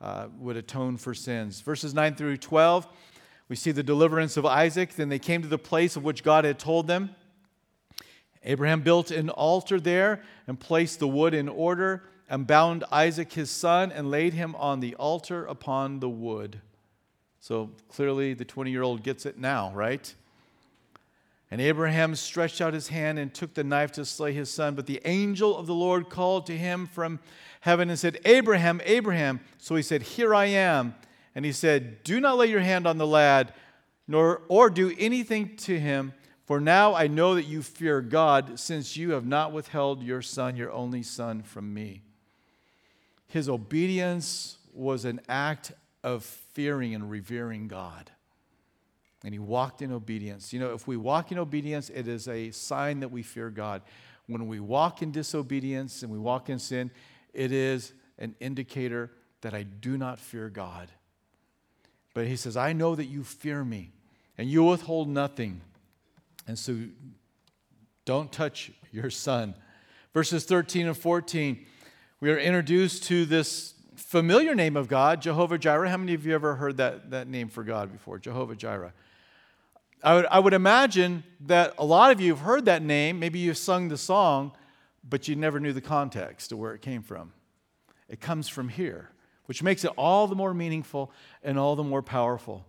uh, 0.00 0.26
would 0.38 0.56
atone 0.56 0.96
for 0.96 1.14
sins. 1.14 1.60
Verses 1.60 1.94
9 1.94 2.14
through 2.14 2.36
12, 2.36 2.86
we 3.48 3.56
see 3.56 3.72
the 3.72 3.82
deliverance 3.82 4.36
of 4.36 4.44
Isaac. 4.44 4.94
Then 4.94 5.08
they 5.08 5.18
came 5.18 5.40
to 5.40 5.48
the 5.48 5.58
place 5.58 5.96
of 5.96 6.04
which 6.04 6.22
God 6.22 6.44
had 6.44 6.58
told 6.58 6.86
them. 6.86 7.14
Abraham 8.42 8.82
built 8.82 9.10
an 9.10 9.30
altar 9.30 9.80
there 9.80 10.22
and 10.46 10.60
placed 10.60 10.98
the 10.98 11.08
wood 11.08 11.32
in 11.32 11.48
order 11.48 12.04
and 12.28 12.46
bound 12.46 12.84
Isaac 12.92 13.32
his 13.32 13.50
son 13.50 13.90
and 13.92 14.10
laid 14.10 14.34
him 14.34 14.54
on 14.56 14.80
the 14.80 14.94
altar 14.96 15.46
upon 15.46 16.00
the 16.00 16.08
wood. 16.08 16.60
So 17.40 17.70
clearly 17.88 18.34
the 18.34 18.44
20 18.44 18.70
year 18.70 18.82
old 18.82 19.02
gets 19.02 19.24
it 19.24 19.38
now, 19.38 19.72
right? 19.74 20.14
And 21.50 21.60
Abraham 21.60 22.14
stretched 22.14 22.60
out 22.60 22.74
his 22.74 22.88
hand 22.88 23.18
and 23.18 23.32
took 23.32 23.54
the 23.54 23.64
knife 23.64 23.92
to 23.92 24.04
slay 24.04 24.32
his 24.32 24.50
son. 24.50 24.74
But 24.74 24.86
the 24.86 25.00
angel 25.04 25.56
of 25.56 25.66
the 25.66 25.74
Lord 25.74 26.08
called 26.08 26.46
to 26.46 26.56
him 26.56 26.86
from 26.86 27.20
heaven 27.60 27.90
and 27.90 27.98
said, 27.98 28.18
Abraham, 28.24 28.80
Abraham. 28.84 29.40
So 29.58 29.74
he 29.76 29.82
said, 29.82 30.02
Here 30.02 30.34
I 30.34 30.46
am. 30.46 30.94
And 31.34 31.44
he 31.44 31.52
said, 31.52 32.02
Do 32.02 32.20
not 32.20 32.38
lay 32.38 32.46
your 32.46 32.60
hand 32.60 32.86
on 32.86 32.98
the 32.98 33.06
lad, 33.06 33.52
nor 34.08 34.42
or 34.48 34.70
do 34.70 34.94
anything 34.98 35.56
to 35.56 35.78
him, 35.78 36.12
for 36.44 36.60
now 36.60 36.94
I 36.94 37.06
know 37.06 37.34
that 37.34 37.46
you 37.46 37.62
fear 37.62 38.00
God, 38.00 38.58
since 38.60 38.96
you 38.96 39.12
have 39.12 39.26
not 39.26 39.52
withheld 39.52 40.02
your 40.02 40.22
son, 40.22 40.56
your 40.56 40.70
only 40.70 41.02
son, 41.02 41.42
from 41.42 41.72
me. 41.72 42.02
His 43.26 43.48
obedience 43.48 44.58
was 44.72 45.04
an 45.04 45.20
act 45.28 45.72
of 46.02 46.22
fearing 46.22 46.94
and 46.94 47.10
revering 47.10 47.66
God 47.66 48.10
and 49.24 49.32
he 49.32 49.38
walked 49.38 49.80
in 49.80 49.90
obedience. 49.90 50.52
You 50.52 50.60
know, 50.60 50.74
if 50.74 50.86
we 50.86 50.98
walk 50.98 51.32
in 51.32 51.38
obedience, 51.38 51.88
it 51.88 52.06
is 52.06 52.28
a 52.28 52.50
sign 52.50 53.00
that 53.00 53.10
we 53.10 53.22
fear 53.22 53.48
God. 53.48 53.80
When 54.26 54.46
we 54.46 54.60
walk 54.60 55.00
in 55.02 55.10
disobedience 55.10 56.02
and 56.02 56.12
we 56.12 56.18
walk 56.18 56.50
in 56.50 56.58
sin, 56.58 56.90
it 57.32 57.50
is 57.50 57.94
an 58.18 58.36
indicator 58.38 59.10
that 59.40 59.54
I 59.54 59.62
do 59.62 59.96
not 59.96 60.20
fear 60.20 60.50
God. 60.50 60.88
But 62.12 62.26
he 62.26 62.36
says, 62.36 62.56
I 62.56 62.74
know 62.74 62.94
that 62.94 63.06
you 63.06 63.24
fear 63.24 63.64
me 63.64 63.92
and 64.36 64.48
you 64.48 64.62
withhold 64.62 65.08
nothing. 65.08 65.62
And 66.46 66.58
so 66.58 66.76
don't 68.04 68.30
touch 68.30 68.72
your 68.92 69.10
son. 69.10 69.54
Verses 70.12 70.44
13 70.44 70.86
and 70.86 70.96
14, 70.96 71.64
we 72.20 72.30
are 72.30 72.38
introduced 72.38 73.04
to 73.04 73.24
this 73.24 73.74
familiar 73.96 74.54
name 74.54 74.76
of 74.76 74.86
God, 74.86 75.22
Jehovah 75.22 75.58
Jireh. 75.58 75.88
How 75.88 75.96
many 75.96 76.14
of 76.14 76.24
you 76.24 76.34
ever 76.34 76.54
heard 76.54 76.76
that, 76.76 77.10
that 77.10 77.26
name 77.26 77.48
for 77.48 77.64
God 77.64 77.90
before? 77.90 78.18
Jehovah 78.18 78.54
Jireh. 78.54 78.92
I 80.04 80.14
would, 80.14 80.26
I 80.26 80.38
would 80.38 80.52
imagine 80.52 81.24
that 81.46 81.74
a 81.78 81.84
lot 81.84 82.10
of 82.10 82.20
you 82.20 82.34
have 82.34 82.44
heard 82.44 82.66
that 82.66 82.82
name. 82.82 83.18
Maybe 83.18 83.38
you've 83.38 83.56
sung 83.56 83.88
the 83.88 83.96
song, 83.96 84.52
but 85.02 85.28
you 85.28 85.34
never 85.34 85.58
knew 85.58 85.72
the 85.72 85.80
context 85.80 86.52
of 86.52 86.58
where 86.58 86.74
it 86.74 86.82
came 86.82 87.02
from. 87.02 87.32
It 88.10 88.20
comes 88.20 88.46
from 88.46 88.68
here, 88.68 89.08
which 89.46 89.62
makes 89.62 89.82
it 89.82 89.90
all 89.96 90.26
the 90.26 90.34
more 90.34 90.52
meaningful 90.52 91.10
and 91.42 91.58
all 91.58 91.74
the 91.74 91.82
more 91.82 92.02
powerful. 92.02 92.66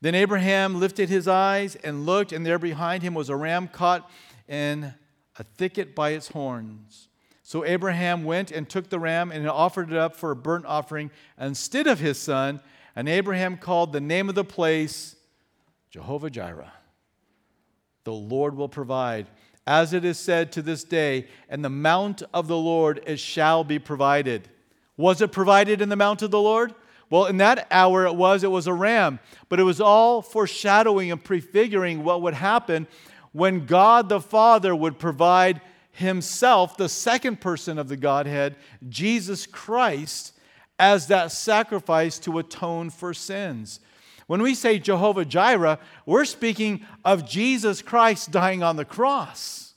Then 0.00 0.14
Abraham 0.14 0.80
lifted 0.80 1.10
his 1.10 1.28
eyes 1.28 1.76
and 1.76 2.06
looked, 2.06 2.32
and 2.32 2.46
there 2.46 2.58
behind 2.58 3.02
him 3.02 3.12
was 3.12 3.28
a 3.28 3.36
ram 3.36 3.68
caught 3.68 4.10
in 4.48 4.94
a 5.38 5.44
thicket 5.44 5.94
by 5.94 6.10
its 6.10 6.28
horns. 6.28 7.08
So 7.42 7.62
Abraham 7.62 8.24
went 8.24 8.50
and 8.52 8.66
took 8.66 8.88
the 8.88 8.98
ram 8.98 9.30
and 9.32 9.46
offered 9.46 9.90
it 9.90 9.98
up 9.98 10.16
for 10.16 10.30
a 10.30 10.36
burnt 10.36 10.64
offering 10.64 11.10
instead 11.38 11.86
of 11.86 12.00
his 12.00 12.18
son. 12.18 12.60
And 12.96 13.06
Abraham 13.06 13.58
called 13.58 13.92
the 13.92 14.00
name 14.00 14.30
of 14.30 14.34
the 14.34 14.44
place 14.44 15.16
Jehovah 15.90 16.30
Jireh. 16.30 16.72
The 18.04 18.12
Lord 18.12 18.56
will 18.56 18.68
provide. 18.68 19.26
As 19.66 19.92
it 19.92 20.04
is 20.04 20.18
said 20.18 20.52
to 20.52 20.62
this 20.62 20.82
day, 20.82 21.28
and 21.48 21.62
the 21.62 21.68
mount 21.68 22.22
of 22.32 22.48
the 22.48 22.56
Lord 22.56 23.02
it 23.06 23.20
shall 23.20 23.64
be 23.64 23.78
provided. 23.78 24.48
Was 24.96 25.20
it 25.20 25.30
provided 25.30 25.82
in 25.82 25.90
the 25.90 25.96
mount 25.96 26.22
of 26.22 26.30
the 26.30 26.40
Lord? 26.40 26.74
Well, 27.10 27.26
in 27.26 27.38
that 27.38 27.66
hour 27.70 28.06
it 28.06 28.14
was, 28.14 28.44
it 28.44 28.50
was 28.50 28.66
a 28.66 28.72
ram, 28.72 29.18
but 29.48 29.60
it 29.60 29.64
was 29.64 29.80
all 29.80 30.22
foreshadowing 30.22 31.10
and 31.10 31.22
prefiguring 31.22 32.04
what 32.04 32.22
would 32.22 32.34
happen 32.34 32.86
when 33.32 33.66
God 33.66 34.08
the 34.08 34.20
Father 34.20 34.74
would 34.74 34.98
provide 34.98 35.60
Himself, 35.92 36.76
the 36.76 36.88
second 36.88 37.40
person 37.40 37.78
of 37.78 37.88
the 37.88 37.96
Godhead, 37.96 38.56
Jesus 38.88 39.46
Christ, 39.46 40.34
as 40.78 41.06
that 41.08 41.32
sacrifice 41.32 42.18
to 42.20 42.38
atone 42.38 42.90
for 42.90 43.12
sins. 43.14 43.80
When 44.28 44.42
we 44.42 44.54
say 44.54 44.78
Jehovah 44.78 45.24
Jireh, 45.24 45.78
we're 46.04 46.26
speaking 46.26 46.86
of 47.02 47.26
Jesus 47.26 47.80
Christ 47.80 48.30
dying 48.30 48.62
on 48.62 48.76
the 48.76 48.84
cross. 48.84 49.72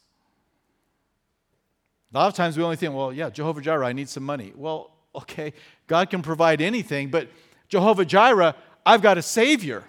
A 2.13 2.17
lot 2.17 2.27
of 2.27 2.33
times 2.33 2.57
we 2.57 2.63
only 2.63 2.75
think, 2.75 2.93
well, 2.93 3.13
yeah, 3.13 3.29
Jehovah 3.29 3.61
Jireh, 3.61 3.85
I 3.85 3.93
need 3.93 4.09
some 4.09 4.23
money. 4.23 4.51
Well, 4.53 4.91
okay, 5.15 5.53
God 5.87 6.09
can 6.09 6.21
provide 6.21 6.59
anything, 6.59 7.09
but 7.09 7.29
Jehovah 7.69 8.03
Jireh, 8.03 8.53
I've 8.85 9.01
got 9.01 9.17
a 9.17 9.21
Savior. 9.21 9.85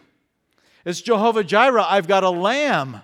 It's 0.84 1.00
Jehovah 1.00 1.42
Jireh, 1.42 1.84
I've 1.86 2.06
got 2.06 2.22
a 2.22 2.30
lamb 2.30 3.00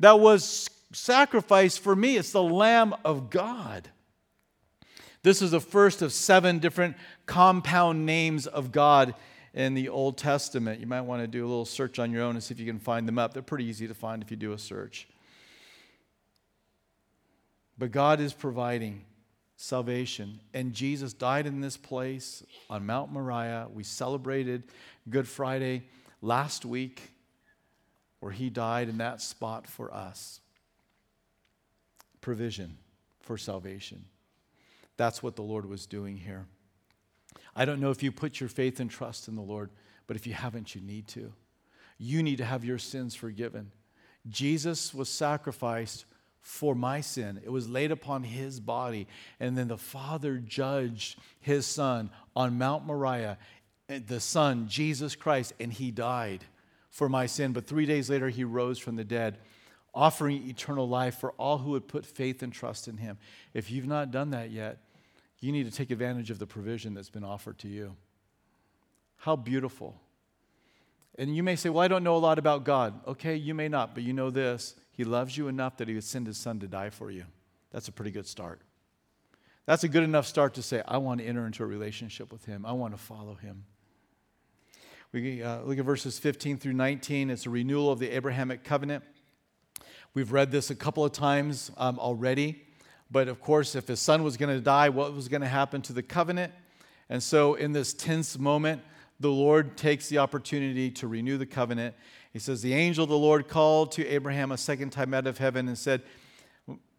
that 0.00 0.18
was 0.18 0.68
sacrificed 0.92 1.78
for 1.78 1.94
me. 1.94 2.16
It's 2.16 2.32
the 2.32 2.42
Lamb 2.42 2.92
of 3.04 3.30
God. 3.30 3.88
This 5.22 5.42
is 5.42 5.52
the 5.52 5.60
first 5.60 6.02
of 6.02 6.12
seven 6.12 6.58
different 6.58 6.96
compound 7.26 8.04
names 8.04 8.48
of 8.48 8.72
God 8.72 9.14
in 9.54 9.74
the 9.74 9.88
Old 9.88 10.18
Testament. 10.18 10.80
You 10.80 10.86
might 10.86 11.02
want 11.02 11.22
to 11.22 11.26
do 11.26 11.44
a 11.44 11.48
little 11.48 11.64
search 11.64 11.98
on 11.98 12.12
your 12.12 12.22
own 12.22 12.34
and 12.34 12.42
see 12.42 12.54
if 12.54 12.60
you 12.60 12.66
can 12.66 12.78
find 12.78 13.06
them 13.06 13.18
up. 13.18 13.32
They're 13.32 13.42
pretty 13.42 13.64
easy 13.64 13.88
to 13.88 13.94
find 13.94 14.22
if 14.22 14.30
you 14.30 14.36
do 14.36 14.52
a 14.52 14.58
search. 14.58 15.08
But 17.78 17.92
God 17.92 18.20
is 18.20 18.32
providing 18.32 19.04
salvation. 19.56 20.40
And 20.54 20.72
Jesus 20.72 21.12
died 21.12 21.46
in 21.46 21.60
this 21.60 21.76
place 21.76 22.42
on 22.70 22.86
Mount 22.86 23.12
Moriah. 23.12 23.68
We 23.72 23.84
celebrated 23.84 24.64
Good 25.10 25.28
Friday 25.28 25.84
last 26.22 26.64
week, 26.64 27.12
where 28.20 28.32
he 28.32 28.50
died 28.50 28.88
in 28.88 28.98
that 28.98 29.20
spot 29.20 29.66
for 29.66 29.92
us. 29.92 30.40
Provision 32.20 32.78
for 33.20 33.36
salvation. 33.36 34.04
That's 34.96 35.22
what 35.22 35.36
the 35.36 35.42
Lord 35.42 35.66
was 35.66 35.86
doing 35.86 36.16
here. 36.16 36.46
I 37.58 37.64
don't 37.64 37.80
know 37.80 37.90
if 37.90 38.04
you 38.04 38.12
put 38.12 38.38
your 38.38 38.48
faith 38.48 38.78
and 38.78 38.88
trust 38.88 39.26
in 39.26 39.34
the 39.34 39.42
Lord, 39.42 39.70
but 40.06 40.14
if 40.14 40.28
you 40.28 40.32
haven't, 40.32 40.76
you 40.76 40.80
need 40.80 41.08
to. 41.08 41.32
You 41.98 42.22
need 42.22 42.38
to 42.38 42.44
have 42.44 42.64
your 42.64 42.78
sins 42.78 43.16
forgiven. 43.16 43.72
Jesus 44.28 44.94
was 44.94 45.08
sacrificed 45.08 46.04
for 46.40 46.76
my 46.76 47.00
sin. 47.00 47.40
It 47.44 47.50
was 47.50 47.68
laid 47.68 47.90
upon 47.90 48.22
his 48.22 48.60
body. 48.60 49.08
And 49.40 49.58
then 49.58 49.66
the 49.66 49.76
Father 49.76 50.38
judged 50.38 51.18
his 51.40 51.66
son 51.66 52.10
on 52.36 52.58
Mount 52.58 52.86
Moriah 52.86 53.38
eh, 53.88 53.98
the 54.06 54.20
Son, 54.20 54.68
Jesus 54.68 55.16
Christ, 55.16 55.52
and 55.58 55.72
he 55.72 55.90
died 55.90 56.44
for 56.90 57.08
my 57.08 57.26
sin. 57.26 57.52
But 57.52 57.66
three 57.66 57.86
days 57.86 58.08
later, 58.08 58.28
he 58.28 58.44
rose 58.44 58.78
from 58.78 58.94
the 58.94 59.02
dead, 59.02 59.38
offering 59.92 60.48
eternal 60.48 60.88
life 60.88 61.18
for 61.18 61.32
all 61.32 61.58
who 61.58 61.72
would 61.72 61.88
put 61.88 62.06
faith 62.06 62.40
and 62.40 62.52
trust 62.52 62.86
in 62.86 62.98
him. 62.98 63.18
If 63.52 63.68
you've 63.68 63.88
not 63.88 64.12
done 64.12 64.30
that 64.30 64.52
yet, 64.52 64.78
you 65.40 65.52
need 65.52 65.64
to 65.64 65.70
take 65.70 65.90
advantage 65.90 66.30
of 66.30 66.38
the 66.38 66.46
provision 66.46 66.94
that's 66.94 67.10
been 67.10 67.24
offered 67.24 67.58
to 67.58 67.68
you. 67.68 67.96
How 69.18 69.36
beautiful. 69.36 70.00
And 71.18 71.34
you 71.34 71.42
may 71.42 71.56
say, 71.56 71.68
Well, 71.68 71.82
I 71.82 71.88
don't 71.88 72.04
know 72.04 72.16
a 72.16 72.18
lot 72.18 72.38
about 72.38 72.64
God. 72.64 73.00
Okay, 73.06 73.36
you 73.36 73.54
may 73.54 73.68
not, 73.68 73.94
but 73.94 74.04
you 74.04 74.12
know 74.12 74.30
this 74.30 74.74
He 74.92 75.04
loves 75.04 75.36
you 75.36 75.48
enough 75.48 75.76
that 75.78 75.88
He 75.88 75.94
would 75.94 76.04
send 76.04 76.26
His 76.26 76.36
Son 76.36 76.60
to 76.60 76.68
die 76.68 76.90
for 76.90 77.10
you. 77.10 77.24
That's 77.72 77.88
a 77.88 77.92
pretty 77.92 78.10
good 78.10 78.26
start. 78.26 78.60
That's 79.66 79.84
a 79.84 79.88
good 79.88 80.02
enough 80.02 80.26
start 80.26 80.54
to 80.54 80.62
say, 80.62 80.82
I 80.88 80.96
want 80.96 81.20
to 81.20 81.26
enter 81.26 81.44
into 81.44 81.62
a 81.62 81.66
relationship 81.66 82.32
with 82.32 82.44
Him, 82.44 82.64
I 82.64 82.72
want 82.72 82.94
to 82.94 82.98
follow 82.98 83.34
Him. 83.34 83.64
We 85.10 85.42
uh, 85.42 85.62
look 85.62 85.78
at 85.78 85.84
verses 85.86 86.18
15 86.18 86.58
through 86.58 86.74
19. 86.74 87.30
It's 87.30 87.46
a 87.46 87.50
renewal 87.50 87.90
of 87.90 87.98
the 87.98 88.10
Abrahamic 88.10 88.62
covenant. 88.62 89.04
We've 90.12 90.32
read 90.32 90.50
this 90.50 90.68
a 90.68 90.74
couple 90.74 91.02
of 91.02 91.12
times 91.12 91.70
um, 91.78 91.98
already. 91.98 92.62
But 93.10 93.28
of 93.28 93.40
course, 93.40 93.74
if 93.74 93.88
his 93.88 94.00
son 94.00 94.22
was 94.22 94.36
going 94.36 94.54
to 94.54 94.60
die, 94.60 94.88
what 94.88 95.14
was 95.14 95.28
going 95.28 95.40
to 95.40 95.48
happen 95.48 95.82
to 95.82 95.92
the 95.92 96.02
covenant? 96.02 96.52
And 97.08 97.22
so, 97.22 97.54
in 97.54 97.72
this 97.72 97.94
tense 97.94 98.38
moment, 98.38 98.82
the 99.20 99.30
Lord 99.30 99.76
takes 99.76 100.08
the 100.08 100.18
opportunity 100.18 100.90
to 100.92 101.08
renew 101.08 101.38
the 101.38 101.46
covenant. 101.46 101.94
He 102.32 102.38
says, 102.38 102.62
The 102.62 102.74
angel 102.74 103.04
of 103.04 103.10
the 103.10 103.18
Lord 103.18 103.48
called 103.48 103.92
to 103.92 104.06
Abraham 104.06 104.52
a 104.52 104.58
second 104.58 104.90
time 104.90 105.14
out 105.14 105.26
of 105.26 105.38
heaven 105.38 105.68
and 105.68 105.78
said, 105.78 106.02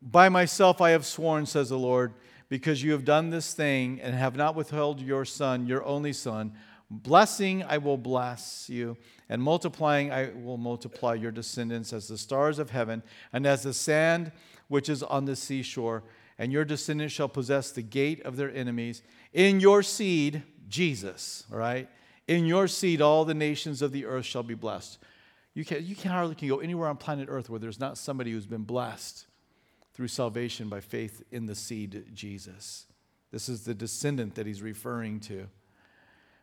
By 0.01 0.29
myself 0.29 0.81
I 0.81 0.91
have 0.91 1.05
sworn, 1.05 1.45
says 1.45 1.69
the 1.69 1.77
Lord, 1.77 2.13
because 2.49 2.83
you 2.83 2.91
have 2.93 3.05
done 3.05 3.29
this 3.29 3.53
thing 3.53 4.01
and 4.01 4.15
have 4.15 4.35
not 4.35 4.55
withheld 4.55 4.99
your 4.99 5.25
son, 5.25 5.67
your 5.67 5.85
only 5.85 6.13
son. 6.13 6.53
Blessing, 6.91 7.63
I 7.63 7.77
will 7.77 7.97
bless 7.97 8.67
you, 8.67 8.97
and 9.29 9.43
multiplying, 9.43 10.11
I 10.11 10.31
will 10.31 10.57
multiply 10.57 11.13
your 11.13 11.31
descendants 11.31 11.93
as 11.93 12.07
the 12.07 12.17
stars 12.17 12.57
of 12.57 12.71
heaven 12.71 13.03
and 13.31 13.45
as 13.45 13.61
the 13.61 13.75
sand 13.75 14.31
which 14.69 14.87
is 14.87 15.03
on 15.03 15.25
the 15.25 15.35
seashore. 15.35 16.03
And 16.37 16.53
your 16.53 16.63
descendants 16.63 17.13
shall 17.13 17.27
possess 17.27 17.71
the 17.71 17.81
gate 17.81 18.21
of 18.23 18.37
their 18.37 18.49
enemies. 18.49 19.01
In 19.33 19.59
your 19.59 19.83
seed, 19.83 20.43
Jesus, 20.69 21.43
right? 21.49 21.89
In 22.29 22.45
your 22.45 22.69
seed, 22.69 23.01
all 23.01 23.25
the 23.25 23.33
nations 23.33 23.81
of 23.81 23.91
the 23.91 24.05
earth 24.05 24.25
shall 24.25 24.43
be 24.43 24.53
blessed. 24.53 24.99
You 25.53 25.65
can, 25.65 25.85
you 25.85 25.95
can 25.95 26.11
hardly 26.11 26.35
can 26.35 26.47
go 26.47 26.59
anywhere 26.59 26.87
on 26.87 26.97
planet 26.97 27.27
Earth 27.29 27.49
where 27.49 27.59
there's 27.59 27.79
not 27.79 27.97
somebody 27.97 28.31
who's 28.31 28.45
been 28.45 28.63
blessed 28.63 29.25
through 29.93 30.07
salvation 30.07 30.69
by 30.69 30.79
faith 30.79 31.23
in 31.31 31.47
the 31.47 31.55
seed 31.55 32.05
Jesus. 32.13 32.85
This 33.31 33.49
is 33.49 33.65
the 33.65 33.73
descendant 33.73 34.35
that 34.35 34.47
he's 34.47 34.61
referring 34.61 35.19
to. 35.21 35.47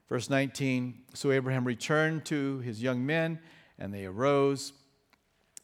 Verse 0.08 0.28
19 0.28 1.02
So 1.14 1.32
Abraham 1.32 1.64
returned 1.64 2.26
to 2.26 2.58
his 2.58 2.82
young 2.82 3.06
men, 3.06 3.38
and 3.78 3.94
they 3.94 4.04
arose 4.04 4.72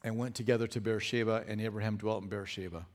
and 0.05 0.16
went 0.16 0.34
together 0.34 0.66
to 0.68 0.80
Beersheba, 0.80 1.44
and 1.46 1.61
Abraham 1.61 1.96
dwelt 1.96 2.22
in 2.22 2.28
Beersheba. 2.28 2.86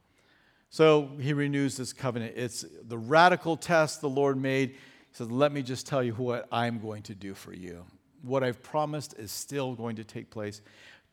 So 0.70 1.12
he 1.20 1.34
renews 1.34 1.78
this 1.78 1.94
covenant. 1.94 2.34
It's 2.36 2.66
the 2.84 2.98
radical 2.98 3.56
test 3.56 4.02
the 4.02 4.10
Lord 4.10 4.38
made. 4.38 4.72
He 4.72 4.78
says, 5.14 5.32
Let 5.32 5.52
me 5.52 5.62
just 5.62 5.88
tell 5.88 6.04
you 6.04 6.14
what 6.14 6.48
I'm 6.52 6.80
going 6.80 7.04
to 7.04 7.16
do 7.16 7.34
for 7.34 7.54
you. 7.54 7.86
What 8.22 8.44
I've 8.44 8.62
promised 8.62 9.18
is 9.18 9.32
still 9.32 9.76
going 9.76 9.96
to 9.98 10.04
take 10.04 10.30
place. 10.30 10.62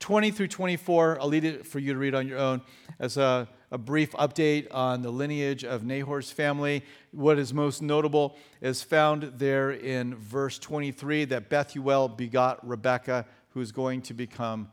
20 0.01 0.33
through 0.33 0.49
24, 0.49 1.21
I'll 1.21 1.29
leave 1.29 1.45
it 1.45 1.67
for 1.67 1.79
you 1.79 1.93
to 1.93 1.99
read 1.99 2.15
on 2.15 2.27
your 2.27 2.39
own 2.39 2.63
as 2.99 3.17
a, 3.17 3.49
a 3.71 3.79
brief 3.79 4.11
update 4.13 4.67
on 4.73 5.03
the 5.03 5.11
lineage 5.11 5.65
of 5.65 5.85
Nahor's 5.85 6.31
family. 6.31 6.85
What 7.13 7.39
is 7.39 7.55
most 7.55 7.81
notable 7.81 8.37
is 8.61 8.83
found 8.83 9.35
there 9.37 9.71
in 9.71 10.17
verse 10.17 10.59
23 10.59 11.27
that 11.27 11.49
Bethuel 11.49 12.09
begot 12.09 12.67
Rebekah, 12.67 13.25
who 13.51 13.61
is 13.61 13.71
going 13.71 14.03
to 14.03 14.15
become 14.15 14.69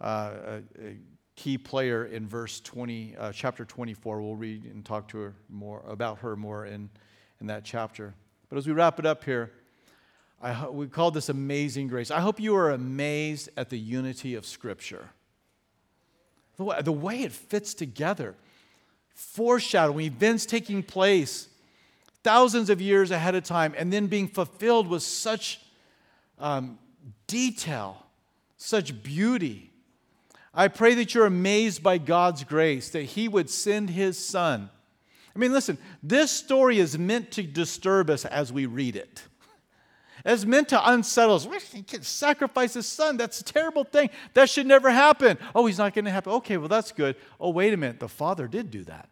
a, 0.00 0.62
a, 0.78 0.96
key 1.36 1.58
player 1.58 2.06
in 2.06 2.26
verse 2.26 2.60
20, 2.60 3.14
uh, 3.18 3.30
chapter 3.30 3.66
24. 3.66 4.22
We'll 4.22 4.36
read 4.36 4.64
and 4.64 4.82
talk 4.82 5.06
to 5.08 5.18
her 5.18 5.34
more 5.50 5.84
about 5.86 6.20
her 6.20 6.34
more 6.34 6.64
in, 6.64 6.88
in 7.42 7.46
that 7.48 7.62
chapter. 7.62 8.14
But 8.48 8.56
as 8.56 8.66
we 8.66 8.72
wrap 8.72 8.98
it 8.98 9.04
up 9.04 9.22
here, 9.22 9.52
I, 10.40 10.68
we 10.68 10.86
call 10.86 11.10
this 11.10 11.28
amazing 11.28 11.88
grace. 11.88 12.10
I 12.10 12.20
hope 12.20 12.40
you 12.40 12.56
are 12.56 12.70
amazed 12.70 13.50
at 13.56 13.68
the 13.68 13.78
unity 13.78 14.34
of 14.34 14.46
Scripture. 14.46 15.10
The 16.56 16.64
way, 16.64 16.80
the 16.82 16.92
way 16.92 17.22
it 17.22 17.32
fits 17.32 17.74
together, 17.74 18.34
foreshadowing 19.14 20.06
events 20.06 20.46
taking 20.46 20.82
place 20.82 21.48
thousands 22.22 22.70
of 22.70 22.80
years 22.80 23.10
ahead 23.10 23.34
of 23.34 23.44
time 23.44 23.74
and 23.78 23.92
then 23.92 24.06
being 24.08 24.28
fulfilled 24.28 24.88
with 24.88 25.02
such 25.02 25.60
um, 26.38 26.78
detail, 27.26 28.04
such 28.56 29.02
beauty. 29.02 29.70
I 30.56 30.68
pray 30.68 30.94
that 30.94 31.14
you're 31.14 31.26
amazed 31.26 31.82
by 31.82 31.98
God's 31.98 32.42
grace, 32.42 32.88
that 32.90 33.02
He 33.02 33.28
would 33.28 33.50
send 33.50 33.90
His 33.90 34.18
Son. 34.18 34.70
I 35.34 35.38
mean, 35.38 35.52
listen, 35.52 35.76
this 36.02 36.30
story 36.30 36.78
is 36.78 36.98
meant 36.98 37.30
to 37.32 37.42
disturb 37.42 38.08
us 38.08 38.24
as 38.24 38.52
we 38.52 38.64
read 38.64 38.96
it. 38.96 39.22
It's 40.24 40.46
meant 40.46 40.70
to 40.70 40.90
unsettle 40.90 41.36
us. 41.36 41.46
Can 41.86 42.02
sacrifice 42.02 42.74
his 42.74 42.86
son. 42.86 43.16
That's 43.16 43.40
a 43.40 43.44
terrible 43.44 43.84
thing. 43.84 44.10
That 44.34 44.50
should 44.50 44.66
never 44.66 44.90
happen. 44.90 45.38
Oh, 45.54 45.66
he's 45.66 45.78
not 45.78 45.94
going 45.94 46.06
to 46.06 46.10
happen. 46.10 46.32
Okay, 46.32 46.56
well, 46.56 46.68
that's 46.68 46.90
good. 46.90 47.14
Oh, 47.38 47.50
wait 47.50 47.72
a 47.72 47.76
minute. 47.76 48.00
The 48.00 48.08
father 48.08 48.48
did 48.48 48.70
do 48.70 48.82
that 48.84 49.08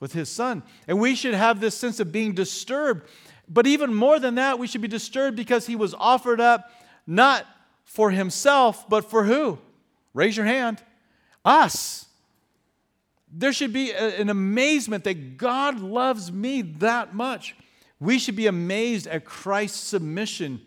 with 0.00 0.14
his 0.14 0.30
son. 0.30 0.62
And 0.88 1.00
we 1.00 1.16
should 1.16 1.34
have 1.34 1.60
this 1.60 1.76
sense 1.76 2.00
of 2.00 2.12
being 2.12 2.32
disturbed. 2.32 3.06
But 3.46 3.66
even 3.66 3.92
more 3.92 4.18
than 4.18 4.36
that, 4.36 4.58
we 4.58 4.66
should 4.66 4.80
be 4.80 4.88
disturbed 4.88 5.36
because 5.36 5.66
he 5.66 5.76
was 5.76 5.92
offered 5.92 6.40
up 6.40 6.70
not 7.06 7.46
for 7.84 8.10
himself, 8.10 8.88
but 8.88 9.10
for 9.10 9.24
who? 9.24 9.58
Raise 10.14 10.36
your 10.36 10.46
hand. 10.46 10.82
Us. 11.44 12.06
There 13.32 13.52
should 13.52 13.72
be 13.72 13.92
a, 13.92 14.20
an 14.20 14.28
amazement 14.28 15.04
that 15.04 15.36
God 15.36 15.80
loves 15.80 16.30
me 16.30 16.62
that 16.62 17.14
much. 17.14 17.56
We 17.98 18.18
should 18.18 18.36
be 18.36 18.46
amazed 18.46 19.06
at 19.06 19.24
Christ's 19.24 19.80
submission 19.80 20.60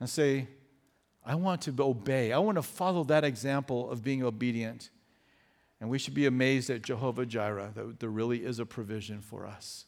and 0.00 0.08
say, 0.08 0.48
I 1.24 1.34
want 1.34 1.62
to 1.62 1.74
obey. 1.80 2.32
I 2.32 2.38
want 2.38 2.56
to 2.56 2.62
follow 2.62 3.04
that 3.04 3.24
example 3.24 3.90
of 3.90 4.02
being 4.02 4.24
obedient. 4.24 4.90
And 5.80 5.90
we 5.90 5.98
should 5.98 6.14
be 6.14 6.26
amazed 6.26 6.70
at 6.70 6.82
Jehovah 6.82 7.26
Jireh, 7.26 7.72
that 7.74 8.00
there 8.00 8.08
really 8.08 8.44
is 8.44 8.58
a 8.58 8.66
provision 8.66 9.20
for 9.20 9.46
us, 9.46 9.86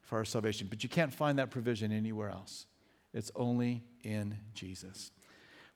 for 0.00 0.18
our 0.18 0.24
salvation. 0.24 0.66
But 0.68 0.82
you 0.82 0.88
can't 0.88 1.12
find 1.12 1.38
that 1.38 1.50
provision 1.50 1.92
anywhere 1.92 2.30
else, 2.30 2.66
it's 3.12 3.30
only 3.36 3.82
in 4.02 4.36
Jesus. 4.54 5.10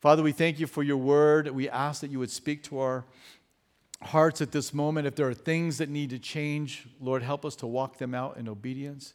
Father, 0.05 0.23
we 0.23 0.33
thank 0.33 0.61
you 0.61 0.67
for 0.67 0.83
your 0.83 0.99
word. 0.99 1.49
We 1.49 1.67
ask 1.71 2.03
that 2.03 2.11
you 2.11 2.19
would 2.19 2.31
speak 2.31 2.63
to 2.65 2.79
our 2.79 3.07
hearts 4.03 4.43
at 4.43 4.53
this 4.53 4.75
moment. 4.75 5.07
If 5.07 5.15
there 5.15 5.27
are 5.27 5.33
things 5.33 5.79
that 5.79 5.89
need 5.89 6.11
to 6.11 6.19
change, 6.19 6.87
Lord, 7.01 7.23
help 7.23 7.43
us 7.47 7.57
to 7.57 7.67
walk 7.67 7.97
them 7.97 8.15
out 8.15 8.37
in 8.37 8.47
obedience. 8.47 9.15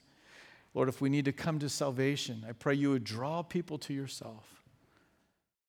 Lord, 0.74 0.90
if 0.90 1.00
we 1.00 1.08
need 1.08 1.26
to 1.26 1.32
come 1.32 1.60
to 1.60 1.70
salvation, 1.70 2.44
I 2.50 2.54
pray 2.54 2.74
you 2.74 2.90
would 2.90 3.04
draw 3.04 3.44
people 3.44 3.78
to 3.78 3.94
yourself. 3.94 4.59